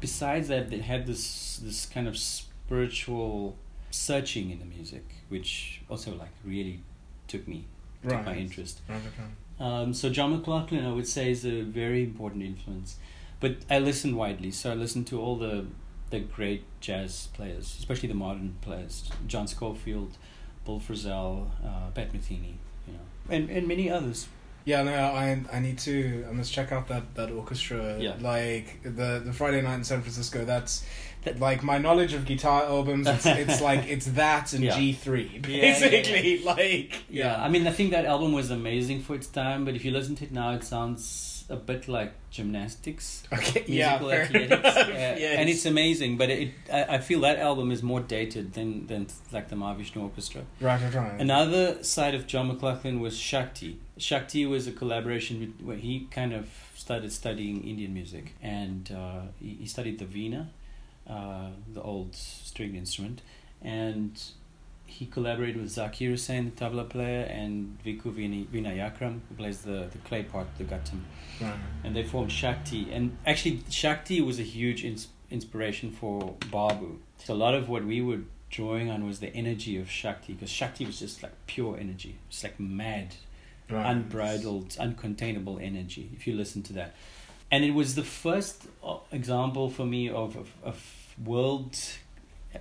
besides 0.00 0.48
that, 0.48 0.70
they 0.70 0.78
had 0.78 1.06
this 1.06 1.58
this 1.62 1.86
kind 1.86 2.08
of 2.08 2.16
spiritual 2.18 3.56
searching 3.94 4.50
in 4.50 4.58
the 4.58 4.64
music, 4.64 5.04
which 5.28 5.80
also 5.88 6.14
like 6.14 6.32
really 6.44 6.80
took 7.28 7.46
me 7.46 7.64
took 8.02 8.24
my 8.24 8.34
interest. 8.34 8.80
Right, 8.88 8.98
okay. 8.98 9.28
Um, 9.60 9.94
so 9.94 10.10
John 10.10 10.32
McLaughlin, 10.32 10.84
I 10.84 10.92
would 10.92 11.06
say, 11.06 11.30
is 11.30 11.46
a 11.46 11.62
very 11.62 12.02
important 12.02 12.42
influence. 12.42 12.96
But 13.40 13.56
I 13.70 13.78
listen 13.78 14.16
widely, 14.16 14.50
so 14.50 14.72
I 14.72 14.74
listen 14.74 15.04
to 15.06 15.20
all 15.20 15.36
the 15.36 15.66
the 16.10 16.20
great 16.20 16.64
jazz 16.80 17.28
players, 17.32 17.76
especially 17.78 18.08
the 18.08 18.14
modern 18.14 18.56
players, 18.60 19.10
John 19.26 19.46
Scofield, 19.46 20.16
Bill 20.64 20.80
Frisell, 20.80 21.50
uh, 21.64 21.90
Pat 21.94 22.12
Metheny, 22.12 22.54
you 22.86 22.92
know, 22.94 23.00
and 23.30 23.50
and 23.50 23.66
many 23.66 23.90
others. 23.90 24.28
Yeah, 24.64 24.82
no, 24.82 24.94
I 24.94 25.42
I 25.52 25.58
need 25.60 25.78
to. 25.80 26.24
I 26.28 26.32
must 26.32 26.52
check 26.52 26.72
out 26.72 26.88
that 26.88 27.14
that 27.14 27.30
orchestra. 27.30 27.98
Yeah. 27.98 28.16
Like 28.20 28.82
the 28.82 29.20
the 29.24 29.32
Friday 29.32 29.60
night 29.60 29.74
in 29.74 29.84
San 29.84 30.00
Francisco. 30.00 30.44
That's 30.44 30.84
That- 31.24 31.40
like 31.40 31.62
my 31.62 31.78
knowledge 31.78 32.12
of 32.12 32.24
guitar 32.24 32.62
albums. 32.64 33.06
It's, 33.06 33.26
it's 33.26 33.60
like 33.70 33.86
it's 33.88 34.06
that 34.22 34.52
and 34.52 34.62
Yeah. 34.64 34.76
G 34.76 34.92
three 34.92 35.40
Yeah, 35.48 35.48
yeah, 35.48 35.56
yeah. 35.56 35.90
basically. 35.90 36.38
Like 36.44 36.92
Yeah, 37.10 37.42
I 37.42 37.48
mean, 37.48 37.66
I 37.66 37.70
think 37.72 37.90
that 37.92 38.04
album 38.04 38.32
was 38.32 38.50
amazing 38.50 39.02
for 39.02 39.14
its 39.14 39.26
time, 39.26 39.64
but 39.64 39.74
if 39.74 39.84
you 39.84 39.90
listen 39.90 40.14
to 40.16 40.24
it 40.24 40.32
now, 40.32 40.52
it 40.54 40.64
sounds 40.64 41.44
a 41.50 41.56
bit 41.56 41.88
like 41.88 42.12
gymnastics. 42.30 43.22
Okay. 43.32 43.64
Yeah. 43.66 43.98
musical 43.98 44.10
fair 44.10 44.22
athletics. 44.22 44.76
Yeah, 44.88 45.16
Yes. 45.24 45.38
And 45.38 45.48
it's 45.50 45.66
amazing, 45.66 46.16
but 46.16 46.30
it, 46.30 46.50
I, 46.72 46.84
I 46.96 46.98
feel 46.98 47.20
that 47.20 47.38
album 47.38 47.70
is 47.70 47.82
more 47.82 48.00
dated 48.00 48.54
than, 48.54 48.86
than 48.86 49.06
like 49.32 49.48
the 49.48 49.56
Mahavishnu 49.56 50.02
Orchestra. 50.02 50.42
right, 50.60 50.80
right, 50.80 50.94
right. 50.94 51.20
Another 51.20 51.82
side 51.84 52.14
of 52.14 52.26
John 52.26 52.48
McLaughlin 52.48 52.98
was 53.00 53.18
Shakti. 53.18 53.78
Shakti 53.98 54.46
was 54.46 54.66
a 54.66 54.72
collaboration 54.72 55.40
with, 55.40 55.66
where 55.66 55.76
he 55.76 56.08
kind 56.10 56.32
of 56.32 56.48
started 56.74 57.12
studying 57.12 57.62
Indian 57.68 57.92
music, 57.94 58.34
and 58.42 58.90
uh, 58.92 59.22
he, 59.40 59.56
he 59.60 59.66
studied 59.66 59.98
the 59.98 60.06
veena, 60.06 60.46
uh, 61.08 61.48
the 61.72 61.82
old 61.82 62.14
string 62.14 62.74
instrument, 62.76 63.22
and 63.62 64.20
he 64.86 65.06
collaborated 65.06 65.56
with 65.60 65.70
Zakir 65.70 66.10
Hussain, 66.10 66.44
the 66.44 66.50
tabla 66.64 66.88
player, 66.88 67.22
and 67.24 67.78
Vikku 67.84 68.12
Vinayakram, 68.52 69.20
who 69.28 69.34
plays 69.36 69.62
the, 69.62 69.88
the 69.90 69.98
clay 70.04 70.22
part, 70.22 70.46
the 70.58 70.64
ghatam 70.64 71.00
Right. 71.40 71.54
and 71.82 71.96
they 71.96 72.04
formed 72.04 72.30
Shakti. 72.30 72.92
And 72.92 73.16
actually, 73.26 73.62
Shakti 73.70 74.20
was 74.20 74.38
a 74.38 74.42
huge 74.44 74.84
ins- 74.84 75.08
inspiration 75.30 75.90
for 75.90 76.34
Babu. 76.52 76.98
So 77.24 77.34
a 77.34 77.36
lot 77.36 77.54
of 77.54 77.68
what 77.68 77.84
we 77.84 78.00
were 78.02 78.20
drawing 78.50 78.88
on 78.90 79.04
was 79.04 79.18
the 79.18 79.34
energy 79.34 79.76
of 79.78 79.90
Shakti, 79.90 80.34
because 80.34 80.50
Shakti 80.50 80.84
was 80.86 81.00
just 81.00 81.22
like 81.22 81.32
pure 81.46 81.76
energy, 81.78 82.16
it's 82.28 82.42
like 82.44 82.60
mad, 82.60 83.14
Right. 83.70 83.90
unbridled, 83.90 84.68
uncontainable 84.78 85.60
energy. 85.60 86.10
If 86.14 86.26
you 86.26 86.34
listen 86.36 86.62
to 86.64 86.72
that, 86.74 86.94
and 87.50 87.64
it 87.64 87.70
was 87.72 87.94
the 87.94 88.04
first 88.04 88.66
uh, 88.84 88.98
example 89.10 89.70
for 89.70 89.86
me 89.86 90.08
of 90.10 90.36
of, 90.36 90.50
of 90.62 90.93
world. 91.22 91.76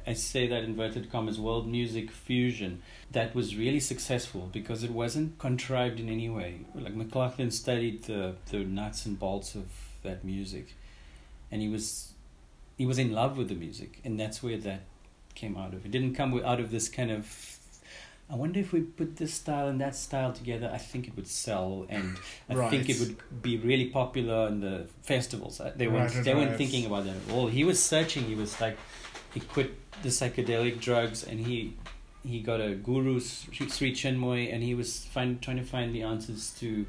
I 0.08 0.14
say 0.14 0.48
that 0.48 0.64
inverted 0.64 1.12
commas 1.12 1.40
world 1.40 1.68
music 1.68 2.10
fusion 2.10 2.82
that 3.12 3.36
was 3.36 3.56
really 3.56 3.80
successful 3.80 4.50
because 4.52 4.84
it 4.84 4.90
wasn't 4.90 5.38
contrived 5.38 6.00
in 6.00 6.10
any 6.10 6.30
way. 6.30 6.62
Like 6.74 6.96
McLaughlin 6.96 7.52
studied 7.52 8.04
the 8.04 8.36
the 8.50 8.60
nuts 8.60 9.06
and 9.06 9.20
bolts 9.20 9.56
of 9.56 9.66
that 10.02 10.24
music, 10.24 10.76
and 11.52 11.62
he 11.62 11.70
was 11.70 12.14
he 12.78 12.86
was 12.86 12.98
in 12.98 13.12
love 13.12 13.38
with 13.38 13.50
the 13.50 13.56
music, 13.56 14.00
and 14.04 14.20
that's 14.20 14.42
where 14.42 14.58
that 14.58 14.82
came 15.36 15.58
out 15.58 15.74
of. 15.74 15.86
It 15.86 15.92
didn't 15.92 16.16
come 16.16 16.40
out 16.44 16.60
of 16.60 16.72
this 16.72 16.90
kind 16.90 17.12
of. 17.12 17.60
I 18.34 18.36
wonder 18.36 18.60
if 18.60 18.74
we 18.74 18.82
put 18.82 19.18
this 19.18 19.34
style 19.34 19.68
and 19.68 19.80
that 19.80 19.96
style 19.96 20.34
together, 20.34 20.70
I 20.74 20.80
think 20.80 21.08
it 21.08 21.16
would 21.16 21.28
sell, 21.28 21.86
and 21.88 22.18
I 22.50 22.70
think 22.72 22.90
it 22.90 23.00
would 23.00 23.16
be 23.44 23.58
really 23.58 23.88
popular 23.90 24.48
in 24.48 24.60
the 24.60 24.88
festivals. 25.04 25.60
Uh, 25.62 25.72
They 25.76 25.88
weren't 25.88 26.08
Right, 26.08 26.16
right, 26.16 26.26
they 26.26 26.34
weren't 26.34 26.50
right. 26.50 26.58
thinking 26.58 26.86
about 26.88 27.04
that 27.06 27.16
at 27.16 27.32
all. 27.32 27.48
He 27.48 27.64
was 27.64 27.80
searching. 27.82 28.24
He 28.24 28.34
was 28.34 28.60
like, 28.60 28.78
he 29.36 29.40
quit 29.40 29.70
the 30.02 30.10
psychedelic 30.10 30.80
drugs 30.80 31.24
and 31.24 31.40
he 31.48 31.58
he 32.26 32.40
got 32.42 32.60
a 32.62 32.74
guru 32.90 33.20
Sri 33.20 33.70
Sri 33.70 33.92
Chinmoy 33.92 34.52
and 34.54 34.64
he 34.64 34.74
was 34.74 35.06
find, 35.06 35.42
trying 35.42 35.58
to 35.58 35.64
find 35.76 35.94
the 35.94 36.04
answers 36.04 36.52
to 36.62 36.86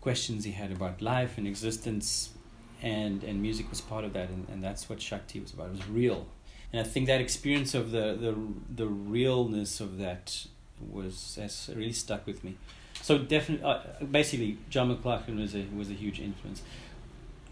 questions 0.00 0.44
he 0.44 0.52
had 0.52 0.70
about 0.72 1.00
life 1.00 1.38
and 1.38 1.46
existence 1.46 2.30
and 2.82 3.24
and 3.24 3.40
music 3.40 3.66
was 3.70 3.80
part 3.80 4.04
of 4.04 4.12
that 4.12 4.28
and, 4.28 4.46
and 4.50 4.62
that's 4.62 4.88
what 4.90 5.00
Shakti 5.00 5.40
was 5.40 5.52
about. 5.54 5.68
It 5.68 5.72
was 5.72 5.88
real. 5.88 6.26
And 6.72 6.80
I 6.84 6.84
think 6.92 7.06
that 7.06 7.20
experience 7.20 7.72
of 7.74 7.90
the 7.96 8.06
the 8.24 8.32
the 8.82 8.86
realness 8.86 9.80
of 9.80 9.98
that 9.98 10.46
was 10.80 11.38
has 11.40 11.70
really 11.74 11.92
stuck 11.92 12.26
with 12.26 12.44
me. 12.44 12.56
So 13.02 13.18
definitely, 13.18 13.64
uh, 13.64 13.80
basically, 14.10 14.58
John 14.70 14.88
McLaughlin 14.88 15.38
was 15.38 15.54
a 15.54 15.64
was 15.76 15.90
a 15.90 15.94
huge 15.94 16.20
influence. 16.20 16.62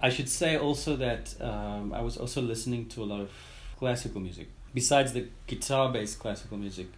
I 0.00 0.10
should 0.10 0.28
say 0.28 0.56
also 0.56 0.96
that 0.96 1.34
um, 1.40 1.92
I 1.92 2.02
was 2.02 2.16
also 2.16 2.42
listening 2.42 2.86
to 2.90 3.02
a 3.02 3.06
lot 3.06 3.20
of 3.20 3.30
classical 3.78 4.20
music. 4.20 4.48
Besides 4.74 5.12
the 5.12 5.28
guitar-based 5.46 6.18
classical 6.18 6.58
music, 6.58 6.88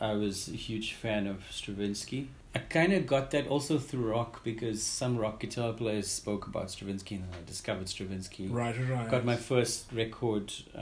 I 0.00 0.12
was 0.14 0.48
a 0.48 0.52
huge 0.52 0.94
fan 0.94 1.26
of 1.26 1.42
Stravinsky. 1.50 2.28
I 2.54 2.60
kind 2.60 2.92
of 2.92 3.06
got 3.06 3.32
that 3.32 3.48
also 3.48 3.78
through 3.78 4.12
rock 4.12 4.44
because 4.44 4.82
some 4.82 5.18
rock 5.18 5.40
guitar 5.40 5.72
players 5.72 6.08
spoke 6.08 6.46
about 6.46 6.70
Stravinsky, 6.70 7.16
and 7.16 7.24
I 7.24 7.44
discovered 7.46 7.88
Stravinsky. 7.88 8.46
Right, 8.46 8.76
right. 8.88 9.10
Got 9.10 9.24
my 9.24 9.36
first 9.36 9.86
record 9.92 10.52
uh, 10.76 10.78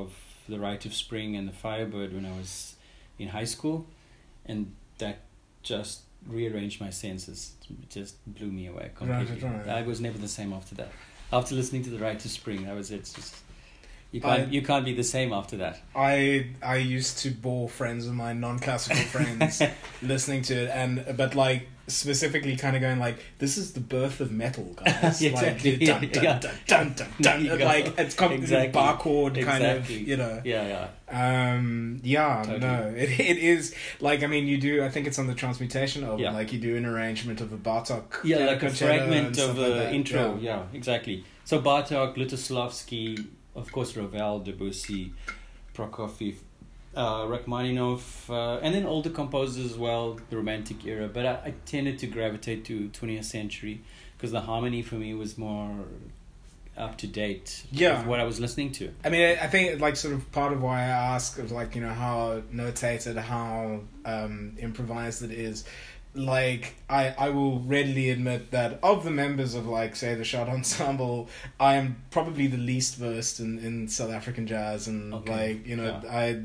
of 0.00 0.12
The 0.48 0.58
Rite 0.60 0.84
of 0.84 0.92
Spring 0.92 1.34
and 1.34 1.48
The 1.48 1.52
Firebird 1.52 2.12
when 2.12 2.26
I 2.26 2.36
was 2.36 2.76
in 3.18 3.28
high 3.28 3.44
school, 3.44 3.86
and 4.46 4.72
that 4.98 5.18
just 5.62 6.00
rearranged 6.26 6.80
my 6.80 6.90
senses. 6.90 7.54
It 7.68 7.90
just 7.90 8.16
blew 8.26 8.50
me 8.50 8.66
away 8.66 8.90
completely. 8.94 9.40
right. 9.48 9.68
I 9.68 9.82
was 9.82 10.00
never 10.00 10.18
the 10.18 10.28
same 10.28 10.52
after 10.52 10.74
that. 10.76 10.88
After 11.32 11.54
listening 11.54 11.82
to 11.84 11.90
The 11.90 11.98
Rite 11.98 12.24
of 12.24 12.30
Spring, 12.30 12.64
that 12.64 12.74
was 12.74 12.90
it. 12.90 12.96
It's 13.00 13.12
just 13.12 13.34
you 14.12 14.20
can't 14.20 14.48
I- 14.48 14.50
you 14.52 14.62
can't 14.62 14.84
be 14.84 14.94
the 14.94 15.02
same 15.04 15.32
after 15.32 15.56
that. 15.58 15.80
I 15.94 16.50
I 16.62 16.76
used 16.76 17.18
to 17.20 17.30
bore 17.30 17.68
friends 17.68 18.06
of 18.06 18.14
mine, 18.14 18.40
non-classical 18.40 19.02
friends, 19.04 19.60
listening 20.02 20.42
to 20.42 20.54
it, 20.54 20.70
and 20.70 21.16
but 21.16 21.34
like 21.34 21.66
specifically 21.86 22.56
kind 22.56 22.74
of 22.76 22.82
going 22.82 22.98
like, 22.98 23.16
"This 23.38 23.56
is 23.56 23.72
the 23.72 23.80
birth 23.80 24.20
of 24.20 24.32
metal, 24.32 24.64
guys!" 24.84 25.22
Like, 25.22 25.62
dun, 25.62 25.78
dun, 25.78 25.80
Yeah. 25.80 25.98
dun, 26.00 26.40
dun, 26.66 26.94
dun, 26.96 27.10
dun, 27.20 27.46
There 27.46 27.58
like 27.64 27.98
it's 27.98 28.14
completely 28.14 28.44
Exactly. 28.44 28.72
bar 28.72 28.96
chord 28.96 29.38
kind 29.40 29.64
of, 29.64 29.90
you 29.90 30.16
know. 30.16 30.40
Yeah, 30.44 30.66
yeah. 30.66 30.88
Um, 31.52 32.00
yeah, 32.02 32.42
Totally. 32.44 32.58
no, 32.60 32.94
it 32.96 33.20
it 33.20 33.38
is 33.38 33.74
like 34.00 34.22
I 34.22 34.26
mean, 34.26 34.46
you 34.46 34.58
do. 34.58 34.82
I 34.82 34.88
think 34.88 35.06
it's 35.06 35.18
on 35.18 35.26
the 35.26 35.34
transmutation 35.34 36.02
album. 36.04 36.20
Yeah. 36.20 36.32
Like 36.32 36.52
you 36.52 36.58
do 36.58 36.76
an 36.76 36.86
arrangement 36.86 37.40
of 37.40 37.52
a 37.52 37.56
Bartok, 37.58 38.24
Yeah, 38.24 38.38
like 38.46 38.62
a 38.62 38.70
fragment 38.70 39.38
of 39.38 39.56
like 39.58 39.68
the 39.68 39.74
that. 39.74 39.92
intro. 39.94 40.38
Yeah. 40.40 40.56
Yeah. 40.56 40.62
exactly. 40.72 41.24
So 41.44 41.60
Bartok, 41.60 42.16
Lutoslawski, 42.16 43.26
of 43.54 43.70
course, 43.70 43.94
Ravel, 43.96 44.40
Debussy, 44.40 45.12
Prokofiev, 45.74 46.36
uh, 46.96 47.26
Rachmaninoff, 47.28 48.28
uh, 48.30 48.58
and 48.62 48.74
then 48.74 48.86
older 48.86 49.10
composers 49.10 49.64
as 49.72 49.76
well, 49.78 50.18
the 50.30 50.36
Romantic 50.36 50.84
era. 50.86 51.08
But 51.08 51.26
I, 51.26 51.32
I 51.46 51.54
tended 51.66 51.98
to 52.00 52.06
gravitate 52.06 52.64
to 52.66 52.88
20th 52.90 53.24
century 53.24 53.82
because 54.16 54.30
the 54.32 54.42
harmony 54.42 54.82
for 54.82 54.94
me 54.96 55.14
was 55.14 55.36
more 55.36 55.70
up 56.76 56.98
to 56.98 57.06
date 57.06 57.64
Yeah. 57.70 57.98
with 57.98 58.06
what 58.08 58.18
I 58.20 58.24
was 58.24 58.40
listening 58.40 58.72
to. 58.72 58.92
I 59.04 59.08
mean, 59.08 59.22
I 59.38 59.44
I 59.44 59.46
think 59.46 59.80
like 59.80 59.94
sort 59.96 60.14
of 60.14 60.30
part 60.32 60.52
of 60.52 60.60
why 60.60 60.80
I 60.82 60.86
ask 61.14 61.38
of 61.38 61.52
like 61.52 61.74
you 61.76 61.80
know 61.80 61.92
how 61.94 62.42
notated, 62.52 63.16
how 63.16 63.80
um, 64.04 64.56
improvised 64.58 65.22
it 65.22 65.30
is. 65.30 65.64
Like 66.16 66.74
I, 66.88 67.08
I 67.18 67.30
will 67.30 67.58
readily 67.60 68.10
admit 68.10 68.52
that 68.52 68.78
of 68.84 69.02
the 69.02 69.10
members 69.10 69.54
of 69.54 69.66
like 69.66 69.96
say 69.96 70.14
the 70.14 70.24
Shot 70.24 70.48
Ensemble, 70.56 71.28
I 71.58 71.74
am 71.74 71.96
probably 72.10 72.46
the 72.46 72.56
least 72.56 72.96
versed 72.96 73.40
in, 73.40 73.58
in 73.58 73.88
South 73.88 74.10
African 74.12 74.46
jazz, 74.46 74.86
and 74.86 75.12
Okay. 75.12 75.32
like 75.54 75.66
you 75.66 75.74
know 75.76 76.00
Yeah. 76.04 76.10
I, 76.10 76.42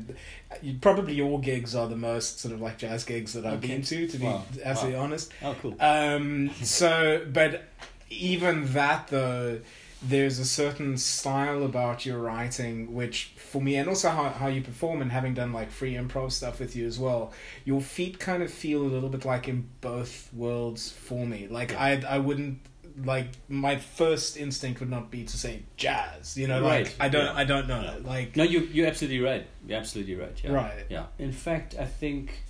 you, 0.60 0.74
probably 0.80 1.14
your 1.14 1.38
gigs 1.40 1.76
are 1.76 1.86
the 1.86 1.94
most 1.96 2.40
sort 2.40 2.52
of 2.52 2.60
like 2.60 2.78
jazz 2.78 3.04
gigs 3.04 3.32
that 3.34 3.46
I've 3.46 3.58
Okay. 3.58 3.68
been 3.68 3.82
to, 3.82 4.08
to 4.08 4.16
be 4.18 4.24
Wow. 4.26 4.44
absolutely 4.64 4.98
Wow. 4.98 5.04
honest. 5.04 5.32
Oh, 5.42 5.56
cool. 5.62 5.76
Um, 5.78 6.50
so, 6.62 7.24
but 7.32 7.68
even 8.10 8.72
that 8.72 9.06
though 9.06 9.60
there's 10.02 10.38
a 10.38 10.44
certain 10.44 10.96
style 10.96 11.62
about 11.62 12.06
your 12.06 12.18
writing 12.18 12.94
which 12.94 13.32
for 13.36 13.60
me 13.60 13.76
and 13.76 13.88
also 13.88 14.08
how, 14.08 14.30
how 14.30 14.46
you 14.46 14.62
perform 14.62 15.02
and 15.02 15.12
having 15.12 15.34
done 15.34 15.52
like 15.52 15.70
free 15.70 15.94
improv 15.94 16.32
stuff 16.32 16.58
with 16.58 16.74
you 16.74 16.86
as 16.86 16.98
well 16.98 17.32
your 17.64 17.80
feet 17.82 18.18
kind 18.18 18.42
of 18.42 18.50
feel 18.50 18.80
a 18.80 18.88
little 18.88 19.10
bit 19.10 19.24
like 19.24 19.46
in 19.46 19.68
both 19.82 20.32
worlds 20.32 20.90
for 20.90 21.26
me 21.26 21.46
like 21.50 21.74
i 21.74 22.02
i 22.08 22.18
wouldn't 22.18 22.58
like 23.04 23.28
my 23.48 23.76
first 23.76 24.36
instinct 24.36 24.80
would 24.80 24.90
not 24.90 25.10
be 25.10 25.24
to 25.24 25.36
say 25.36 25.62
jazz 25.76 26.36
you 26.36 26.46
know 26.46 26.60
like 26.60 26.86
Right, 26.86 26.96
i 27.00 27.08
don't 27.08 27.26
yeah. 27.26 27.34
i 27.34 27.44
don't 27.44 27.68
know 27.68 27.96
like 28.04 28.36
No, 28.36 28.42
you 28.42 28.60
you're 28.60 28.86
absolutely 28.86 29.20
right. 29.20 29.46
You're 29.66 29.78
absolutely 29.78 30.16
right. 30.16 30.38
Yeah. 30.42 30.52
Right. 30.52 30.84
Yeah. 30.88 31.04
In 31.18 31.32
fact, 31.32 31.74
I 31.78 31.84
think 31.84 32.42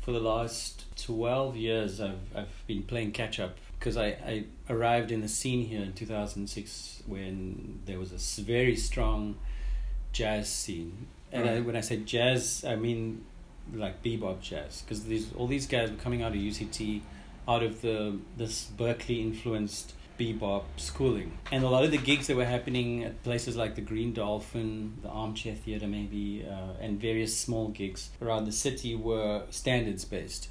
for 0.00 0.12
the 0.12 0.20
last 0.20 0.84
twelve 0.96 1.56
years, 1.56 2.00
I've 2.00 2.18
I've 2.34 2.66
been 2.66 2.82
playing 2.84 3.12
catch 3.12 3.38
up 3.38 3.56
because 3.82 3.96
I, 3.96 4.06
I 4.24 4.44
arrived 4.70 5.10
in 5.10 5.22
the 5.22 5.28
scene 5.28 5.66
here 5.66 5.82
in 5.82 5.92
two 5.92 6.06
thousand 6.06 6.48
six 6.48 7.02
when 7.04 7.80
there 7.84 7.98
was 7.98 8.12
a 8.12 8.42
very 8.42 8.76
strong 8.76 9.36
jazz 10.12 10.48
scene, 10.48 11.08
and 11.32 11.50
I, 11.50 11.60
when 11.60 11.74
I 11.74 11.80
say 11.80 11.96
jazz, 11.96 12.64
I 12.64 12.76
mean 12.76 13.24
like 13.74 14.00
bebop 14.04 14.40
jazz 14.40 14.82
because 14.82 15.04
these 15.04 15.32
all 15.34 15.48
these 15.48 15.66
guys 15.66 15.90
were 15.90 15.96
coming 15.96 16.22
out 16.22 16.30
of 16.30 16.38
UCT, 16.38 17.00
out 17.48 17.64
of 17.64 17.82
the 17.82 18.18
this 18.36 18.70
Berklee 18.78 19.20
influenced 19.20 19.94
bebop 20.16 20.62
schooling. 20.76 21.36
And 21.50 21.64
a 21.64 21.68
lot 21.68 21.84
of 21.84 21.90
the 21.90 21.98
gigs 21.98 22.28
that 22.28 22.36
were 22.36 22.44
happening 22.44 23.02
at 23.02 23.20
places 23.24 23.56
like 23.56 23.74
the 23.74 23.80
Green 23.80 24.12
Dolphin, 24.12 24.98
the 25.02 25.08
Armchair 25.08 25.56
Theatre, 25.56 25.88
maybe, 25.88 26.46
uh, 26.48 26.80
and 26.80 27.00
various 27.00 27.36
small 27.36 27.68
gigs 27.68 28.10
around 28.20 28.44
the 28.44 28.52
city 28.52 28.94
were 28.94 29.42
standards 29.50 30.04
based. 30.04 30.50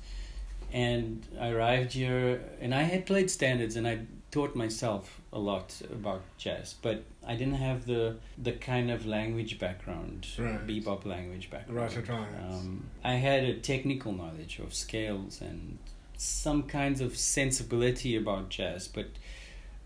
And 0.72 1.26
I 1.40 1.50
arrived 1.50 1.94
here, 1.94 2.42
and 2.62 2.74
I 2.74 2.84
had 2.84 3.06
played 3.06 3.30
standards, 3.30 3.76
and 3.76 3.88
I 3.88 4.00
taught 4.32 4.56
myself 4.56 5.20
a 5.34 5.40
lot 5.40 5.82
about 5.92 6.22
jazz, 6.38 6.76
but 6.82 7.04
I 7.28 7.36
didn't 7.36 7.56
have 7.56 7.86
the 7.86 8.16
the 8.38 8.54
kind 8.54 8.90
of 8.90 9.06
language 9.06 9.60
background, 9.60 10.28
Right. 10.38 10.66
bebop 10.66 11.06
language 11.06 11.50
background. 11.50 11.96
Right, 11.96 12.10
right. 12.10 12.28
Um, 12.50 12.86
I 13.04 13.16
had 13.16 13.44
a 13.44 13.54
technical 13.56 14.12
knowledge 14.14 14.60
of 14.60 14.74
scales 14.74 15.42
and 15.42 15.78
some 16.18 16.64
kinds 16.64 17.02
of 17.02 17.18
sensibility 17.18 18.16
about 18.16 18.50
jazz, 18.50 18.88
but 18.88 19.08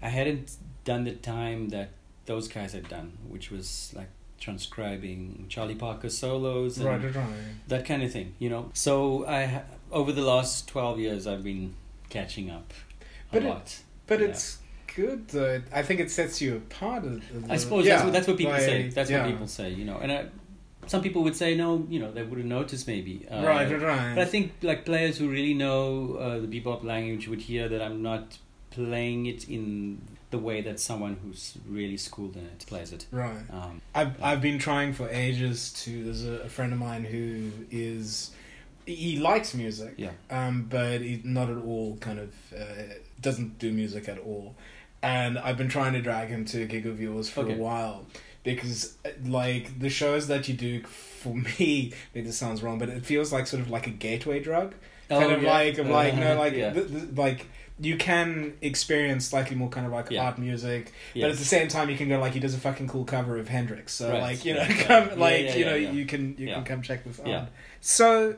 I 0.02 0.10
hadn't 0.10 0.52
done 0.84 1.04
the 1.06 1.14
time 1.14 1.70
that 1.70 1.90
those 2.26 2.48
guys 2.48 2.74
had 2.74 2.88
done, 2.90 3.18
which 3.28 3.50
was 3.52 3.92
like 3.96 4.10
transcribing 4.40 5.46
Charlie 5.50 5.76
Parker 5.76 6.10
solos 6.10 6.78
and 6.78 6.86
right 6.86 7.16
right 7.16 7.26
that 7.68 7.86
kind 7.86 8.04
of 8.04 8.12
thing, 8.12 8.34
you 8.40 8.50
know. 8.50 8.70
So 8.74 9.26
I 9.28 9.64
over 9.92 10.12
the 10.12 10.22
last 10.22 10.68
twelve 10.68 11.00
years, 11.00 11.28
I've 11.28 11.44
been 11.44 11.76
catching 12.10 12.50
up 12.50 12.74
a 13.32 13.34
But 13.36 13.44
it- 13.44 13.48
lot. 13.50 13.78
But 14.08 14.20
Yeah. 14.20 14.28
it's 14.28 14.60
good 14.96 15.28
though. 15.30 15.62
I 15.74 15.82
think 15.82 16.00
it 16.00 16.12
sets 16.12 16.42
you 16.42 16.58
apart. 16.58 17.04
A, 17.06 17.20
a 17.50 17.54
I 17.54 17.58
suppose 17.58 17.86
yeah, 17.86 17.96
that's 17.96 18.04
what 18.06 18.14
that's 18.14 18.28
what 18.28 18.38
people 18.38 18.54
like, 18.54 18.62
say. 18.62 18.88
That's 18.90 19.10
yeah. 19.10 19.24
what 19.24 19.32
people 19.32 19.48
say, 19.48 19.72
you 19.72 19.84
know. 19.86 19.98
And 19.98 20.12
I, 20.12 20.26
some 20.88 21.02
people 21.02 21.24
would 21.24 21.36
say 21.36 21.56
no, 21.56 21.86
you 21.90 22.00
know, 22.00 22.12
they 22.12 22.22
wouldn't 22.24 22.48
notice 22.48 22.86
maybe. 22.86 23.26
Uh, 23.30 23.44
right, 23.44 23.70
right, 23.72 23.82
right. 23.82 24.16
But 24.16 24.22
I 24.22 24.26
think 24.26 24.52
like 24.62 24.86
players 24.86 25.18
who 25.18 25.28
really 25.30 25.56
know 25.56 26.16
uh, 26.18 26.40
the 26.40 26.48
bebop 26.48 26.84
language 26.84 27.28
would 27.28 27.42
hear 27.42 27.68
that 27.70 27.82
I'm 27.82 28.02
not 28.04 28.38
playing 28.70 29.26
it 29.26 29.50
in 29.50 30.02
the 30.32 30.38
way 30.38 30.62
that 30.62 30.80
someone 30.80 31.18
who's 31.24 31.58
really 31.68 31.98
schooled 31.98 32.36
in 32.36 32.44
it 32.46 32.66
plays 32.68 32.92
it. 32.92 33.06
right. 33.12 33.42
Um, 33.50 33.82
I've 33.96 34.22
I've 34.22 34.42
been 34.42 34.60
trying 34.60 34.94
for 34.94 35.10
ages 35.10 35.74
to. 35.86 36.04
There's 36.04 36.26
a, 36.26 36.42
a 36.42 36.50
friend 36.50 36.72
of 36.74 36.80
mine 36.80 37.06
who 37.06 37.52
is. 37.72 38.32
He 38.86 39.18
likes 39.18 39.54
music, 39.54 39.96
yeah, 39.98 40.12
um, 40.30 40.68
but 40.70 41.02
he's 41.02 41.24
not 41.26 41.50
at 41.50 41.58
all 41.58 41.98
kind 41.98 42.20
of 42.20 42.34
uh, 42.56 42.64
doesn't 43.22 43.58
do 43.60 43.72
music 43.72 44.08
at 44.10 44.20
all. 44.20 44.56
And 45.02 45.38
I've 45.38 45.58
been 45.58 45.68
trying 45.70 45.94
to 45.94 46.02
drag 46.02 46.30
him 46.30 46.46
to 46.46 46.66
gig 46.66 46.86
of 46.88 47.00
yours 47.00 47.30
for 47.30 47.42
Okay. 47.42 47.54
a 47.54 47.58
while 47.58 48.06
because, 48.44 48.96
uh, 49.06 49.10
like, 49.26 49.80
the 49.80 49.90
shows 49.90 50.28
that 50.28 50.48
you 50.48 50.54
do 50.56 50.82
for 50.84 51.34
me, 51.60 51.94
maybe 52.14 52.28
this 52.28 52.38
sounds 52.38 52.62
wrong, 52.64 52.78
but 52.80 52.90
it 52.90 53.06
feels 53.06 53.32
like 53.34 53.48
sort 53.48 53.62
of 53.62 53.70
like 53.70 53.88
a 53.88 53.92
gateway 53.92 54.40
drug. 54.40 54.74
kind 55.10 55.26
Oh, 55.26 55.30
of 55.36 55.44
yeah. 55.44 55.52
like 55.52 55.78
of 55.78 55.88
like 55.88 56.16
no 56.16 56.32
Uh-huh, 56.32 56.40
like 56.40 56.54
yeah. 56.54 56.74
th- 56.74 56.88
th- 56.90 57.04
like 57.16 57.48
you 57.80 57.98
can 57.98 58.54
experience 58.62 59.26
slightly 59.28 59.56
more 59.56 59.70
kind 59.70 59.86
of 59.86 59.92
like 59.92 60.10
Yeah. 60.10 60.24
art 60.26 60.40
music 60.40 60.92
but 61.14 61.26
at 61.30 61.38
the 61.38 61.44
same 61.46 61.68
time 61.68 61.90
you 61.90 61.98
can 61.98 62.08
go 62.10 62.18
like 62.20 62.32
he 62.34 62.40
does 62.40 62.56
a 62.56 62.58
fucking 62.58 62.88
cool 62.88 63.04
cover 63.06 63.38
of 63.38 63.48
Hendrix 63.50 63.94
so 63.94 64.10
Right. 64.10 64.22
like 64.22 64.46
you 64.46 64.54
know 64.56 64.66
come 64.88 65.20
like 65.20 65.56
you 65.58 65.66
know 65.66 65.76
you 65.76 66.06
can 66.06 66.36
you 66.40 66.48
can 66.48 66.64
come 66.64 66.82
check 66.82 67.04
this 67.04 67.20
out 67.20 67.50
so 67.82 68.36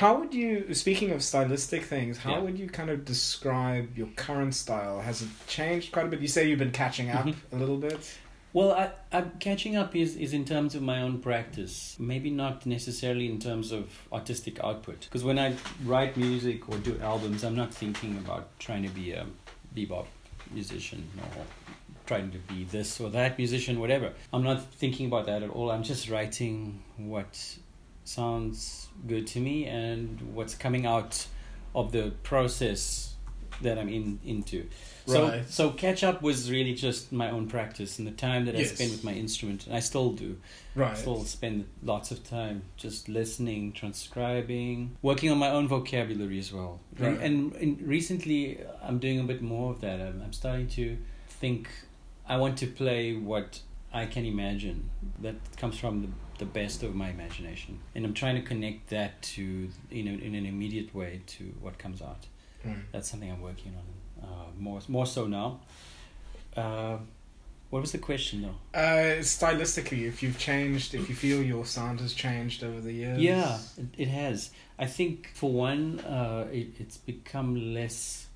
how 0.00 0.12
would 0.20 0.32
you 0.42 0.72
speaking 0.74 1.10
of 1.10 1.20
stylistic 1.22 1.82
things 1.84 2.14
how 2.18 2.32
Yeah. 2.36 2.38
would 2.44 2.58
you 2.62 2.68
kind 2.68 2.90
of 2.94 2.98
describe 3.04 3.86
your 4.00 4.08
current 4.26 4.54
style 4.54 5.00
has 5.08 5.22
it 5.22 5.28
changed 5.56 5.86
quite 5.94 6.06
a 6.06 6.08
bit 6.12 6.20
you 6.20 6.28
say 6.36 6.48
you've 6.48 6.58
been 6.66 6.78
catching 6.84 7.08
up 7.10 7.26
Mhm. 7.26 7.34
a 7.52 7.56
little 7.56 7.78
bit 7.88 8.02
Well, 8.54 8.72
I, 8.72 8.84
I'm 9.16 9.30
catching 9.46 9.76
up 9.76 9.94
is, 9.94 10.16
is 10.16 10.32
in 10.32 10.44
terms 10.46 10.74
of 10.74 10.80
my 10.82 11.02
own 11.02 11.14
practice. 11.20 11.74
Maybe 12.12 12.30
not 12.30 12.64
necessarily 12.64 13.26
in 13.34 13.38
terms 13.38 13.72
of 13.72 13.84
artistic 14.10 14.54
output. 14.68 15.00
Because 15.04 15.22
when 15.22 15.38
I 15.38 15.48
write 15.84 16.16
music 16.16 16.58
or 16.70 16.78
do 16.78 16.92
albums, 17.12 17.44
I'm 17.44 17.54
not 17.54 17.70
thinking 17.74 18.16
about 18.24 18.44
trying 18.58 18.84
to 18.88 18.92
be 19.00 19.12
a 19.12 19.26
bebop 19.76 20.06
musician 20.50 21.00
or 21.36 21.44
trying 22.06 22.30
to 22.36 22.38
be 22.52 22.64
this 22.64 22.98
or 23.02 23.10
that 23.10 23.36
musician, 23.36 23.74
whatever. 23.84 24.08
I'm 24.32 24.42
not 24.50 24.58
thinking 24.82 25.06
about 25.10 25.26
that 25.26 25.42
at 25.42 25.50
all. 25.50 25.70
I'm 25.70 25.82
just 25.92 26.08
writing 26.08 26.82
what 26.96 27.32
sounds 28.08 28.88
good 29.06 29.26
to 29.28 29.40
me 29.40 29.66
and 29.66 30.20
what's 30.34 30.54
coming 30.54 30.86
out 30.86 31.26
of 31.74 31.92
the 31.92 32.12
process 32.22 33.14
that 33.60 33.76
I'm 33.78 33.88
in 33.88 34.20
into. 34.24 34.66
So 35.06 35.28
Right. 35.28 35.44
so 35.48 35.70
so 35.70 35.70
catch 35.70 36.04
up 36.04 36.22
was 36.22 36.48
really 36.50 36.74
just 36.74 37.10
my 37.12 37.28
own 37.30 37.48
practice 37.48 37.98
and 37.98 38.06
the 38.06 38.12
time 38.12 38.44
that 38.46 38.54
I 38.54 38.58
Yes. 38.60 38.74
spend 38.74 38.92
with 38.92 39.02
my 39.02 39.12
instrument, 39.12 39.66
and 39.66 39.74
I 39.74 39.80
still 39.80 40.12
do. 40.12 40.36
right 40.76 40.96
Still 40.96 41.24
spend 41.24 41.66
lots 41.82 42.10
of 42.12 42.22
time 42.22 42.62
just 42.76 43.08
listening, 43.08 43.72
transcribing, 43.72 44.96
working 45.02 45.30
on 45.30 45.38
my 45.38 45.50
own 45.50 45.66
vocabulary 45.68 46.38
as 46.38 46.52
well. 46.52 46.80
Right. 46.98 47.08
And, 47.14 47.20
and, 47.22 47.54
and 47.56 47.82
recently, 47.82 48.60
I'm 48.82 48.98
doing 48.98 49.18
a 49.20 49.24
bit 49.24 49.42
more 49.42 49.72
of 49.72 49.80
that. 49.80 50.00
I'm, 50.00 50.22
I'm 50.24 50.32
starting 50.32 50.68
to 50.68 50.96
think. 51.28 51.68
I 52.28 52.36
want 52.36 52.58
to 52.58 52.66
play 52.66 53.14
what 53.16 53.60
I 53.92 54.06
can 54.06 54.24
imagine. 54.24 54.90
That 55.20 55.36
comes 55.56 55.78
from 55.78 56.02
the, 56.02 56.08
the 56.38 56.44
best 56.44 56.82
of 56.82 56.94
my 56.94 57.08
imagination, 57.10 57.78
and 57.94 58.04
I'm 58.04 58.14
trying 58.14 58.36
to 58.36 58.42
connect 58.42 58.90
that 58.90 59.22
to 59.34 59.68
you 59.90 60.02
know 60.04 60.12
in 60.22 60.34
an 60.34 60.46
immediate 60.46 60.94
way 60.94 61.20
to 61.26 61.44
what 61.60 61.78
comes 61.78 62.02
out 62.02 62.26
Right. 62.64 62.76
that's 62.92 63.08
something 63.10 63.30
I'm 63.30 63.40
working 63.40 63.72
on 63.80 64.28
uh, 64.28 64.46
more 64.58 64.80
more 64.88 65.06
so 65.06 65.26
now. 65.26 65.60
Uh, 66.56 66.98
what 67.70 67.80
was 67.80 67.92
the 67.92 67.98
question 67.98 68.42
though? 68.42 68.78
uh 68.78 69.20
stylistically 69.20 70.06
if 70.08 70.22
you've 70.22 70.38
changed 70.38 70.94
if 70.94 71.08
you 71.08 71.14
feel 71.14 71.42
your 71.42 71.66
sound 71.66 72.00
has 72.00 72.14
changed 72.14 72.64
over 72.64 72.80
the 72.80 72.92
years 72.92 73.18
Yeah, 73.18 73.58
it, 73.76 73.86
it 74.04 74.08
has. 74.08 74.50
I 74.78 74.86
think 74.86 75.30
for 75.34 75.50
one, 75.52 76.00
uh, 76.00 76.46
it, 76.52 76.68
it's 76.78 76.96
become 76.98 77.74
less 77.74 78.26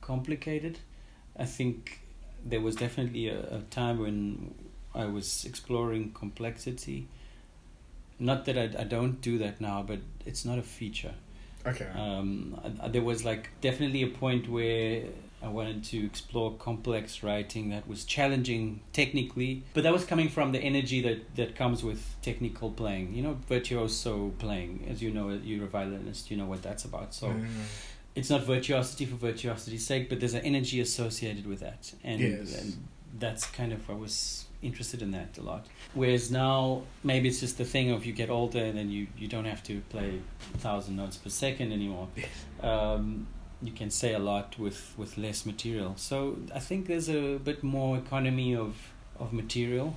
complicated. 0.00 0.78
I 1.38 1.46
think 1.46 2.00
there 2.44 2.60
was 2.60 2.76
definitely 2.76 3.28
a, 3.28 3.40
a 3.56 3.60
time 3.70 3.98
when 3.98 4.54
I 4.96 5.06
was 5.06 5.44
exploring 5.44 6.12
complexity. 6.12 7.06
Not 8.18 8.46
that 8.46 8.56
I, 8.56 8.80
I 8.80 8.84
don't 8.84 9.20
do 9.20 9.38
that 9.38 9.60
now, 9.60 9.82
but 9.82 9.98
it's 10.24 10.44
not 10.44 10.58
a 10.58 10.62
feature. 10.62 11.14
okay 11.66 11.88
Um, 11.94 12.58
I- 12.82 12.88
there 12.88 13.02
was 13.02 13.24
like 13.24 13.50
definitely 13.60 14.02
a 14.02 14.08
point 14.08 14.48
where 14.48 15.02
I 15.42 15.48
wanted 15.48 15.84
to 15.92 15.98
explore 16.06 16.54
complex 16.54 17.22
writing 17.22 17.68
that 17.70 17.86
was 17.86 18.04
challenging 18.04 18.80
technically, 18.94 19.62
but 19.74 19.82
that 19.84 19.92
was 19.92 20.04
coming 20.06 20.28
from 20.30 20.52
the 20.52 20.58
energy 20.58 21.02
that, 21.02 21.36
that 21.36 21.54
comes 21.54 21.84
with 21.84 22.00
technical 22.22 22.70
playing. 22.70 23.14
You 23.14 23.22
know, 23.22 23.36
virtuoso 23.46 24.30
playing. 24.38 24.86
As 24.90 25.02
you 25.02 25.10
know, 25.10 25.28
you're 25.48 25.64
a 25.64 25.68
violinist. 25.68 26.30
You 26.30 26.38
know 26.38 26.46
what 26.46 26.62
that's 26.62 26.84
about. 26.86 27.12
So 27.14 27.26
Mm. 27.28 27.46
it's 28.14 28.30
not 28.30 28.44
virtuosity 28.44 29.04
for 29.04 29.16
virtuosity's 29.16 29.84
sake, 29.86 30.08
but 30.08 30.20
there's 30.20 30.32
an 30.34 30.44
energy 30.52 30.80
associated 30.80 31.46
with 31.46 31.60
that, 31.60 31.92
and, 32.02 32.18
Yes. 32.20 32.58
and 32.58 32.68
that's 33.18 33.44
kind 33.46 33.72
of 33.74 33.88
I 33.90 33.92
was 34.06 34.45
interested 34.66 35.02
in 35.02 35.12
that 35.12 35.38
a 35.38 35.42
lot. 35.42 35.66
Whereas 35.94 36.30
now 36.30 36.82
maybe 37.02 37.28
it's 37.28 37.40
just 37.40 37.58
the 37.58 37.64
thing 37.64 37.90
of 37.90 38.04
you 38.04 38.12
get 38.12 38.30
older 38.30 38.58
and 38.58 38.76
then 38.76 38.90
you 38.90 39.06
you 39.18 39.28
don't 39.28 39.44
have 39.44 39.62
to 39.64 39.80
play 39.88 40.20
a 40.54 40.58
thousand 40.58 40.96
notes 40.96 41.16
per 41.16 41.30
second 41.30 41.72
anymore. 41.72 42.08
Um, 42.62 43.26
you 43.62 43.72
can 43.72 43.90
say 43.90 44.14
a 44.14 44.18
lot 44.18 44.58
with 44.58 44.94
with 44.96 45.16
less 45.16 45.46
material. 45.46 45.94
So 45.96 46.36
I 46.54 46.58
think 46.58 46.86
there's 46.86 47.08
a 47.08 47.38
bit 47.38 47.62
more 47.62 47.96
economy 47.98 48.54
of 48.54 48.74
of 49.18 49.32
material, 49.32 49.96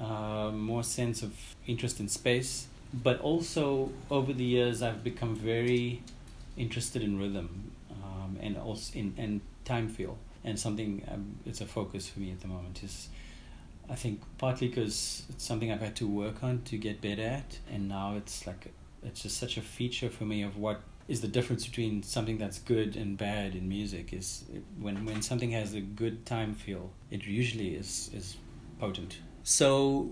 uh, 0.00 0.50
more 0.52 0.82
sense 0.82 1.22
of 1.22 1.32
interest 1.66 2.00
in 2.00 2.08
space. 2.08 2.66
But 2.92 3.20
also 3.20 3.92
over 4.10 4.32
the 4.32 4.44
years, 4.44 4.82
I've 4.82 5.04
become 5.04 5.36
very 5.36 6.02
interested 6.56 7.02
in 7.02 7.18
rhythm 7.18 7.70
um, 7.90 8.38
and 8.40 8.56
also 8.56 8.98
in 8.98 9.14
and 9.18 9.40
time 9.64 9.88
feel 9.88 10.16
and 10.44 10.58
something 10.58 11.02
um, 11.12 11.36
it's 11.46 11.60
a 11.60 11.66
focus 11.66 12.08
for 12.08 12.20
me 12.20 12.30
at 12.30 12.40
the 12.40 12.48
moment 12.48 12.82
is 12.82 13.08
I 13.90 13.94
think 13.94 14.20
partly 14.36 14.68
because 14.68 15.24
it's 15.30 15.44
something 15.44 15.72
I've 15.72 15.80
had 15.80 15.96
to 15.96 16.06
work 16.06 16.42
on 16.42 16.62
to 16.66 16.76
get 16.76 17.00
better 17.00 17.22
at 17.22 17.58
and 17.72 17.88
now 17.88 18.16
it's 18.16 18.46
like 18.46 18.72
it's 19.02 19.22
just 19.22 19.38
such 19.38 19.56
a 19.56 19.60
feature 19.60 20.10
for 20.10 20.24
me 20.24 20.42
of 20.42 20.56
what 20.56 20.82
is 21.06 21.22
the 21.22 21.28
difference 21.28 21.66
between 21.66 22.02
something 22.02 22.36
that's 22.36 22.58
good 22.58 22.94
and 22.96 23.16
bad 23.16 23.54
in 23.54 23.68
music 23.68 24.12
is 24.12 24.44
when 24.78 25.06
when 25.06 25.22
something 25.22 25.50
has 25.52 25.74
a 25.74 25.80
good 25.80 26.26
time 26.26 26.54
feel 26.54 26.90
it 27.10 27.24
usually 27.24 27.74
is 27.74 28.10
is 28.14 28.36
potent. 28.78 29.18
So 29.42 30.10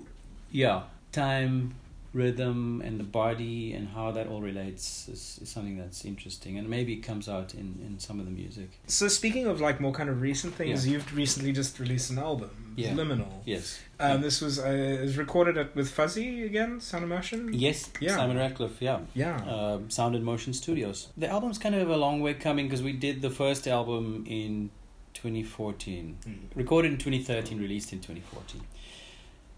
yeah 0.50 0.84
time 1.12 1.74
rhythm 2.16 2.80
and 2.86 2.98
the 3.02 3.08
body 3.22 3.72
and 3.76 3.84
how 3.96 4.10
that 4.16 4.26
all 4.30 4.40
relates 4.40 5.08
is, 5.14 5.38
is 5.42 5.48
something 5.54 5.76
that's 5.82 6.04
interesting 6.12 6.52
and 6.58 6.66
maybe 6.76 6.92
it 6.98 7.02
comes 7.10 7.28
out 7.28 7.54
in, 7.54 7.68
in 7.86 7.98
some 8.06 8.16
of 8.20 8.24
the 8.28 8.32
music 8.42 8.68
So 8.86 9.08
speaking 9.08 9.44
of 9.46 9.60
like 9.60 9.80
more 9.80 9.92
kind 9.92 10.08
of 10.12 10.16
recent 10.30 10.52
things, 10.54 10.86
Yeah. 10.86 10.92
you've 10.94 11.14
recently 11.14 11.52
just 11.52 11.78
released 11.84 12.08
an 12.10 12.18
album, 12.18 12.50
Yeah. 12.76 12.92
Liminal. 13.00 13.32
yes 13.44 13.64
Um, 14.00 14.20
this 14.26 14.36
was 14.40 14.54
uh, 14.58 14.98
was 15.06 15.16
recorded 15.24 15.54
at, 15.62 15.68
with 15.78 15.88
Fuzzy 15.98 16.28
again, 16.50 16.80
Sound 16.80 17.02
of 17.06 17.10
Motion. 17.10 17.38
yes 17.66 17.78
Yeah. 18.00 18.16
simon 18.16 18.36
ratcliffe 18.44 18.78
yeah 18.88 19.00
Yeah. 19.14 19.36
um, 19.54 19.90
Sound 19.90 20.12
and 20.16 20.24
Motion 20.32 20.52
Studios. 20.62 20.98
The 21.22 21.28
album's 21.36 21.58
kind 21.64 21.74
of 21.74 21.88
a 21.90 21.98
long 22.06 22.16
way 22.24 22.32
coming 22.48 22.64
because 22.66 22.82
we 22.90 22.94
did 23.06 23.16
the 23.28 23.30
first 23.42 23.62
album 23.78 24.04
in 24.26 24.70
2014, 25.14 26.16
Mm. 26.28 26.38
recorded 26.54 26.92
in 26.92 26.98
2013, 26.98 27.58
released 27.58 27.92
in 27.92 28.00
2014, 28.00 28.60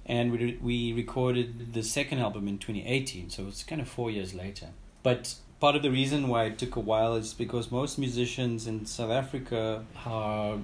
and 0.09 0.33
we 0.33 0.39
re- 0.39 0.59
we 0.61 0.93
recorded 0.93 1.75
the 1.75 1.83
second 1.83 2.19
album 2.19 2.49
in 2.49 2.59
2018. 2.59 3.31
So 3.31 3.47
it's 3.47 3.63
kind 3.63 3.81
of 3.81 3.89
four 3.89 4.11
years 4.11 4.35
later. 4.35 4.69
But 5.03 5.35
part 5.61 5.77
of 5.77 5.83
the 5.83 5.91
reason 5.91 6.29
why 6.29 6.45
it 6.45 6.59
took 6.59 6.77
a 6.77 6.81
while 6.81 7.15
is 7.15 7.35
because 7.35 7.71
most 7.71 7.99
musicians 7.99 8.67
in 8.67 8.87
South 8.87 9.11
Africa 9.11 9.85
are, 10.07 10.59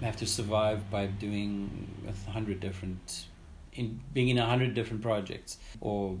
have 0.00 0.16
to 0.16 0.26
survive 0.26 0.90
by 0.90 1.06
doing 1.06 1.88
a 2.08 2.30
hundred 2.30 2.60
different, 2.60 3.26
in 3.72 4.00
being 4.12 4.28
in 4.28 4.38
a 4.38 4.46
hundred 4.46 4.74
different 4.74 5.02
projects 5.02 5.58
or 5.80 6.16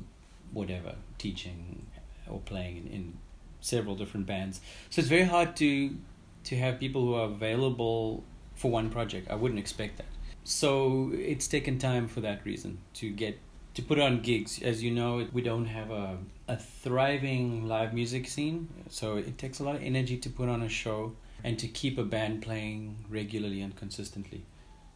whatever, 0.52 0.96
teaching 1.16 1.86
or 2.28 2.40
playing 2.40 2.76
in, 2.78 2.86
in 2.88 3.18
several 3.60 3.94
different 3.94 4.26
bands. 4.26 4.60
So 4.90 5.00
it's 5.00 5.08
very 5.08 5.24
hard 5.24 5.56
to 5.56 5.96
to 6.44 6.56
have 6.56 6.78
people 6.78 7.02
who 7.02 7.14
are 7.14 7.24
available 7.24 8.22
for 8.54 8.70
one 8.70 8.90
project. 8.90 9.30
I 9.30 9.34
wouldn't 9.34 9.58
expect 9.58 9.96
that. 9.96 10.06
So 10.44 11.10
it's 11.14 11.48
taken 11.48 11.78
time 11.78 12.06
for 12.06 12.20
that 12.20 12.44
reason 12.44 12.78
to 12.94 13.10
get 13.10 13.38
to 13.74 13.82
put 13.82 13.98
on 13.98 14.20
gigs. 14.20 14.60
As 14.62 14.82
you 14.82 14.90
know, 14.90 15.26
we 15.32 15.42
don't 15.42 15.66
have 15.66 15.90
a 15.90 16.18
a 16.46 16.56
thriving 16.56 17.66
live 17.66 17.94
music 17.94 18.28
scene, 18.28 18.68
so 18.88 19.16
it 19.16 19.38
takes 19.38 19.58
a 19.58 19.64
lot 19.64 19.76
of 19.76 19.82
energy 19.82 20.18
to 20.18 20.28
put 20.28 20.48
on 20.48 20.62
a 20.62 20.68
show 20.68 21.16
and 21.42 21.58
to 21.58 21.66
keep 21.66 21.98
a 21.98 22.04
band 22.04 22.42
playing 22.42 23.04
regularly 23.08 23.62
and 23.62 23.74
consistently. 23.74 24.44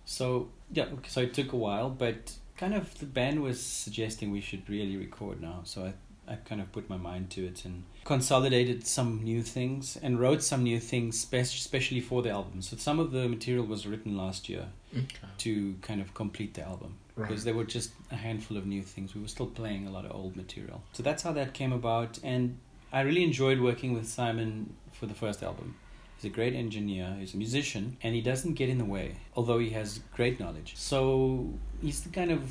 So 0.05 0.49
yeah, 0.71 0.87
so 1.07 1.21
it 1.21 1.35
took 1.35 1.53
a 1.53 1.57
while, 1.57 1.89
but 1.91 2.35
kind 2.57 2.75
of 2.75 2.99
the 2.99 3.07
band 3.07 3.43
was 3.43 3.61
suggesting 3.63 4.31
we 4.31 4.41
should 4.41 4.69
really 4.69 4.97
record 4.97 5.41
now. 5.41 5.61
So 5.65 5.87
I 5.87 5.95
I 6.29 6.37
kind 6.49 6.61
of 6.61 6.71
put 6.73 6.89
my 6.91 6.97
mind 6.97 7.31
to 7.31 7.47
it 7.47 7.65
and 7.65 7.85
consolidated 8.05 8.87
some 8.87 9.23
new 9.23 9.43
things 9.43 9.97
and 10.03 10.19
wrote 10.21 10.43
some 10.43 10.63
new 10.63 10.79
things, 10.81 11.19
spec- 11.21 11.43
especially 11.47 12.01
for 12.01 12.23
the 12.23 12.31
album. 12.31 12.63
So 12.63 12.77
some 12.77 12.99
of 12.99 13.13
the 13.13 13.29
material 13.29 13.65
was 13.65 13.87
written 13.87 14.17
last 14.17 14.49
year 14.49 14.67
to 15.39 15.75
kind 15.83 16.01
of 16.01 16.15
complete 16.15 16.55
the 16.55 16.63
album 16.63 16.97
Right. 17.17 17.29
because 17.29 17.45
there 17.45 17.55
were 17.55 17.65
just 17.65 17.91
a 18.11 18.17
handful 18.17 18.57
of 18.57 18.65
new 18.67 18.83
things. 18.83 19.15
We 19.15 19.21
were 19.21 19.29
still 19.29 19.47
playing 19.49 19.87
a 19.87 19.91
lot 19.91 20.05
of 20.05 20.13
old 20.15 20.37
material. 20.37 20.83
So 20.93 21.03
that's 21.03 21.23
how 21.23 21.33
that 21.33 21.53
came 21.53 21.73
about. 21.73 22.19
And 22.23 22.59
I 22.93 23.01
really 23.01 23.25
enjoyed 23.25 23.61
working 23.61 23.93
with 23.93 24.07
Simon 24.07 24.75
for 24.93 25.07
the 25.07 25.15
first 25.15 25.43
album. 25.43 25.75
He's 26.17 26.31
a 26.31 26.35
great 26.35 26.55
engineer, 26.55 27.17
he's 27.21 27.35
a 27.35 27.37
musician, 27.37 27.97
and 28.03 28.15
he 28.15 28.21
doesn't 28.21 28.55
get 28.55 28.69
in 28.69 28.79
the 28.79 28.85
way, 28.85 29.17
although 29.37 29.59
he 29.59 29.71
has 29.71 30.01
great 30.17 30.41
knowledge. 30.41 30.75
So 30.77 31.53
he's 31.83 32.01
the 32.03 32.11
kind 32.11 32.31
of 32.31 32.43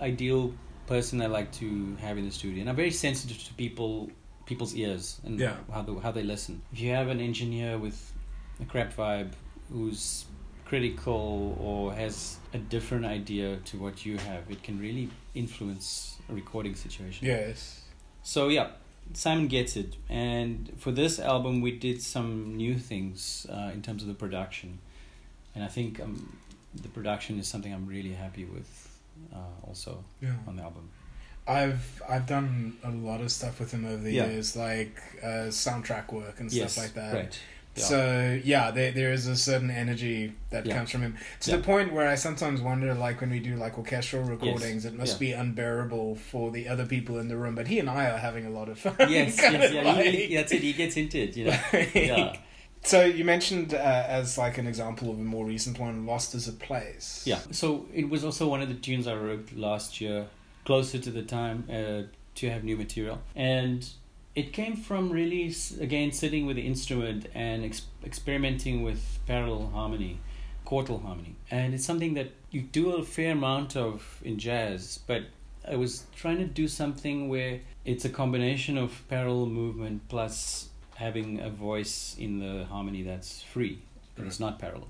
ideal 0.00 0.52
person 0.86 1.20
I 1.22 1.26
like 1.26 1.50
to 1.52 1.96
have 2.00 2.18
in 2.18 2.24
the 2.24 2.30
studio. 2.30 2.60
And 2.60 2.70
I'm 2.70 2.76
very 2.76 2.90
sensitive 2.90 3.42
to 3.44 3.54
people 3.54 4.10
people's 4.46 4.74
ears 4.74 5.20
and 5.24 5.40
Yeah. 5.40 5.56
how 5.72 5.80
the, 5.82 5.94
how 6.00 6.10
they 6.12 6.22
listen. 6.22 6.60
If 6.72 6.78
you 6.80 6.90
have 6.90 7.08
an 7.08 7.18
engineer 7.20 7.78
with 7.78 8.12
a 8.60 8.66
crap 8.66 8.94
vibe 8.94 9.32
who's 9.72 10.26
critical 10.66 11.56
or 11.58 11.94
has 11.94 12.36
a 12.52 12.58
different 12.58 13.06
idea 13.06 13.56
to 13.64 13.78
what 13.78 14.04
you 14.04 14.18
have, 14.18 14.50
it 14.50 14.62
can 14.62 14.78
really 14.78 15.08
influence 15.34 16.16
a 16.28 16.34
recording 16.34 16.74
situation. 16.74 17.26
Yes. 17.26 17.80
So 18.22 18.48
yeah, 18.48 18.68
Simon 19.14 19.48
gets 19.48 19.76
it, 19.76 19.96
and 20.10 20.70
for 20.78 20.90
this 20.92 21.18
album 21.18 21.60
we 21.62 21.72
did 21.72 22.02
some 22.02 22.56
new 22.56 22.78
things 22.78 23.46
uh, 23.50 23.70
in 23.72 23.82
terms 23.82 24.02
of 24.02 24.08
the 24.08 24.14
production, 24.14 24.78
and 25.54 25.62
I 25.64 25.68
think 25.68 26.00
um, 26.00 26.36
the 26.74 26.88
production 26.88 27.38
is 27.38 27.46
something 27.48 27.72
I'm 27.72 27.86
really 27.86 28.12
happy 28.12 28.44
with. 28.44 28.90
Uh, 29.32 29.38
also 29.66 30.04
Yeah. 30.20 30.34
on 30.46 30.56
the 30.56 30.62
album. 30.62 30.88
I've 31.46 32.02
I've 32.08 32.26
done 32.26 32.76
a 32.84 32.90
lot 32.90 33.20
of 33.20 33.30
stuff 33.30 33.60
with 33.60 33.70
him 33.72 33.84
over 33.84 34.02
the 34.02 34.12
Yeah. 34.12 34.26
years, 34.26 34.56
like 34.56 34.96
uh, 35.22 35.48
soundtrack 35.50 36.12
work 36.12 36.40
and 36.40 36.50
yes, 36.52 36.72
stuff 36.72 36.84
like 36.84 36.94
that. 36.94 37.14
Right. 37.14 37.40
Yeah. 37.76 37.84
So 37.84 38.40
yeah, 38.44 38.70
there 38.70 38.92
there 38.92 39.12
is 39.12 39.26
a 39.26 39.36
certain 39.36 39.70
energy 39.70 40.32
that 40.50 40.64
Yeah. 40.64 40.76
comes 40.76 40.90
from 40.90 41.02
him 41.02 41.16
to 41.40 41.50
the 41.50 41.58
point 41.58 41.92
where 41.92 42.08
I 42.08 42.14
sometimes 42.14 42.60
wonder, 42.60 42.94
like 42.94 43.20
when 43.20 43.30
we 43.30 43.40
do 43.40 43.56
like 43.56 43.76
orchestral 43.76 44.22
recordings, 44.22 44.84
it 44.86 44.94
must 44.94 45.18
be 45.20 45.32
unbearable 45.32 46.14
for 46.16 46.50
the 46.52 46.68
other 46.68 46.86
people 46.86 47.18
in 47.18 47.28
the 47.28 47.36
room. 47.36 47.54
But 47.56 47.66
he 47.66 47.78
and 47.80 47.90
I 47.90 48.08
are 48.10 48.16
having 48.18 48.46
a 48.46 48.50
lot 48.50 48.68
of 48.68 48.78
fun. 48.78 48.94
yes, 49.00 49.36
yes, 49.42 49.72
yeah, 49.72 49.82
like- 49.82 50.06
he, 50.06 50.34
that's 50.36 50.52
it. 50.52 50.62
He 50.62 50.72
gets 50.72 50.96
into 50.96 51.18
it, 51.18 51.36
you 51.36 51.46
know. 51.46 51.50
like- 51.72 51.94
Yeah, 51.94 52.36
So 52.84 53.04
you 53.04 53.24
mentioned 53.24 53.72
uh, 53.72 53.76
as 53.78 54.36
like 54.36 54.58
an 54.58 54.66
example 54.66 55.10
of 55.10 55.18
a 55.18 55.22
more 55.22 55.46
recent 55.46 55.78
one, 55.78 56.04
"Lost 56.06 56.34
Is 56.34 56.46
a 56.48 56.52
Place." 56.52 57.22
yeah. 57.26 57.40
So 57.50 57.86
it 57.92 58.08
was 58.08 58.24
also 58.24 58.46
one 58.46 58.60
of 58.60 58.68
the 58.68 58.74
tunes 58.74 59.06
I 59.06 59.14
wrote 59.14 59.52
last 59.54 60.00
year, 60.00 60.26
closer 60.64 60.98
to 60.98 61.10
the 61.10 61.22
time 61.22 61.64
uh, 61.70 62.02
to 62.34 62.50
have 62.50 62.62
new 62.62 62.76
material, 62.76 63.20
and 63.34 63.88
it 64.34 64.52
came 64.52 64.76
from 64.76 65.10
really 65.10 65.54
again 65.80 66.12
sitting 66.12 66.44
with 66.44 66.56
the 66.56 66.66
instrument 66.66 67.26
and 67.34 67.64
ex- 67.64 67.86
experimenting 68.04 68.82
with 68.82 69.18
parallel 69.26 69.68
harmony, 69.68 70.20
quartal 70.66 71.02
harmony, 71.02 71.36
and 71.50 71.72
it's 71.74 71.86
something 71.86 72.14
that 72.14 72.32
you 72.50 72.60
do 72.60 72.92
a 72.96 73.02
fair 73.02 73.32
amount 73.32 73.76
of 73.76 74.20
in 74.22 74.38
jazz, 74.38 75.00
but 75.06 75.22
I 75.66 75.76
was 75.76 76.04
trying 76.14 76.36
to 76.38 76.44
do 76.44 76.68
something 76.68 77.30
where 77.30 77.60
it's 77.86 78.04
a 78.04 78.10
combination 78.10 78.76
of 78.76 79.02
parallel 79.08 79.46
movement 79.46 80.08
plus 80.08 80.68
having 80.96 81.40
a 81.40 81.50
voice 81.50 82.16
in 82.18 82.38
the 82.38 82.64
harmony 82.64 83.02
that's 83.02 83.42
free, 83.42 83.80
that 84.16 84.26
is 84.26 84.40
not 84.40 84.58
parallel. 84.58 84.88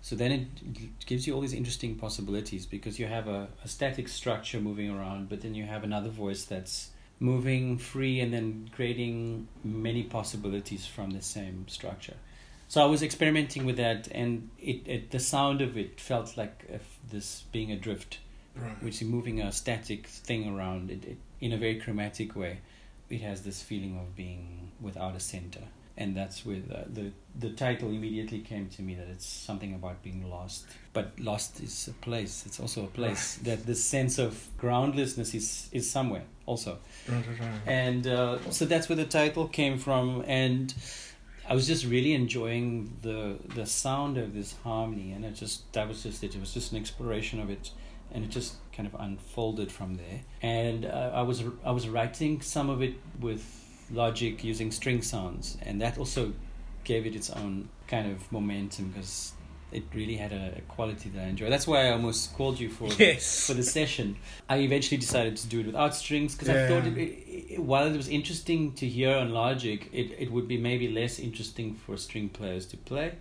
So 0.00 0.14
then 0.16 0.30
it 0.32 1.06
gives 1.06 1.26
you 1.26 1.34
all 1.34 1.40
these 1.40 1.52
interesting 1.52 1.96
possibilities 1.96 2.66
because 2.66 2.98
you 2.98 3.06
have 3.06 3.26
a, 3.28 3.48
a 3.64 3.68
static 3.68 4.08
structure 4.08 4.60
moving 4.60 4.90
around, 4.90 5.28
but 5.28 5.40
then 5.40 5.54
you 5.54 5.64
have 5.64 5.84
another 5.84 6.08
voice 6.08 6.44
that's 6.44 6.90
moving 7.20 7.78
free 7.78 8.20
and 8.20 8.32
then 8.32 8.70
creating 8.74 9.48
many 9.64 10.04
possibilities 10.04 10.86
from 10.86 11.10
the 11.10 11.20
same 11.22 11.66
structure. 11.68 12.14
So 12.68 12.82
I 12.82 12.86
was 12.86 13.02
experimenting 13.02 13.64
with 13.64 13.76
that, 13.78 14.08
and 14.12 14.50
it, 14.60 14.86
it 14.86 15.10
the 15.10 15.18
sound 15.18 15.62
of 15.62 15.76
it 15.76 16.00
felt 16.00 16.36
like 16.36 16.64
if 16.68 16.82
this 17.10 17.44
being 17.52 17.72
adrift, 17.72 18.18
Right. 18.56 18.82
which 18.82 19.00
is 19.00 19.06
moving 19.08 19.40
a 19.40 19.52
static 19.52 20.06
thing 20.08 20.52
around 20.52 20.90
it, 20.90 21.04
it 21.04 21.16
in 21.40 21.52
a 21.52 21.56
very 21.56 21.78
chromatic 21.78 22.34
way. 22.34 22.58
It 23.10 23.20
has 23.22 23.42
this 23.42 23.62
feeling 23.62 23.96
of 23.98 24.14
being 24.14 24.72
without 24.80 25.16
a 25.16 25.20
center, 25.20 25.62
and 25.96 26.16
that's 26.16 26.44
where 26.44 26.60
the, 26.60 26.84
the 26.88 27.12
the 27.38 27.50
title 27.50 27.88
immediately 27.88 28.40
came 28.40 28.68
to 28.70 28.82
me 28.82 28.94
that 28.94 29.08
it's 29.08 29.26
something 29.26 29.74
about 29.74 30.02
being 30.02 30.28
lost. 30.30 30.66
But 30.92 31.18
lost 31.18 31.60
is 31.60 31.88
a 31.88 31.92
place. 32.04 32.44
It's 32.46 32.60
also 32.60 32.84
a 32.84 32.88
place 32.88 33.36
that 33.44 33.64
this 33.66 33.82
sense 33.82 34.18
of 34.18 34.48
groundlessness 34.58 35.34
is 35.34 35.68
is 35.72 35.90
somewhere 35.90 36.24
also. 36.46 36.78
And 37.66 38.06
uh, 38.06 38.38
so 38.50 38.64
that's 38.66 38.88
where 38.88 38.96
the 38.96 39.06
title 39.06 39.48
came 39.48 39.78
from. 39.78 40.24
And 40.26 40.74
i 41.50 41.54
was 41.54 41.66
just 41.66 41.86
really 41.86 42.12
enjoying 42.12 42.94
the 43.02 43.38
the 43.54 43.64
sound 43.64 44.18
of 44.18 44.34
this 44.34 44.54
harmony. 44.64 45.12
And 45.12 45.24
it 45.24 45.34
just 45.34 45.72
that 45.72 45.88
was 45.88 46.02
just 46.02 46.22
it. 46.22 46.34
It 46.34 46.40
was 46.40 46.52
just 46.52 46.72
an 46.72 46.78
exploration 46.78 47.40
of 47.40 47.50
it 47.50 47.70
and 48.12 48.24
it 48.24 48.30
just 48.30 48.54
kind 48.72 48.86
of 48.86 48.98
unfolded 49.00 49.70
from 49.70 49.96
there 49.96 50.20
and 50.42 50.84
uh, 50.84 51.10
i 51.14 51.22
was 51.22 51.42
i 51.64 51.70
was 51.70 51.88
writing 51.88 52.40
some 52.40 52.70
of 52.70 52.82
it 52.82 52.94
with 53.20 53.44
logic 53.90 54.44
using 54.44 54.70
string 54.70 55.02
sounds 55.02 55.56
and 55.62 55.80
that 55.80 55.98
also 55.98 56.32
gave 56.84 57.06
it 57.06 57.14
its 57.14 57.30
own 57.30 57.68
kind 57.86 58.10
of 58.10 58.30
momentum 58.32 58.88
because 58.88 59.32
it 59.70 59.84
really 59.94 60.16
had 60.16 60.32
a, 60.32 60.60
quality 60.68 61.10
that 61.10 61.24
I 61.24 61.26
enjoy. 61.26 61.50
That's 61.50 61.66
why 61.66 61.88
I 61.88 61.90
almost 61.90 62.34
called 62.34 62.58
you 62.58 62.70
for 62.70 62.88
Yes. 62.98 63.46
for 63.46 63.54
the 63.54 63.62
session. 63.62 64.16
I 64.48 64.58
eventually 64.58 64.96
decided 64.96 65.36
to 65.36 65.46
do 65.46 65.60
it 65.60 65.66
without 65.66 65.94
strings 65.94 66.34
because 66.34 66.48
I 66.48 66.66
thought 66.68 66.86
it, 66.86 66.96
it, 66.96 67.54
it, 67.54 67.58
while 67.62 67.86
it 67.86 67.96
was 67.96 68.08
interesting 68.08 68.72
to 68.74 68.86
hear 68.86 69.14
on 69.16 69.30
Logic, 69.30 69.88
it, 69.92 70.12
it 70.18 70.32
would 70.32 70.48
be 70.48 70.56
maybe 70.56 70.88
less 70.88 71.18
interesting 71.18 71.74
for 71.74 71.96
string 71.96 72.28
players 72.28 72.66
to 72.66 72.76
play 72.76 73.12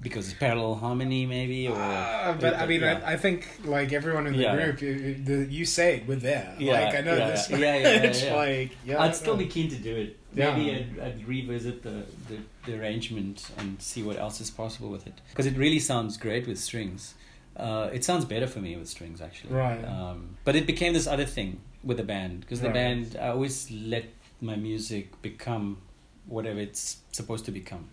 because 0.00 0.28
it's 0.30 0.38
parallel 0.38 0.74
harmony 0.76 1.26
maybe 1.26 1.66
or 1.68 1.74
Ah, 1.76 2.36
but 2.40 2.54
I 2.54 2.66
mean, 2.66 2.80
yeah. 2.80 3.00
I, 3.04 3.12
I 3.12 3.16
think 3.16 3.48
like 3.64 3.92
everyone 3.92 4.26
in 4.26 4.34
the 4.36 4.42
Yeah. 4.42 4.54
group, 4.56 4.80
you, 4.82 5.14
the, 5.14 5.46
you 5.52 5.64
say 5.64 5.96
it, 5.96 6.06
we're 6.08 6.16
there. 6.16 6.54
Yeah, 6.58 6.72
like 6.84 6.94
I 6.94 7.00
know 7.00 7.16
yeah, 7.16 7.30
this. 7.30 7.50
yeah, 7.50 7.56
yeah, 7.58 7.76
yeah, 8.02 8.14
yeah. 8.24 8.34
Like, 8.34 8.70
yeah, 8.84 9.02
I'd 9.02 9.16
still 9.16 9.36
be 9.36 9.46
keen 9.46 9.68
to 9.70 9.76
do 9.76 9.94
it. 9.96 10.18
Maybe. 10.32 10.70
I'd, 10.70 11.00
I'd 11.00 11.26
revisit 11.26 11.82
the, 11.82 12.04
the, 12.28 12.38
the 12.66 12.78
arrangement 12.78 13.48
and 13.58 13.80
see 13.80 14.02
what 14.02 14.16
else 14.18 14.40
is 14.40 14.50
possible 14.50 14.90
with 14.90 15.06
it. 15.06 15.14
Because 15.30 15.46
it 15.46 15.56
really 15.56 15.78
sounds 15.78 16.16
great 16.18 16.46
with 16.46 16.58
strings. 16.58 17.14
Uh, 17.56 17.88
it 17.92 18.04
sounds 18.04 18.26
better 18.26 18.46
for 18.46 18.58
me 18.60 18.76
with 18.76 18.86
strings, 18.88 19.22
actually. 19.22 19.54
Right. 19.54 19.82
Um, 19.82 20.36
but 20.44 20.54
it 20.54 20.66
became 20.66 20.92
this 20.92 21.06
other 21.06 21.24
thing 21.24 21.60
with 21.82 21.96
the 21.96 22.02
band. 22.02 22.40
Because 22.40 22.60
the 22.60 22.66
Right. 22.68 22.74
band, 22.74 23.16
I 23.18 23.28
always 23.28 23.70
let 23.70 24.04
my 24.42 24.56
music 24.56 25.22
become 25.22 25.78
whatever 26.26 26.60
it's 26.60 26.98
supposed 27.12 27.46
to 27.46 27.50
become 27.50 27.88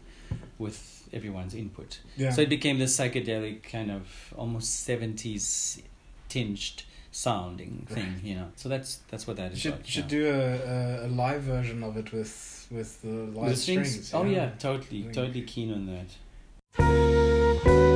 with 0.57 1.02
everyone's 1.13 1.53
input. 1.53 1.99
Yeah. 2.17 2.31
So 2.31 2.41
it 2.41 2.49
became 2.49 2.79
this 2.79 2.97
psychedelic 2.97 3.63
kind 3.63 3.91
of 3.91 4.33
almost 4.35 4.83
seventies 4.83 5.81
tinged 6.29 6.83
sounding 7.11 7.85
thing, 7.89 8.19
you 8.23 8.35
know. 8.35 8.47
So 8.55 8.69
that's 8.69 8.99
that's 9.09 9.27
what 9.27 9.37
that 9.37 9.53
is. 9.53 9.59
should 9.59 9.73
about, 9.73 9.87
should 9.87 10.11
yeah. 10.11 10.19
do 10.19 10.29
a, 10.29 11.03
a, 11.03 11.07
a 11.07 11.09
live 11.09 11.43
version 11.43 11.83
of 11.83 11.95
it 11.97 12.11
with 12.11 12.67
with 12.71 13.01
the 13.01 13.07
live 13.07 13.49
The 13.51 13.55
strings? 13.55 13.89
strings. 13.89 14.13
Oh 14.13 14.25
yeah, 14.25 14.49
totally, 14.59 15.03
totally 15.13 15.43
keen 15.43 15.71
on 15.71 15.85
that. 15.85 17.92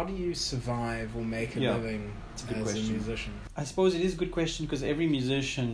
How 0.00 0.06
do 0.06 0.14
you 0.14 0.34
survive 0.34 1.14
or 1.14 1.22
make 1.22 1.56
a 1.56 1.60
Yeah, 1.60 1.74
living 1.74 2.10
a 2.42 2.54
good 2.54 2.62
as 2.62 2.88
a 2.88 2.92
musician? 2.92 3.32
I 3.54 3.64
suppose 3.64 3.94
it 3.94 4.00
is 4.00 4.14
a 4.14 4.16
good 4.16 4.32
question 4.32 4.64
because 4.64 4.82
every 4.82 5.06
musician, 5.06 5.70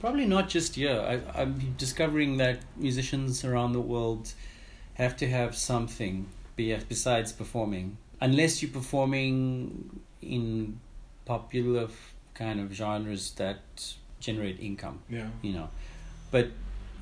probably 0.00 0.26
not 0.26 0.48
just 0.48 0.74
here, 0.74 0.98
I, 1.12 1.40
I'm 1.40 1.52
discovering 1.78 2.38
that 2.38 2.58
musicians 2.76 3.44
around 3.44 3.72
the 3.74 3.80
world 3.80 4.32
have 4.94 5.16
to 5.18 5.28
have 5.28 5.56
something 5.56 6.26
besides 6.56 7.30
performing. 7.32 7.98
Unless 8.20 8.62
you're 8.62 8.72
performing 8.72 10.00
in 10.22 10.80
popular 11.24 11.86
kind 12.34 12.58
of 12.58 12.72
genres 12.72 13.30
that 13.42 13.60
generate 14.18 14.58
income, 14.58 14.98
Yeah. 15.08 15.28
you 15.40 15.52
know. 15.52 15.68
But 16.32 16.48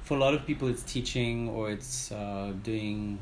for 0.04 0.14
a 0.18 0.20
lot 0.20 0.34
of 0.34 0.44
people, 0.46 0.68
it's 0.68 0.82
teaching 0.82 1.48
or 1.48 1.70
it's 1.70 2.12
uh, 2.12 2.52
doing 2.62 3.18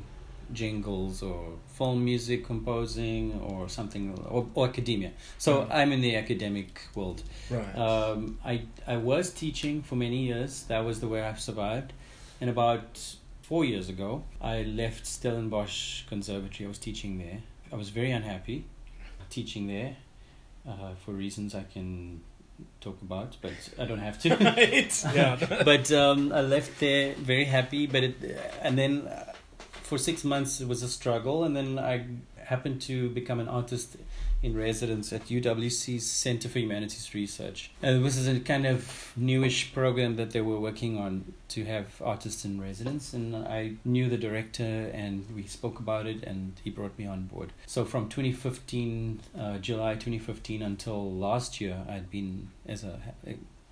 jingles 0.55 1.23
or 1.23 1.53
film 1.79 2.05
music 2.05 2.45
composing 2.47 3.41
or 3.41 3.69
something 3.69 4.15
or, 4.29 4.47
or 4.55 4.69
academia. 4.69 5.13
So 5.39 5.63
Mm. 5.63 5.75
I'm 5.75 5.93
in 5.93 6.01
the 6.01 6.17
academic 6.17 6.81
world. 6.95 7.23
Right. 7.51 7.77
Um, 7.77 8.39
I 8.45 8.63
I 8.87 8.97
was 8.97 9.31
teaching 9.31 9.83
for 9.83 9.97
many 9.97 10.19
years. 10.27 10.65
That 10.69 10.85
was 10.85 11.01
the 11.01 11.09
way 11.09 11.23
I've 11.23 11.41
survived. 11.41 11.93
And 12.41 12.51
about 12.51 13.17
four 13.43 13.65
years 13.65 13.89
ago, 13.89 14.25
I 14.41 14.63
left 14.63 15.07
Stellenbosch 15.07 16.05
Conservatory. 16.09 16.67
I 16.67 16.69
was 16.69 16.79
teaching 16.79 17.19
there. 17.19 17.39
I 17.73 17.77
was 17.77 17.91
very 17.91 18.11
unhappy 18.11 18.65
teaching 19.31 19.67
there 19.67 19.97
uh, 20.69 20.95
for 21.05 21.13
reasons 21.13 21.55
I 21.55 21.65
can 21.73 22.21
talk 22.81 23.01
about, 23.03 23.37
but 23.43 23.53
I 23.79 23.85
don't 23.85 23.99
have 23.99 24.19
to. 24.23 24.29
right. 24.37 25.05
Yeah. 25.15 25.63
but 25.65 25.91
um, 25.93 26.33
I 26.33 26.41
left 26.41 26.79
there 26.81 27.15
very 27.15 27.45
happy. 27.45 27.87
But 27.87 28.05
it, 28.05 28.39
and 28.63 28.79
then 28.79 29.09
for 29.85 29.99
six 29.99 30.25
months 30.25 30.61
it 30.61 30.69
was 30.69 30.83
a 30.83 30.89
struggle, 30.89 31.45
and 31.45 31.55
then 31.57 31.79
I 31.79 32.07
happened 32.43 32.81
to 32.83 33.09
become 33.11 33.41
an 33.41 33.49
artist 33.49 33.97
in 34.43 34.57
residence 34.57 35.13
at 35.13 35.27
UWC's 35.29 36.05
Center 36.05 36.49
for 36.49 36.59
Humanities 36.59 37.15
Research. 37.15 37.71
And 37.83 38.05
this 38.05 38.19
is 38.19 38.29
a 38.29 38.39
kind 38.41 38.67
of 38.67 39.13
newish 39.17 39.73
program 39.73 40.17
that 40.17 40.33
they 40.33 40.43
were 40.43 40.61
working 40.61 40.99
on 40.99 41.33
to 41.49 41.65
have 41.65 42.03
artists 42.03 42.45
in 42.45 42.61
residence. 42.61 43.15
And 43.15 43.35
I 43.35 43.75
knew 43.85 44.11
the 44.11 44.19
director, 44.19 44.91
and 44.93 45.27
we 45.35 45.45
spoke 45.45 45.79
about 45.79 46.07
it, 46.07 46.25
and 46.25 46.53
he 46.63 46.69
brought 46.69 46.99
me 46.99 47.07
on 47.07 47.23
board. 47.23 47.53
So 47.67 47.87
from 47.87 48.11
2015, 48.11 49.21
uh, 49.39 49.59
July 49.59 49.95
2015 49.95 50.61
until 50.61 51.11
last 51.11 51.61
year, 51.61 51.79
I'd 51.89 52.11
been 52.11 52.49
as 52.67 52.85
a 52.85 53.01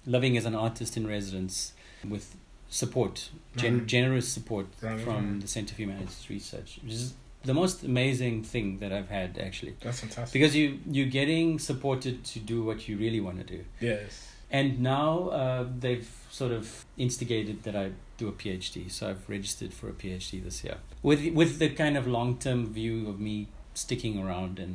living 0.07 0.37
as 0.37 0.47
an 0.47 0.55
artist 0.55 0.97
in 0.97 1.07
residence 1.07 1.75
with 2.09 2.35
support, 2.81 3.29
gen- 3.57 3.79
Right. 3.81 3.87
generous 3.87 4.29
support 4.37 4.67
Right, 4.81 4.99
from 5.01 5.41
the 5.41 5.49
Center 5.49 5.75
for 5.75 5.83
Humanities 5.83 6.27
Research, 6.31 6.79
which 6.83 6.93
is 6.95 7.15
the 7.45 7.55
most 7.55 7.83
amazing 7.85 8.43
thing 8.53 8.79
that 8.79 8.93
I've 8.93 9.11
had 9.11 9.31
actually, 9.39 9.75
That's 9.81 10.01
fantastic. 10.01 10.33
because 10.33 10.57
you 10.57 10.79
you're 10.95 11.13
getting 11.21 11.59
supported 11.59 12.25
to 12.33 12.39
do 12.53 12.65
what 12.69 12.79
you 12.89 12.97
really 13.05 13.21
want 13.21 13.39
to 13.45 13.49
do, 13.57 13.61
yes. 13.81 14.11
and 14.51 14.81
now 14.81 15.29
uh, 15.41 15.67
they've 15.85 16.09
sort 16.31 16.53
of 16.53 16.65
instigated 16.97 17.57
that 17.65 17.77
I 17.85 17.91
do 18.17 18.29
a 18.29 18.33
PhD, 18.33 18.91
so 18.91 19.01
I've 19.11 19.29
registered 19.29 19.73
for 19.79 19.87
a 19.89 19.97
PhD 20.03 20.43
this 20.49 20.59
year 20.65 20.79
with 21.03 21.21
with 21.41 21.59
the 21.59 21.69
kind 21.83 21.97
of 22.01 22.07
long 22.07 22.39
term 22.39 22.61
view 22.73 22.97
of 23.11 23.17
me 23.29 23.49
sticking 23.75 24.15
around 24.25 24.59
and 24.59 24.75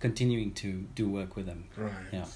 continuing 0.00 0.50
to 0.62 0.68
do 1.00 1.04
work 1.08 1.36
with 1.36 1.46
them. 1.46 1.62
Right. 1.76 1.92
Yeah. 2.12 2.26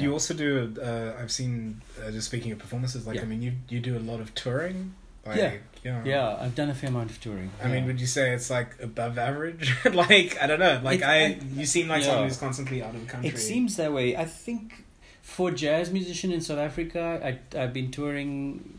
You 0.00 0.12
also 0.12 0.34
do. 0.34 0.74
Uh, 0.80 1.14
I've 1.20 1.30
seen. 1.32 1.80
Uh, 2.02 2.10
just 2.10 2.26
speaking 2.26 2.52
of 2.52 2.58
performances, 2.58 3.06
like 3.06 3.16
Yeah. 3.16 3.22
I 3.22 3.26
mean, 3.26 3.42
you 3.42 3.52
you 3.68 3.80
do 3.80 3.96
a 3.96 4.00
lot 4.00 4.20
of 4.20 4.34
touring. 4.34 4.94
Like, 5.26 5.36
Yeah. 5.36 5.52
yeah. 5.84 6.02
Yeah, 6.04 6.38
I've 6.40 6.54
done 6.54 6.70
a 6.70 6.74
fair 6.74 6.88
amount 6.88 7.10
of 7.10 7.20
touring. 7.20 7.50
I 7.62 7.68
mean, 7.68 7.84
would 7.86 8.00
you 8.00 8.06
say 8.06 8.32
it's 8.32 8.48
like 8.50 8.80
above 8.82 9.18
average? 9.18 9.74
like 9.92 10.38
I 10.42 10.46
don't 10.46 10.58
know. 10.60 10.80
Like 10.82 11.02
I, 11.02 11.24
I- 11.24 11.38
you 11.54 11.66
seem 11.66 11.88
like 11.88 12.02
someone 12.04 12.24
who's 12.24 12.38
constantly 12.38 12.82
out 12.82 12.94
of 12.94 13.00
the 13.02 13.06
country. 13.06 13.28
It 13.30 13.38
seems 13.38 13.76
that 13.76 13.92
way. 13.92 14.16
I 14.16 14.24
think 14.24 14.84
for 15.22 15.50
jazz 15.50 15.90
musician 15.92 16.32
in 16.32 16.40
South 16.40 16.58
Africa, 16.58 17.20
I 17.22 17.58
I've 17.60 17.72
been 17.74 17.90
touring 17.90 18.78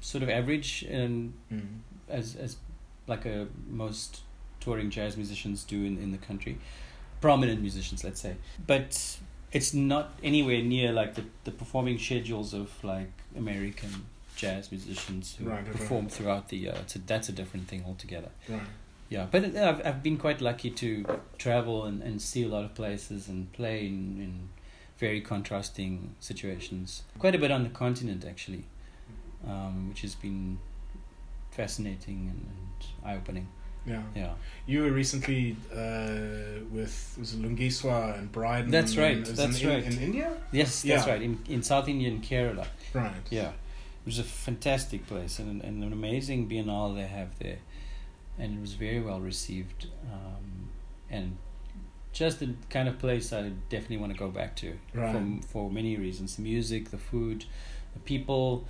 sort 0.00 0.22
of 0.22 0.28
average 0.28 0.82
and 0.82 1.32
Mm. 1.52 1.78
as 2.08 2.36
as 2.36 2.56
like 3.06 3.24
a 3.26 3.46
most 3.68 4.20
touring 4.60 4.90
jazz 4.90 5.16
musicians 5.16 5.64
do 5.64 5.82
in, 5.84 5.96
in 5.98 6.10
the 6.12 6.18
country. 6.18 6.58
Prominent 7.20 7.60
musicians, 7.62 8.04
let's 8.04 8.20
say. 8.20 8.36
But 8.66 9.18
it's 9.54 9.72
not 9.72 10.10
anywhere 10.22 10.60
near 10.62 10.92
like 10.92 11.14
the, 11.14 11.24
the 11.44 11.50
performing 11.52 11.98
schedules 11.98 12.52
of 12.52 12.68
like 12.84 13.12
American 13.36 14.06
jazz 14.36 14.70
musicians 14.70 15.36
who 15.36 15.48
Right, 15.48 15.62
right, 15.62 15.72
perform 15.72 16.08
throughout 16.08 16.48
the 16.48 16.56
year. 16.56 16.74
It's 16.80 16.96
a, 16.96 16.98
that's 16.98 17.28
a 17.28 17.32
different 17.32 17.68
thing 17.68 17.84
altogether. 17.86 18.30
Right. 18.48 18.60
Yeah, 19.08 19.26
but 19.30 19.54
uh, 19.54 19.68
I've 19.68 19.86
I've 19.86 20.02
been 20.02 20.16
quite 20.16 20.40
lucky 20.40 20.70
to 20.70 21.06
travel 21.38 21.84
and, 21.84 22.02
and 22.02 22.20
see 22.20 22.42
a 22.44 22.48
lot 22.48 22.64
of 22.64 22.74
places 22.74 23.28
and 23.28 23.50
play 23.52 23.86
in, 23.86 24.18
in 24.20 24.48
very 24.98 25.20
contrasting 25.20 26.14
situations. 26.20 27.02
Quite 27.18 27.36
a 27.36 27.38
bit 27.38 27.52
on 27.52 27.62
the 27.62 27.70
continent 27.70 28.24
actually, 28.28 28.64
um, 29.46 29.88
which 29.88 30.02
has 30.02 30.14
been 30.16 30.58
fascinating 31.52 32.30
and, 32.32 32.48
and 32.56 33.08
eye 33.08 33.16
opening. 33.16 33.48
Yeah. 33.86 34.02
Yeah, 34.16 34.32
You 34.66 34.82
were 34.82 34.90
recently 34.92 35.56
uh, 35.72 36.64
with 36.72 37.16
was 37.18 37.34
it 37.34 37.42
Lungiswa 37.42 38.18
and 38.18 38.32
Brydon. 38.32 38.70
That's 38.70 38.96
right, 38.96 39.16
and 39.16 39.26
that's 39.26 39.60
in, 39.60 39.68
right. 39.68 39.84
In, 39.84 39.92
in 39.92 40.02
India. 40.02 40.32
yes, 40.52 40.82
that's 40.82 41.06
Yeah. 41.06 41.12
right. 41.12 41.22
In 41.22 41.38
in 41.48 41.62
South 41.62 41.88
India 41.88 42.08
and 42.08 42.22
Kerala. 42.22 42.66
Right. 42.94 43.12
Yeah, 43.30 43.48
it 43.50 44.06
was 44.06 44.18
a 44.18 44.24
fantastic 44.24 45.06
place 45.06 45.38
and 45.38 45.62
and 45.62 45.82
an 45.84 45.92
amazing 45.92 46.48
biennale 46.48 46.94
they 46.94 47.06
have 47.06 47.38
there, 47.38 47.58
and 48.38 48.56
it 48.56 48.60
was 48.60 48.72
very 48.74 49.00
well 49.00 49.20
received, 49.20 49.88
um, 50.12 50.70
and 51.10 51.36
just 52.12 52.38
the 52.40 52.54
kind 52.70 52.88
of 52.88 52.98
place 52.98 53.32
I 53.32 53.50
definitely 53.68 53.98
want 53.98 54.12
to 54.12 54.18
go 54.18 54.30
back 54.30 54.56
to 54.56 54.68
Right. 54.94 55.12
for 55.12 55.46
for 55.52 55.70
many 55.70 55.96
reasons: 55.96 56.36
the 56.36 56.42
music, 56.42 56.90
the 56.90 56.98
food, 57.10 57.44
the 57.92 58.00
people, 58.00 58.64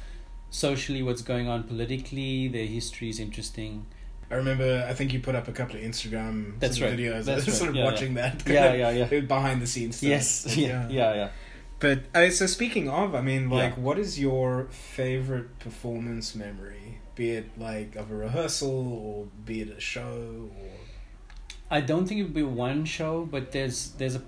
socially, 0.50 1.02
what's 1.04 1.22
going 1.22 1.46
on 1.48 1.62
politically, 1.64 2.48
their 2.48 2.66
history 2.66 3.08
is 3.08 3.20
interesting. 3.20 3.86
I 4.30 4.34
remember. 4.36 4.86
I 4.88 4.94
think 4.94 5.12
you 5.12 5.20
put 5.20 5.34
up 5.34 5.48
a 5.48 5.52
couple 5.52 5.76
of 5.76 5.82
Instagram 5.82 6.58
That's 6.60 6.78
sort 6.78 6.92
of 6.92 6.98
right. 6.98 7.06
videos. 7.06 7.24
That's 7.24 7.44
sort 7.58 7.60
right. 7.60 7.68
of 7.70 7.76
Yeah, 7.76 7.84
watching 7.84 8.14
that. 8.14 8.42
Yeah, 8.46 8.72
yeah, 8.92 9.06
yeah. 9.10 9.20
Behind 9.20 9.60
the 9.62 9.66
scenes 9.66 9.96
stuff. 9.96 10.08
Yes, 10.08 10.56
yeah, 10.56 10.88
yeah, 10.88 11.14
yeah. 11.14 11.28
But 11.80 12.04
uh, 12.14 12.30
so 12.30 12.46
speaking 12.46 12.88
of, 12.88 13.14
I 13.14 13.20
mean, 13.20 13.50
like, 13.50 13.74
Yeah. 13.76 13.82
what 13.82 13.98
is 13.98 14.18
your 14.18 14.66
favorite 14.70 15.58
performance 15.58 16.34
memory? 16.34 16.98
Be 17.14 17.30
it 17.32 17.50
like 17.58 17.94
of 17.96 18.10
a 18.10 18.14
rehearsal 18.14 18.92
or 18.92 19.26
be 19.44 19.60
it 19.60 19.68
a 19.76 19.80
show 19.80 20.50
or 20.58 20.70
I 21.70 21.80
don't 21.80 22.06
think 22.06 22.20
it 22.20 22.24
would 22.24 22.34
be 22.34 22.42
one 22.42 22.84
show, 22.84 23.24
but 23.30 23.52
there's 23.52 23.90
there's 23.98 24.16
a, 24.16 24.22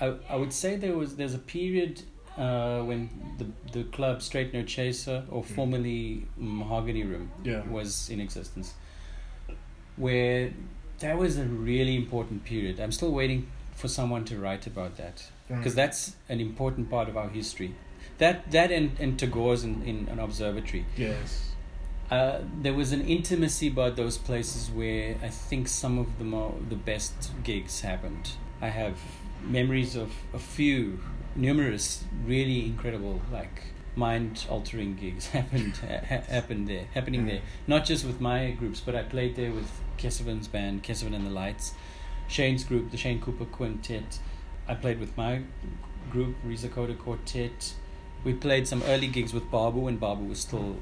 I, 0.00 0.14
I 0.30 0.36
would 0.36 0.52
say 0.52 0.76
there 0.76 0.96
was 0.96 1.16
there's 1.16 1.34
a 1.34 1.38
period 1.38 2.02
uh, 2.38 2.80
when 2.82 3.08
the 3.38 3.46
the 3.72 3.84
club 3.90 4.22
Straight 4.22 4.52
No 4.54 4.62
Chaser 4.62 5.24
or 5.30 5.42
Mm. 5.42 5.54
formerly 5.54 6.26
Mahogany 6.36 7.04
Room 7.04 7.30
yeah. 7.44 7.62
was 7.68 8.08
in 8.10 8.20
existence, 8.20 8.74
where 10.00 10.52
that 11.00 11.16
was 11.18 11.38
a 11.38 11.44
really 11.44 11.96
important 11.96 12.44
period. 12.44 12.80
I'm 12.80 12.92
still 12.92 13.12
waiting 13.12 13.46
for 13.74 13.88
someone 13.88 14.24
to 14.26 14.38
write 14.38 14.66
about 14.66 14.96
that 14.96 15.16
because 15.48 15.74
Right. 15.76 15.82
that's 15.86 16.16
an 16.28 16.40
important 16.40 16.90
part 16.90 17.08
of 17.08 17.16
our 17.16 17.28
history. 17.28 17.74
That 18.18 18.50
that 18.50 18.70
and 18.70 18.90
and 19.00 19.18
Tagore's 19.18 19.64
in, 19.64 19.82
in 19.82 20.08
an 20.12 20.18
observatory. 20.18 20.84
yes. 20.96 21.46
Uh, 22.10 22.40
there 22.62 22.74
was 22.74 22.90
an 22.92 23.02
intimacy 23.02 23.68
about 23.68 23.94
those 23.94 24.18
places 24.18 24.68
where 24.68 25.14
I 25.22 25.28
think 25.28 25.68
some 25.68 25.96
of 25.96 26.18
the 26.18 26.24
more 26.24 26.52
the 26.68 26.74
best 26.74 27.14
gigs 27.44 27.82
happened. 27.82 28.32
I 28.60 28.68
have 28.68 28.96
memories 29.44 29.94
of 29.96 30.10
a 30.34 30.38
few, 30.38 30.98
numerous, 31.36 32.02
really 32.26 32.66
incredible, 32.66 33.20
like 33.32 33.62
mind 33.94 34.44
altering 34.50 34.96
gigs 34.96 35.26
happened 35.38 35.76
ha- 35.76 36.22
happened 36.36 36.66
there, 36.68 36.86
happening 36.94 37.26
there. 37.26 37.42
Not 37.68 37.84
just 37.84 38.04
with 38.04 38.20
my 38.20 38.50
groups, 38.58 38.80
but 38.80 38.94
I 38.96 39.02
played 39.04 39.36
there 39.36 39.52
with 39.52 39.70
Kesivan's 40.00 40.48
band, 40.48 40.82
Kesavan 40.82 41.14
and 41.14 41.26
the 41.26 41.30
Lights, 41.30 41.74
Shane's 42.28 42.64
group, 42.64 42.90
the 42.90 42.96
Shane 42.96 43.20
Cooper 43.20 43.44
Quintet. 43.44 44.18
I 44.66 44.74
played 44.74 45.00
with 45.00 45.16
my 45.16 45.42
group, 46.10 46.36
Reza 46.44 46.68
Khota 46.68 46.96
Quartet. 46.96 47.74
We 48.24 48.34
played 48.34 48.66
some 48.66 48.82
early 48.84 49.08
gigs 49.08 49.32
with 49.32 49.50
Babu 49.50 49.80
when 49.80 49.96
Babu 49.96 50.24
was 50.24 50.40
still 50.40 50.76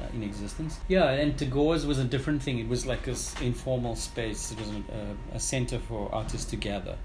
uh, 0.00 0.14
in 0.14 0.22
existence. 0.22 0.78
Yeah, 0.88 1.10
and 1.10 1.36
Tagore's 1.38 1.86
was 1.86 1.98
a 1.98 2.04
different 2.04 2.42
thing. 2.42 2.58
It 2.58 2.68
was 2.68 2.86
like 2.86 3.04
this 3.04 3.34
informal 3.40 3.96
space. 3.96 4.52
It 4.52 4.58
was 4.58 4.68
a, 4.68 5.32
a, 5.32 5.36
a 5.36 5.40
center 5.40 5.78
for 5.78 6.12
artists 6.14 6.50
to 6.50 6.56
gather, 6.56 6.96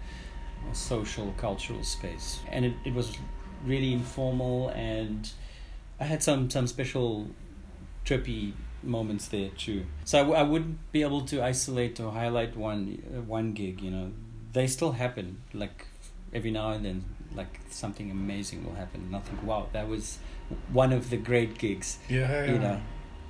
a 0.71 0.75
social, 0.75 1.33
cultural 1.37 1.83
space. 1.83 2.39
And 2.51 2.65
it, 2.65 2.73
it 2.85 2.93
was 2.93 3.17
really 3.65 3.93
informal, 3.93 4.69
and 4.69 5.29
I 5.99 6.05
had 6.05 6.23
some, 6.23 6.49
some 6.49 6.67
special 6.67 7.27
trippy 8.05 8.53
moments 8.83 9.27
there 9.27 9.49
too. 9.57 9.85
So 10.05 10.17
I, 10.19 10.21
w- 10.21 10.37
I 10.39 10.43
wouldn't 10.43 10.91
be 10.91 11.01
able 11.01 11.21
to 11.21 11.43
isolate 11.43 11.99
or 11.99 12.11
highlight 12.11 12.55
one 12.55 13.01
uh, 13.15 13.21
one 13.21 13.53
gig. 13.53 13.81
You 13.81 13.91
know, 13.91 14.11
they 14.53 14.67
still 14.67 14.93
happen. 14.93 15.41
Like 15.53 15.85
every 16.33 16.51
now 16.51 16.71
and 16.71 16.83
then, 16.85 17.05
like 17.35 17.59
something 17.69 18.09
amazing 18.11 18.65
will 18.65 18.75
happen. 18.75 19.01
And 19.07 19.15
I 19.15 19.19
think, 19.19 19.43
wow, 19.43 19.67
that 19.73 19.87
was 19.87 20.19
one 20.73 20.91
of 20.93 21.09
the 21.09 21.17
great 21.17 21.57
gigs 21.57 21.99
Yeah. 22.09 22.45
you 22.45 22.53
yeah. 22.53 22.59
know 22.59 22.81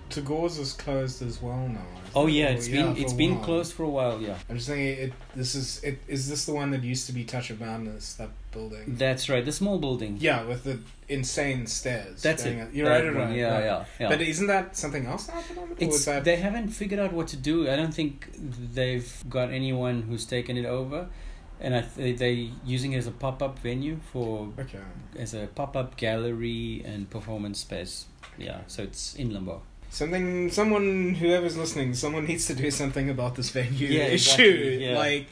Tagore's 0.10 0.58
is 0.58 0.74
closed 0.74 1.22
as 1.22 1.42
well 1.42 1.68
now. 1.68 1.86
Oh 2.16 2.26
yeah, 2.28 2.48
Or, 2.48 2.52
it's 2.54 2.68
been 2.68 2.96
for 2.96 3.02
it's 3.02 3.14
been 3.14 3.36
while. 3.36 3.44
closed 3.46 3.74
for 3.74 3.84
a 3.84 3.90
while. 3.90 4.20
Yeah, 4.22 4.36
I'm 4.50 4.56
just 4.56 4.68
thinking, 4.68 5.04
it. 5.06 5.14
This 5.36 5.54
is 5.56 5.84
it. 5.84 6.00
Is 6.08 6.28
this 6.28 6.46
the 6.46 6.54
one 6.54 6.72
that 6.72 6.84
used 6.84 7.06
to 7.08 7.14
be 7.14 7.24
Touch 7.24 7.50
of 7.52 7.60
Madness? 7.60 8.16
That 8.16 8.30
building. 8.52 8.96
that's 8.98 9.30
right. 9.30 9.46
The 9.46 9.52
small 9.52 9.78
building. 9.78 10.18
yeah, 10.20 10.44
with 10.44 10.64
the 10.64 10.80
insane 11.08 11.68
stairs. 11.68 12.22
that's 12.22 12.46
it. 12.46 12.60
up. 12.60 12.70
You're 12.74 12.88
That 12.90 13.06
right, 13.06 13.16
right, 13.16 13.36
Yeah, 13.38 13.54
right. 13.54 13.64
yeah, 13.64 13.86
yeah. 14.00 14.10
But 14.10 14.22
isn't 14.22 14.48
that 14.48 14.76
something 14.76 15.06
else 15.06 15.28
now 15.28 15.38
at 15.38 15.48
the 15.48 15.54
moment? 15.56 15.82
or 15.82 15.86
It's 15.86 16.06
that 16.06 16.24
they 16.24 16.38
haven't 16.38 16.70
figured 16.70 17.00
out 17.00 17.14
what 17.14 17.28
to 17.30 17.38
do. 17.38 17.70
I 17.70 17.76
don't 17.76 17.94
think 17.94 18.28
they've 18.74 19.24
got 19.30 19.52
anyone 19.52 20.02
who's 20.04 20.26
taken 20.26 20.58
it 20.58 20.66
over, 20.66 21.08
and 21.62 21.76
I 21.76 21.82
th- 21.82 22.18
they 22.18 22.52
using 22.66 22.94
it 22.94 22.98
as 22.98 23.06
a 23.08 23.12
pop 23.12 23.44
up 23.44 23.60
venue 23.60 24.00
for 24.12 24.50
okay? 24.58 24.80
as 25.18 25.36
a 25.36 25.46
pop 25.48 25.76
up 25.78 25.96
gallery 25.96 26.82
and 26.86 27.08
performance 27.10 27.60
space. 27.60 28.06
Yeah, 28.38 28.62
so 28.68 28.82
it's 28.84 29.14
in 29.16 29.32
limbo. 29.34 29.62
Something, 29.90 30.52
someone, 30.52 31.16
whoever's 31.16 31.58
listening, 31.58 31.94
someone 31.96 32.26
needs 32.26 32.46
to 32.48 32.54
do 32.54 32.70
something 32.72 33.10
about 33.10 33.36
this 33.36 33.50
venue 33.50 33.88
Yeah, 33.88 34.04
issue. 34.04 34.42
exactly, 34.44 34.86
yeah. 34.86 34.98
Like, 34.98 35.26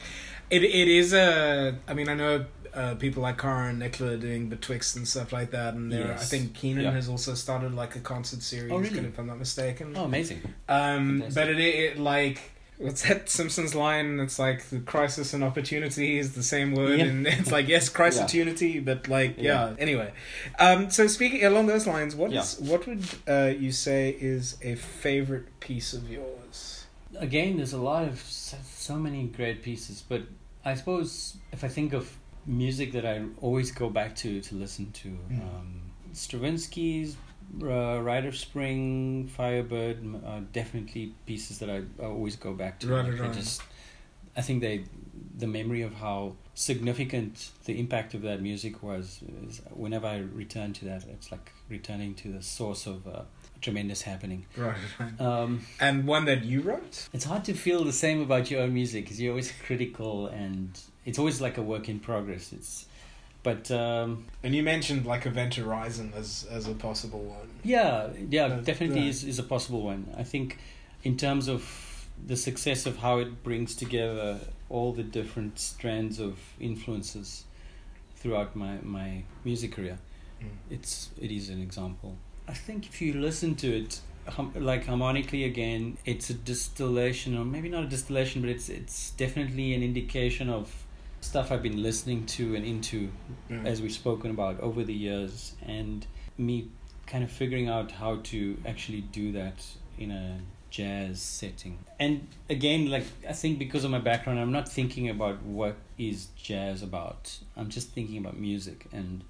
it, 0.50 0.64
it 0.64 0.88
is 0.88 1.12
a. 1.12 1.78
I 1.86 1.94
mean, 1.94 2.08
I 2.08 2.14
know 2.14 2.44
uh, 2.74 2.94
people 2.96 3.22
like 3.22 3.38
Cara 3.38 3.68
and 3.68 3.78
Nicola 3.78 4.12
are 4.12 4.16
doing 4.16 4.48
Betwixt 4.48 4.96
and 4.96 5.06
stuff 5.06 5.32
like 5.32 5.50
that, 5.52 5.74
and 5.74 5.92
there, 5.92 6.12
I 6.12 6.16
think 6.16 6.54
Keenan 6.54 6.84
Yeah. 6.84 6.90
has 6.92 7.08
also 7.08 7.34
started 7.34 7.74
like 7.74 7.96
a 7.96 8.00
concert 8.00 8.42
series, 8.42 8.72
Oh, 8.72 8.78
really? 8.78 8.98
if 8.98 9.18
I'm 9.18 9.26
not 9.26 9.38
mistaken. 9.38 9.94
Oh, 9.96 10.04
amazing! 10.04 10.40
Um, 10.68 11.22
but 11.34 11.48
it, 11.48 11.60
it 11.60 11.98
like 11.98 12.40
what's 12.78 13.02
that 13.08 13.28
Simpsons 13.28 13.74
line? 13.74 14.20
It's 14.20 14.38
like 14.38 14.64
the 14.70 14.80
crisis 14.80 15.34
and 15.34 15.42
opportunity 15.44 16.18
is 16.18 16.34
the 16.34 16.42
same 16.42 16.72
word, 16.74 16.98
Yeah. 16.98 17.06
and 17.06 17.26
it's 17.26 17.50
like 17.52 17.68
yes, 17.68 17.88
crisis 17.88 18.20
opportunity, 18.22 18.80
but 18.80 19.08
like 19.08 19.36
yeah. 19.36 19.70
Yeah. 19.70 19.74
Anyway, 19.78 20.12
um, 20.58 20.90
so 20.90 21.06
speaking 21.06 21.44
along 21.44 21.66
those 21.66 21.86
lines, 21.86 22.14
what 22.16 22.30
Yeah. 22.30 22.40
is- 22.42 22.58
what 22.60 22.86
would 22.86 23.04
uh, 23.28 23.52
you 23.58 23.72
say 23.72 24.10
is 24.10 24.56
a 24.62 24.74
favorite 24.76 25.60
piece 25.60 25.92
of 25.92 26.08
yours? 26.10 26.86
Again, 27.16 27.56
there's 27.56 27.72
a 27.72 27.78
lot 27.80 28.04
of 28.06 28.20
so, 28.20 28.56
so 28.64 28.94
many 28.96 29.24
great 29.26 29.62
pieces, 29.62 30.04
but 30.08 30.22
I 30.64 30.74
suppose 30.74 31.36
if 31.52 31.64
I 31.64 31.68
think 31.68 31.92
of 31.94 32.16
music 32.46 32.92
that 32.92 33.04
I 33.04 33.22
always 33.40 33.72
go 33.72 33.90
back 33.90 34.14
to 34.16 34.40
to 34.40 34.54
listen 34.54 34.90
to, 34.92 35.08
Mm. 35.08 35.40
um, 35.42 35.80
Stravinsky's 36.12 37.16
uh, 37.62 38.00
Rite 38.02 38.26
of 38.26 38.36
Spring, 38.36 39.26
Firebird, 39.28 40.52
definitely 40.52 41.14
pieces 41.26 41.58
that 41.58 41.70
I, 41.70 41.82
I 42.02 42.06
always 42.06 42.36
go 42.36 42.52
back 42.52 42.80
to. 42.80 42.88
Right, 42.88 43.04
Like, 43.10 43.20
I 43.20 43.24
right. 43.24 43.32
just, 43.34 43.62
I 44.36 44.42
think 44.42 44.60
they, 44.60 44.84
the 45.36 45.46
memory 45.46 45.82
of 45.82 45.94
how 45.94 46.34
significant 46.54 47.50
the 47.64 47.78
impact 47.78 48.14
of 48.14 48.22
that 48.22 48.40
music 48.42 48.82
was. 48.82 49.20
Is 49.46 49.60
whenever 49.70 50.06
I 50.06 50.18
return 50.18 50.72
to 50.74 50.84
that, 50.86 51.04
it's 51.08 51.30
like 51.32 51.52
returning 51.68 52.14
to 52.16 52.32
the 52.32 52.42
source 52.42 52.86
of 52.86 53.06
uh, 53.06 53.22
tremendous 53.60 54.02
happening. 54.02 54.46
Right. 54.56 54.76
Um, 55.20 55.66
And 55.80 56.06
one 56.06 56.24
that 56.26 56.44
you 56.44 56.60
wrote? 56.60 57.08
it's 57.12 57.24
hard 57.24 57.44
to 57.44 57.54
feel 57.54 57.84
the 57.84 57.92
same 57.92 58.20
about 58.22 58.50
your 58.50 58.62
own 58.62 58.74
music 58.74 59.04
because 59.04 59.20
you're 59.20 59.32
always 59.32 59.52
critical 59.66 60.26
and 60.28 60.78
it's 61.04 61.18
always 61.18 61.40
like 61.40 61.56
a 61.58 61.62
work 61.62 61.88
in 61.88 61.98
progress. 62.00 62.52
It's, 62.52 62.86
but 63.42 63.70
um, 63.70 64.24
And 64.42 64.54
you 64.54 64.62
mentioned 64.62 65.06
like 65.06 65.26
Event 65.26 65.54
Horizon 65.54 66.12
as 66.16 66.46
as 66.50 66.66
a 66.68 66.74
possible 66.74 67.20
one. 67.20 67.48
yeah, 67.64 68.08
yeah, 68.30 68.46
Uh, 68.46 68.60
definitely 68.60 69.02
yeah. 69.02 69.10
is 69.10 69.24
is 69.24 69.38
a 69.38 69.42
possible 69.42 69.82
one. 69.82 70.06
I 70.16 70.24
think 70.24 70.58
in 71.04 71.16
terms 71.16 71.48
of 71.48 71.62
the 72.26 72.36
success 72.36 72.86
of 72.86 72.96
how 72.98 73.18
it 73.18 73.42
brings 73.44 73.76
together 73.76 74.38
all 74.68 74.92
the 74.92 75.04
different 75.04 75.58
strands 75.58 76.18
of 76.20 76.34
influences 76.60 77.44
throughout 78.16 78.56
my 78.56 78.78
my 78.82 79.22
music 79.44 79.72
career. 79.72 79.98
Mm. 80.42 80.46
it's 80.70 81.10
it 81.20 81.30
is 81.32 81.48
an 81.50 81.60
example. 81.60 82.16
I 82.48 82.54
think 82.54 82.86
if 82.86 83.00
you 83.02 83.12
listen 83.20 83.54
to 83.56 83.66
it, 83.66 84.00
hum, 84.28 84.52
like 84.54 84.86
harmonically 84.86 85.44
again, 85.44 85.96
it's 86.04 86.30
a 86.30 86.34
distillation, 86.34 87.36
or 87.36 87.44
maybe 87.44 87.68
not 87.68 87.84
a 87.84 87.88
distillation, 87.88 88.40
but 88.42 88.50
it's 88.50 88.68
it's 88.68 89.10
definitely 89.10 89.74
an 89.74 89.82
indication 89.82 90.48
of 90.48 90.84
stuff 91.20 91.50
I've 91.52 91.62
been 91.62 91.82
listening 91.82 92.26
to 92.26 92.54
and 92.54 92.64
into 92.64 93.10
Yeah. 93.50 93.62
as 93.64 93.80
we've 93.82 93.92
spoken 93.92 94.30
about 94.30 94.60
over 94.60 94.84
the 94.84 94.94
years, 94.94 95.54
and 95.66 96.06
me 96.36 96.68
kind 97.06 97.24
of 97.24 97.30
figuring 97.30 97.68
out 97.68 97.92
how 97.92 98.16
to 98.16 98.56
actually 98.66 99.00
do 99.00 99.32
that 99.32 99.64
in 99.98 100.10
a 100.10 100.40
jazz 100.70 101.20
setting. 101.22 101.78
And 101.98 102.28
again, 102.50 102.90
like 102.90 103.04
I 103.28 103.32
think 103.32 103.58
because 103.58 103.84
of 103.84 103.90
my 103.90 103.98
background, 103.98 104.38
I'm 104.38 104.52
not 104.52 104.68
thinking 104.68 105.08
about 105.08 105.42
what 105.42 105.76
is 105.96 106.28
jazz 106.36 106.82
about. 106.82 107.38
I'm 107.56 107.70
just 107.70 107.90
thinking 107.90 108.18
about 108.18 108.36
music 108.38 108.86
and 108.92 109.24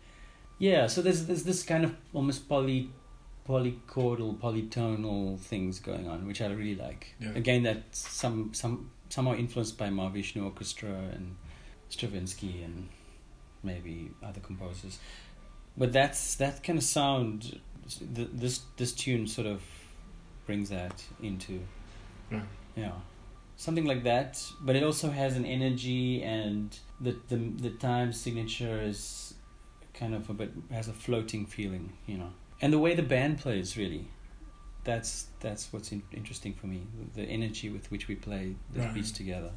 yeah. 0.59 0.89
So 0.89 1.01
there's 1.03 1.26
there's 1.26 1.45
this 1.45 1.62
kind 1.62 1.84
of 1.84 1.95
almost 2.12 2.49
poly 2.49 2.91
polychordal, 3.49 4.36
polytonal 4.39 5.39
things 5.39 5.80
going 5.80 6.07
on, 6.09 6.26
which 6.26 6.41
I 6.43 6.47
really 6.49 6.74
like. 6.74 7.14
Yeah. 7.20 7.30
Again, 7.34 7.62
that's 7.62 7.99
some 8.09 8.53
some 8.53 8.91
somehow 9.09 9.34
influenced 9.34 9.78
by 9.78 9.89
Mahavishnu 9.89 10.45
Orchestra 10.45 10.91
and 11.14 11.36
Stravinsky 11.91 12.62
and 12.62 12.89
maybe 13.62 14.11
other 14.22 14.41
composers. 14.41 14.99
But 15.76 15.93
that's 15.93 16.34
that 16.36 16.62
kind 16.62 16.78
of 16.78 16.84
sound. 16.84 17.61
th- 18.14 18.28
This 18.32 18.61
this 18.76 18.93
tune 18.93 19.26
sort 19.26 19.47
of 19.47 19.62
brings 20.47 20.68
that 20.70 21.05
into 21.22 21.61
Yeah. 22.76 22.93
something 23.57 23.84
like 23.86 24.03
that. 24.05 24.43
But 24.61 24.76
it 24.76 24.82
also 24.82 25.11
has 25.11 25.36
an 25.36 25.45
energy 25.47 26.22
and 26.22 26.76
the 27.01 27.16
the 27.28 27.36
the 27.36 27.70
time 27.70 28.12
signature 28.12 28.80
is 28.82 29.34
kind 29.95 30.14
of 30.14 30.28
a 30.30 30.34
bit 30.34 30.53
has 30.70 30.89
a 30.89 30.93
floating 30.93 31.47
feeling, 31.47 31.93
you 32.07 32.18
know. 32.18 32.30
And 32.61 32.72
the 32.72 32.78
way 32.78 32.95
the 32.95 33.03
band 33.03 33.39
plays 33.39 33.76
really. 33.76 34.09
That's 34.84 35.26
that's 35.41 35.72
what's 35.72 35.93
in, 35.93 36.03
interesting 36.12 36.55
for 36.55 36.66
me. 36.66 36.80
The 37.14 37.22
energy 37.24 37.68
with 37.70 37.91
which 37.91 38.09
we 38.09 38.14
play 38.14 38.55
the 38.72 38.80
Right. 38.80 38.95
beats 38.95 39.12
together. 39.12 39.53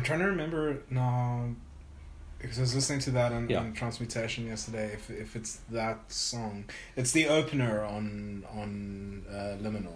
I'm 0.00 0.06
trying 0.06 0.20
to 0.20 0.26
remember 0.28 0.78
now 0.88 1.50
because 2.38 2.56
I 2.58 2.62
was 2.62 2.74
listening 2.74 3.00
to 3.00 3.10
that 3.10 3.32
on, 3.32 3.50
Yeah. 3.50 3.58
on 3.58 3.74
Transmutation 3.74 4.46
yesterday. 4.46 4.92
If 4.94 5.10
if 5.10 5.36
it's 5.36 5.58
that 5.70 6.10
song, 6.10 6.64
it's 6.96 7.12
the 7.12 7.28
opener 7.28 7.84
on 7.84 8.44
on 8.50 9.24
uh, 9.30 9.56
Liminal. 9.62 9.92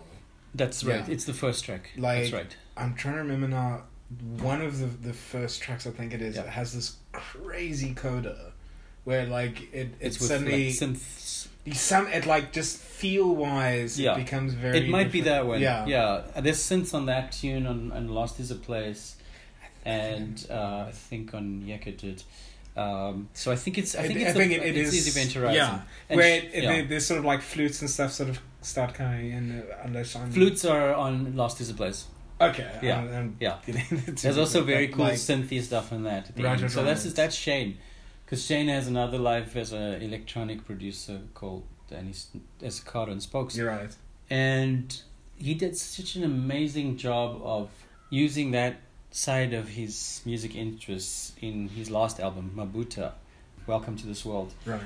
That's 0.54 0.84
right. 0.84 1.06
Yeah. 1.08 1.14
It's 1.14 1.24
the 1.24 1.32
first 1.32 1.64
track. 1.64 1.90
Like- 1.96 2.24
That's 2.24 2.32
right. 2.34 2.56
I'm 2.76 2.94
trying 2.94 3.14
to 3.14 3.20
remember 3.20 3.48
now. 3.48 3.84
One 4.42 4.60
of 4.60 4.78
the 4.78 4.86
the 5.08 5.14
first 5.14 5.62
tracks 5.62 5.86
I 5.86 5.90
think 5.90 6.12
it 6.12 6.20
is 6.20 6.36
Yeah. 6.36 6.42
it 6.42 6.48
has 6.50 6.74
this 6.74 6.96
crazy 7.12 7.94
coda, 7.94 8.52
where 9.04 9.24
like 9.26 9.72
it 9.72 9.78
it 9.88 9.94
It's 10.00 10.20
with 10.20 10.28
suddenly 10.28 10.66
like, 10.66 10.74
synths. 10.74 11.48
some 11.72 12.06
it 12.08 12.26
like 12.26 12.52
just 12.52 12.76
feel 12.76 13.34
wise 13.34 13.98
Yeah. 13.98 14.12
it 14.12 14.24
becomes 14.26 14.52
very. 14.52 14.80
It 14.80 14.90
might 14.90 15.10
be 15.10 15.22
that 15.22 15.46
one. 15.46 15.60
Yeah. 15.62 15.86
Yeah. 15.86 16.24
There's 16.42 16.58
synths 16.58 16.92
on 16.92 17.06
that 17.06 17.32
tune 17.32 17.66
on, 17.66 17.90
on 17.90 18.08
Lost 18.08 18.38
is 18.38 18.50
a 18.50 18.54
Place, 18.54 19.16
and 19.84 20.46
uh, 20.50 20.86
I 20.88 20.92
think 20.92 21.34
on 21.34 21.62
Yeka 21.66 21.96
did. 21.96 22.22
Um, 22.76 23.28
so 23.34 23.52
I 23.52 23.56
think 23.56 23.78
it's. 23.78 23.94
I 23.94 24.02
It- 24.02 24.06
think 24.08 24.18
I 24.20 24.22
it's. 24.22 24.36
think 24.38 24.50
the, 24.52 24.56
it- 24.66 24.76
it 24.76 24.80
it's 24.86 24.94
is- 24.94 25.16
Event 25.16 25.32
Horizon. 25.32 25.54
yeah. 25.54 25.80
And 26.08 26.16
where 26.18 26.42
it, 26.42 26.62
yeah. 26.62 26.82
there's 26.88 27.06
sort 27.06 27.18
of 27.18 27.24
like 27.24 27.40
flutes 27.42 27.80
and 27.82 27.88
stuff 27.90 28.12
sort 28.12 28.30
of 28.30 28.40
start 28.62 28.94
coming 28.94 29.30
in 29.32 29.60
uh, 29.62 29.76
unless 29.84 30.16
I'm 30.16 30.30
Flutes 30.32 30.64
are 30.64 30.94
on 30.94 31.36
Lost 31.36 31.60
is 31.60 31.70
a 31.70 31.74
Place. 31.74 32.06
Okay. 32.40 32.68
Yeah. 32.82 32.96
I'm- 32.98 33.14
I'm 33.14 33.36
Yeah. 33.38 33.58
There's 34.22 34.38
also 34.38 34.64
very 34.64 34.88
cool 34.88 35.04
like, 35.04 35.14
synthy 35.14 35.62
stuff 35.62 35.92
in 35.92 36.02
that. 36.02 36.30
At 36.30 36.36
Right, 36.42 36.52
end. 36.52 36.62
right, 36.62 36.70
so 36.70 36.82
that's 36.82 37.04
that's 37.12 37.36
Shane, 37.36 37.78
because 38.24 38.44
Shane 38.44 38.66
has 38.68 38.88
another 38.88 39.18
life 39.18 39.54
as 39.56 39.72
an 39.72 40.02
electronic 40.02 40.64
producer 40.64 41.20
called 41.34 41.62
and 41.92 42.08
he's 42.08 42.26
as 42.60 42.80
Card 42.80 43.08
on 43.08 43.20
Spokes. 43.20 43.56
You're 43.56 43.68
right. 43.68 43.94
and 44.30 45.00
he 45.36 45.54
did 45.54 45.76
such 45.76 46.16
an 46.16 46.24
amazing 46.24 46.96
job 46.96 47.40
of 47.44 47.68
using 48.10 48.50
that 48.50 48.76
side 49.14 49.52
of 49.54 49.68
his 49.68 50.20
music 50.24 50.56
interests 50.56 51.32
in 51.40 51.68
his 51.68 51.88
last 51.88 52.18
album 52.18 52.50
mabuta 52.56 53.12
welcome 53.64 53.96
to 53.96 54.06
this 54.08 54.24
world 54.24 54.52
Right. 54.66 54.80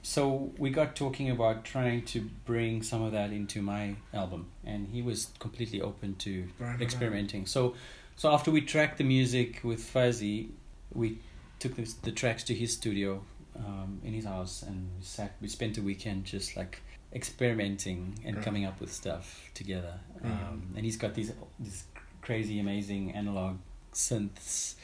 so 0.00 0.52
we 0.58 0.70
got 0.70 0.94
talking 0.94 1.28
about 1.28 1.64
trying 1.64 2.04
to 2.12 2.20
bring 2.46 2.84
some 2.84 3.02
of 3.02 3.10
that 3.10 3.32
into 3.32 3.60
my 3.62 3.96
album 4.12 4.46
and 4.64 4.86
he 4.92 5.02
was 5.02 5.26
completely 5.40 5.80
open 5.82 6.14
to 6.26 6.46
Right, 6.60 6.68
right. 6.70 6.80
experimenting 6.82 7.46
so 7.46 7.74
so 8.14 8.30
after 8.30 8.52
we 8.52 8.60
tracked 8.60 8.98
the 8.98 9.04
music 9.04 9.60
with 9.64 9.82
fuzzy 9.82 10.50
we 10.92 11.18
took 11.58 11.74
the, 11.74 11.92
the 12.02 12.12
tracks 12.12 12.44
to 12.44 12.54
his 12.54 12.72
studio 12.72 13.20
um, 13.56 14.00
in 14.04 14.12
his 14.12 14.24
house 14.24 14.62
and 14.62 14.88
we 14.96 15.04
sat 15.04 15.32
we 15.40 15.48
spent 15.48 15.78
a 15.78 15.82
weekend 15.82 16.24
just 16.24 16.56
like 16.56 16.80
experimenting 17.12 18.16
and 18.24 18.36
Right. 18.36 18.44
coming 18.44 18.64
up 18.66 18.80
with 18.80 18.92
stuff 18.92 19.50
together 19.54 19.94
Mhm. 20.22 20.30
um, 20.30 20.62
and 20.76 20.84
he's 20.84 20.96
got 20.96 21.14
these 21.14 21.32
these 21.58 21.82
crazy 22.24 22.58
amazing 22.58 23.12
analog 23.12 23.56
synths 23.92 24.74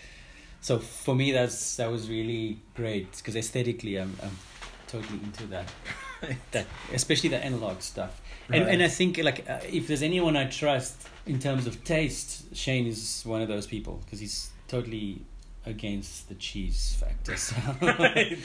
so 0.61 0.79
for 0.79 1.15
me 1.15 1.33
that's 1.33 1.77
that 1.77 1.91
was 1.91 2.09
really 2.09 2.59
great 2.75 3.11
because 3.17 3.35
aesthetically 3.37 3.97
I'm, 3.97 4.15
I'm 4.23 4.37
totally 4.87 5.21
into 5.29 5.47
that 5.55 5.69
that 6.53 6.67
especially 6.93 7.31
the 7.31 7.43
analog 7.51 7.81
stuff 7.81 8.21
and 8.53 8.65
Right. 8.65 8.75
and 8.75 8.83
I 8.83 8.89
think 8.89 9.17
like 9.19 9.49
uh, 9.49 9.61
if 9.79 9.87
there's 9.89 10.03
anyone 10.03 10.37
I 10.37 10.47
trust 10.47 10.97
in 11.27 11.39
terms 11.39 11.67
of 11.69 11.85
taste, 11.85 12.53
Shane 12.57 12.87
is 12.87 13.23
one 13.25 13.43
of 13.43 13.49
those 13.49 13.67
people 13.67 14.01
because 14.05 14.19
he's 14.19 14.51
totally 14.67 15.23
against 15.67 16.29
the 16.29 16.35
cheese 16.35 16.97
factor. 16.99 17.37
So, 17.37 17.55
right. 17.83 18.39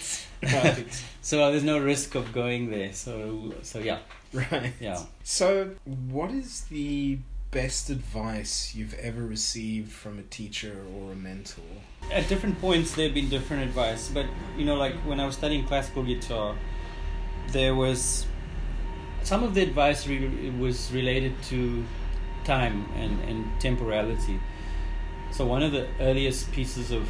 Right. 0.44 1.04
so 1.22 1.50
there's 1.52 1.64
no 1.64 1.80
risk 1.80 2.14
of 2.14 2.32
going 2.34 2.70
there. 2.70 2.94
So 2.94 3.54
so 3.64 3.80
yeah 3.80 4.00
Right. 4.32 4.74
yeah. 4.80 5.02
So, 5.24 5.72
what 6.12 6.30
is 6.32 6.66
the 6.66 7.18
best 7.56 7.90
advice 7.90 8.76
you've 8.76 8.94
ever 8.96 9.26
received 9.26 9.90
from 9.90 10.20
a 10.20 10.24
teacher 10.24 10.84
or 10.94 11.14
a 11.14 11.16
mentor? 11.16 11.64
At 12.12 12.28
different 12.28 12.60
points 12.60 12.94
there 12.94 13.06
have 13.06 13.14
been 13.14 13.30
different 13.30 13.64
advice, 13.64 14.10
but 14.10 14.26
you 14.58 14.66
know 14.66 14.76
like 14.76 14.94
when 15.10 15.22
I 15.22 15.26
was 15.26 15.36
studying 15.36 15.66
classical 15.66 16.04
guitar, 16.04 16.58
there 17.54 17.74
was 17.74 18.26
some 19.24 19.42
of 19.42 19.56
the 19.56 19.64
advice 19.64 20.06
re- 20.06 20.50
was 20.60 20.92
related 20.92 21.42
to 21.44 21.86
time 22.44 22.90
and, 22.98 23.22
and 23.22 23.62
temporality. 23.62 24.38
So 25.32 25.46
one 25.46 25.64
of 25.64 25.72
the 25.72 25.88
earliest 26.02 26.52
pieces 26.52 26.92
of 26.92 27.08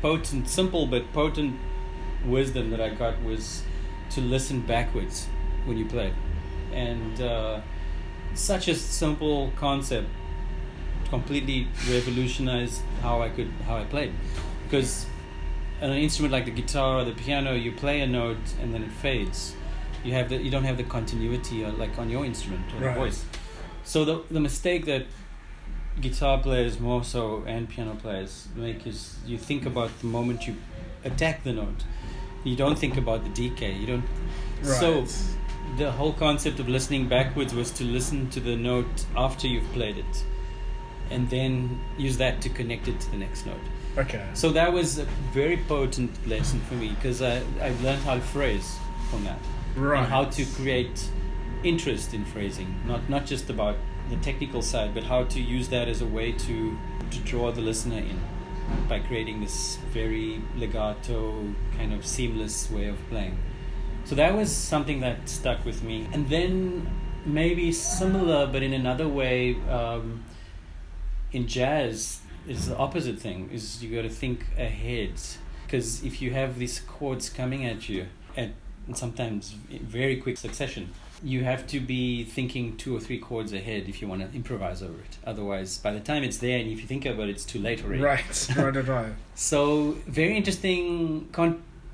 potent, 0.00 0.48
simple 0.48 0.86
but 0.86 1.12
potent 1.12 1.60
wisdom 2.24 2.70
that 2.70 2.80
I 2.80 2.88
got 2.88 3.22
was 3.22 3.62
to 4.12 4.22
listen 4.22 4.62
backwards 4.62 5.26
when 5.66 5.76
you 5.76 5.84
play, 5.84 6.14
and 6.72 7.20
uh, 7.20 7.60
such 8.36 8.68
a 8.68 8.74
simple 8.74 9.50
concept 9.56 10.08
completely 11.08 11.68
revolutionized 11.88 12.82
how 13.02 13.22
I 13.22 13.28
could 13.28 13.48
how 13.66 13.76
I 13.76 13.84
played, 13.84 14.12
because 14.64 15.06
on 15.80 15.90
an 15.90 15.98
instrument 15.98 16.32
like 16.32 16.44
the 16.46 16.50
guitar 16.50 16.98
or 17.00 17.04
the 17.04 17.12
piano, 17.12 17.52
you 17.54 17.72
play 17.72 18.00
a 18.00 18.06
note 18.06 18.38
and 18.60 18.72
then 18.74 18.82
it 18.82 18.90
fades. 18.90 19.54
You 20.04 20.12
have 20.12 20.28
the 20.28 20.36
you 20.36 20.50
don't 20.50 20.64
have 20.64 20.76
the 20.76 20.84
continuity 20.84 21.64
uh, 21.64 21.72
like 21.72 21.98
on 21.98 22.10
your 22.10 22.24
instrument 22.24 22.64
or 22.74 22.80
Right. 22.84 22.94
the 22.94 23.00
voice. 23.00 23.24
So 23.84 24.04
the 24.04 24.22
the 24.30 24.40
mistake 24.40 24.84
that 24.86 25.06
guitar 26.00 26.38
players 26.38 26.78
more 26.78 27.02
so 27.04 27.42
and 27.46 27.68
piano 27.68 27.94
players 27.94 28.48
make 28.56 28.86
is 28.86 29.16
you 29.26 29.38
think 29.38 29.64
about 29.66 29.90
the 30.00 30.06
moment 30.06 30.46
you 30.46 30.54
attack 31.04 31.42
the 31.44 31.52
note. 31.52 31.84
You 32.44 32.54
don't 32.56 32.78
think 32.78 32.96
about 32.96 33.24
the 33.24 33.30
decay. 33.30 33.72
You 33.72 33.86
don't. 33.86 34.04
So 34.62 35.04
the 35.76 35.90
whole 35.92 36.12
concept 36.12 36.58
of 36.60 36.68
listening 36.68 37.08
backwards 37.08 37.54
was 37.54 37.70
to 37.72 37.84
listen 37.84 38.28
to 38.30 38.40
the 38.40 38.56
note 38.56 39.04
after 39.16 39.46
you've 39.46 39.70
played 39.72 39.98
it, 39.98 40.24
and 41.10 41.28
then 41.30 41.80
use 41.98 42.16
that 42.18 42.40
to 42.42 42.48
connect 42.48 42.88
it 42.88 42.98
to 43.00 43.10
the 43.10 43.16
next 43.16 43.46
note. 43.46 43.60
okay. 43.98 44.26
So 44.34 44.50
that 44.52 44.72
was 44.72 44.98
a 44.98 45.04
very 45.32 45.56
potent 45.68 46.10
lesson 46.26 46.60
for 46.68 46.74
me 46.74 46.88
because 46.90 47.22
I 47.22 47.36
I 47.60 47.70
learned 47.82 48.02
how 48.04 48.14
to 48.14 48.20
phrase 48.20 48.76
from 49.10 49.24
that 49.24 49.38
Right. 49.76 49.98
and 50.00 50.08
how 50.08 50.24
to 50.24 50.44
create 50.58 50.98
interest 51.62 52.14
in 52.14 52.24
phrasing, 52.24 52.74
not 52.86 53.08
not 53.08 53.26
just 53.26 53.50
about 53.50 53.76
the 54.10 54.16
technical 54.16 54.62
side, 54.62 54.94
but 54.94 55.04
how 55.04 55.24
to 55.24 55.40
use 55.40 55.68
that 55.68 55.88
as 55.88 56.00
a 56.02 56.06
way 56.06 56.32
to 56.46 56.56
to 57.10 57.18
draw 57.30 57.52
the 57.52 57.60
listener 57.60 57.98
in 57.98 58.18
by 58.88 58.98
creating 58.98 59.40
this 59.40 59.78
very 59.92 60.40
legato 60.56 61.18
kind 61.78 61.92
of 61.92 62.04
seamless 62.04 62.70
way 62.70 62.88
of 62.88 62.96
playing. 63.10 63.36
So 64.06 64.14
that 64.14 64.34
was 64.34 64.54
something 64.54 65.00
that 65.00 65.28
stuck 65.28 65.64
with 65.64 65.82
me, 65.82 66.08
and 66.12 66.28
then 66.28 66.88
maybe 67.24 67.72
similar, 67.72 68.46
but 68.46 68.62
in 68.62 68.72
another 68.72 69.08
way. 69.08 69.56
Um, 69.68 70.24
in 71.32 71.46
jazz 71.46 72.20
is 72.48 72.68
the 72.68 72.76
opposite 72.76 73.18
thing 73.18 73.50
is 73.52 73.82
you 73.82 73.94
got 73.94 74.02
to 74.02 74.08
think 74.08 74.46
ahead 74.56 75.12
because 75.66 76.02
if 76.04 76.22
you 76.22 76.30
have 76.30 76.58
these 76.58 76.80
chords 76.80 77.28
coming 77.28 77.64
at 77.66 77.88
you 77.88 78.06
at 78.36 78.50
sometimes 78.94 79.50
very 79.82 80.16
quick 80.16 80.38
succession 80.38 80.88
you 81.22 81.42
have 81.42 81.66
to 81.66 81.80
be 81.80 82.24
thinking 82.24 82.76
two 82.76 82.96
or 82.96 83.00
three 83.00 83.18
chords 83.18 83.52
ahead 83.52 83.88
if 83.88 84.00
you 84.00 84.06
want 84.06 84.22
to 84.22 84.34
improvise 84.36 84.82
over 84.82 84.98
it 85.00 85.18
otherwise 85.26 85.78
by 85.78 85.92
the 85.92 86.00
time 86.00 86.22
it's 86.22 86.38
there 86.38 86.58
and 86.58 86.70
if 86.70 86.80
you 86.80 86.86
think 86.86 87.04
about 87.04 87.28
it 87.28 87.30
it's 87.30 87.44
too 87.44 87.58
late 87.58 87.84
already 87.84 88.00
Right. 88.00 88.48
Right. 88.56 88.74
Right. 88.76 88.86
Right. 88.88 89.12
so 89.34 89.96
very 90.06 90.36
interesting 90.36 91.28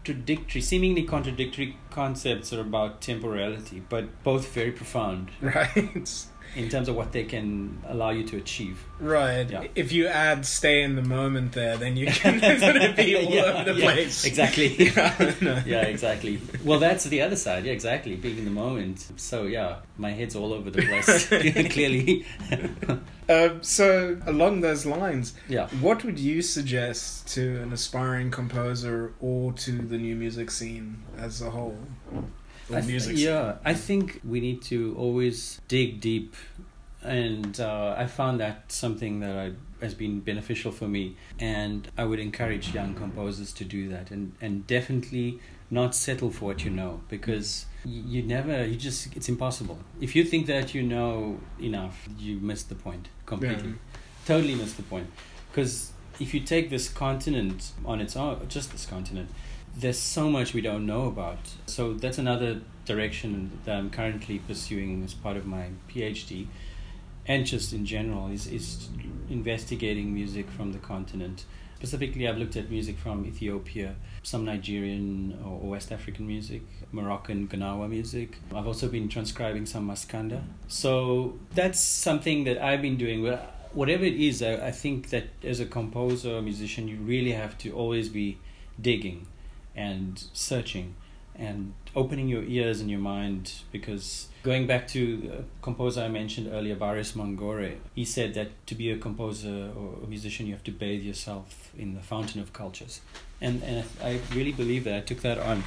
contradictory 0.05 0.61
seemingly 0.61 1.05
contradictory 1.05 1.77
concepts 1.91 2.53
are 2.53 2.61
about 2.61 3.01
temporality 3.01 3.83
but 3.89 4.23
both 4.25 4.49
very 4.53 4.73
profound 4.73 5.29
Right. 5.41 6.27
In 6.55 6.69
terms 6.69 6.89
of 6.89 6.97
what 6.97 7.13
they 7.13 7.25
can 7.25 7.83
allow 7.89 8.11
you 8.11 8.25
to 8.25 8.37
achieve 8.37 8.85
Right. 9.03 9.51
Yeah. 9.51 9.67
If 9.75 9.91
you 9.91 10.07
add 10.07 10.47
"stay 10.47 10.83
in 10.83 10.95
the 10.95 11.03
moment" 11.03 11.53
there, 11.53 11.77
then 11.77 11.97
you 11.97 12.07
can 12.23 12.41
sort 12.61 12.77
of 12.77 12.95
be 12.95 13.17
all 13.17 13.23
Yeah, 13.35 13.43
over 13.43 13.73
the 13.73 13.81
yeah, 13.81 13.93
place. 13.93 14.25
Exactly. 14.25 14.69
Yeah, 14.79 15.35
no. 15.41 15.63
yeah, 15.67 15.83
exactly. 15.83 16.41
Well, 16.65 16.79
that's 16.79 17.05
the 17.05 17.21
other 17.23 17.35
side. 17.35 17.65
Yeah, 17.65 17.73
exactly. 17.73 18.15
Being 18.15 18.39
in 18.39 18.45
the 18.45 18.53
moment. 18.53 19.05
So 19.17 19.43
yeah, 19.45 19.79
my 19.99 20.11
head's 20.13 20.37
all 20.37 20.53
over 20.53 20.71
the 20.71 20.83
place. 20.83 21.27
Clearly. 21.73 22.25
Uh, 23.29 23.51
so 23.63 24.19
along 24.27 24.61
those 24.61 24.85
lines, 24.87 25.35
yeah. 25.49 25.67
what 25.81 26.05
would 26.05 26.19
you 26.19 26.43
suggest 26.43 27.27
to 27.35 27.61
an 27.63 27.73
aspiring 27.73 28.31
composer 28.31 29.15
or 29.21 29.53
to 29.55 29.73
the 29.73 29.97
new 29.99 30.15
music 30.15 30.51
scene 30.51 31.03
as 31.19 31.41
a 31.43 31.51
whole? 31.51 31.79
Th- 32.81 32.87
music 32.87 33.17
yeah, 33.17 33.57
I 33.65 33.75
think 33.75 34.21
we 34.25 34.41
need 34.41 34.63
to 34.63 34.95
always 34.99 35.61
dig 35.69 36.01
deep, 36.01 36.35
and 37.03 37.59
uh, 37.61 37.95
I 37.97 38.07
found 38.07 38.41
that 38.41 38.71
something 38.73 39.21
that 39.21 39.37
I, 39.37 39.53
has 39.81 39.95
been 39.95 40.21
beneficial 40.21 40.73
for 40.73 40.89
me, 40.89 41.17
and 41.39 41.89
I 41.97 42.05
would 42.05 42.21
encourage 42.21 42.75
young 42.75 42.95
composers 42.95 43.53
to 43.55 43.65
do 43.65 43.89
that, 43.89 44.11
and 44.11 44.33
and 44.41 44.67
definitely 44.67 45.41
not 45.71 45.95
settle 45.95 46.31
for 46.31 46.45
what 46.45 46.65
you 46.65 46.71
know 46.71 47.01
because 47.09 47.65
you 47.85 48.23
never 48.23 48.67
you 48.67 48.77
just 48.77 49.17
it's 49.17 49.29
impossible. 49.29 49.79
If 50.01 50.15
you 50.15 50.25
think 50.25 50.47
that 50.47 50.75
you 50.75 50.83
know 50.83 51.41
enough 51.61 52.09
you 52.19 52.39
miss 52.39 52.63
the 52.63 52.75
point 52.75 53.09
completely. 53.27 53.71
Yeah. 53.71 54.27
totally 54.27 54.55
miss 54.55 54.75
the 54.75 54.83
point. 54.83 55.09
Because 55.51 55.93
if 56.21 56.35
you 56.35 56.41
take 56.41 56.71
this 56.71 56.89
continent 56.89 57.73
on 57.85 58.01
its 58.01 58.17
own 58.17 58.47
just 58.49 58.71
this 58.71 58.87
continent 58.87 59.31
there's 59.77 59.99
so 59.99 60.29
much 60.29 60.53
we 60.55 60.61
don't 60.61 60.87
know 60.87 61.07
about 61.07 61.39
so 61.67 61.95
that's 61.95 62.19
another 62.19 62.61
direction 62.85 63.59
that 63.65 63.77
i'm 63.77 63.91
currently 63.91 64.39
pursuing 64.41 65.03
as 65.03 65.15
part 65.15 65.37
of 65.37 65.47
my 65.47 65.69
phd 65.89 66.47
and 67.27 67.47
just 67.47 67.73
in 67.73 67.85
general 67.87 68.29
is 68.29 68.47
is 68.47 68.89
investigating 69.31 70.13
music 70.13 70.51
from 70.51 70.73
the 70.73 70.79
continent. 70.79 71.45
Specifically, 71.77 72.29
I've 72.29 72.39
looked 72.39 72.57
at 72.57 72.71
music 72.71 72.97
from 72.97 73.27
Ethiopia, 73.27 73.97
some 74.23 74.45
Nigerian 74.45 75.37
or 75.45 75.71
West 75.71 75.91
African 75.91 76.29
music, 76.29 76.63
Moroccan 76.93 77.49
Gnawa 77.49 77.89
music. 77.89 78.39
I've 78.55 78.69
also 78.69 78.89
been 78.89 79.09
transcribing 79.09 79.67
some 79.67 79.89
Maskanda. 79.89 80.43
So 80.69 81.39
that's 81.55 81.81
something 81.81 82.45
that 82.45 82.63
I've 82.63 82.83
been 82.83 82.97
doing. 82.97 83.27
Whatever 83.73 84.05
it 84.05 84.15
is, 84.15 84.43
I, 84.43 84.69
I 84.69 84.71
think 84.71 85.11
that 85.11 85.25
as 85.43 85.59
a 85.59 85.67
composer 85.67 86.37
or 86.37 86.43
musician, 86.43 86.87
you 86.87 86.99
really 86.99 87.33
have 87.33 87.59
to 87.59 87.73
always 87.73 88.09
be 88.09 88.39
digging 88.81 89.27
and 89.75 90.25
searching 90.33 90.95
and 91.35 91.73
opening 91.97 92.29
your 92.29 92.43
ears 92.43 92.81
and 92.81 92.91
your 92.91 93.01
mind 93.01 93.53
because 93.71 94.29
going 94.43 94.67
back 94.67 94.87
to 94.89 95.39
a 95.39 95.63
composer 95.63 96.03
I 96.03 96.09
mentioned 96.09 96.49
earlier, 96.53 96.75
Barrios 96.75 97.13
Mangore, 97.13 97.77
he 97.95 98.05
said 98.05 98.35
that 98.35 98.49
to 98.67 98.75
be 98.75 98.91
a 98.91 98.99
composer 98.99 99.71
or 99.77 99.99
a 100.05 100.07
musician, 100.07 100.47
you 100.47 100.53
have 100.53 100.65
to 100.65 100.71
bathe 100.71 101.03
yourself 101.03 101.71
in 101.77 101.95
the 101.95 102.01
fountain 102.01 102.41
of 102.41 102.53
cultures. 102.53 103.01
And, 103.41 103.63
and 103.63 103.85
I 104.03 104.21
really 104.35 104.53
believe 104.53 104.85
that. 104.85 104.95
I 104.95 105.01
took 105.01 105.21
that 105.23 105.39
on. 105.39 105.65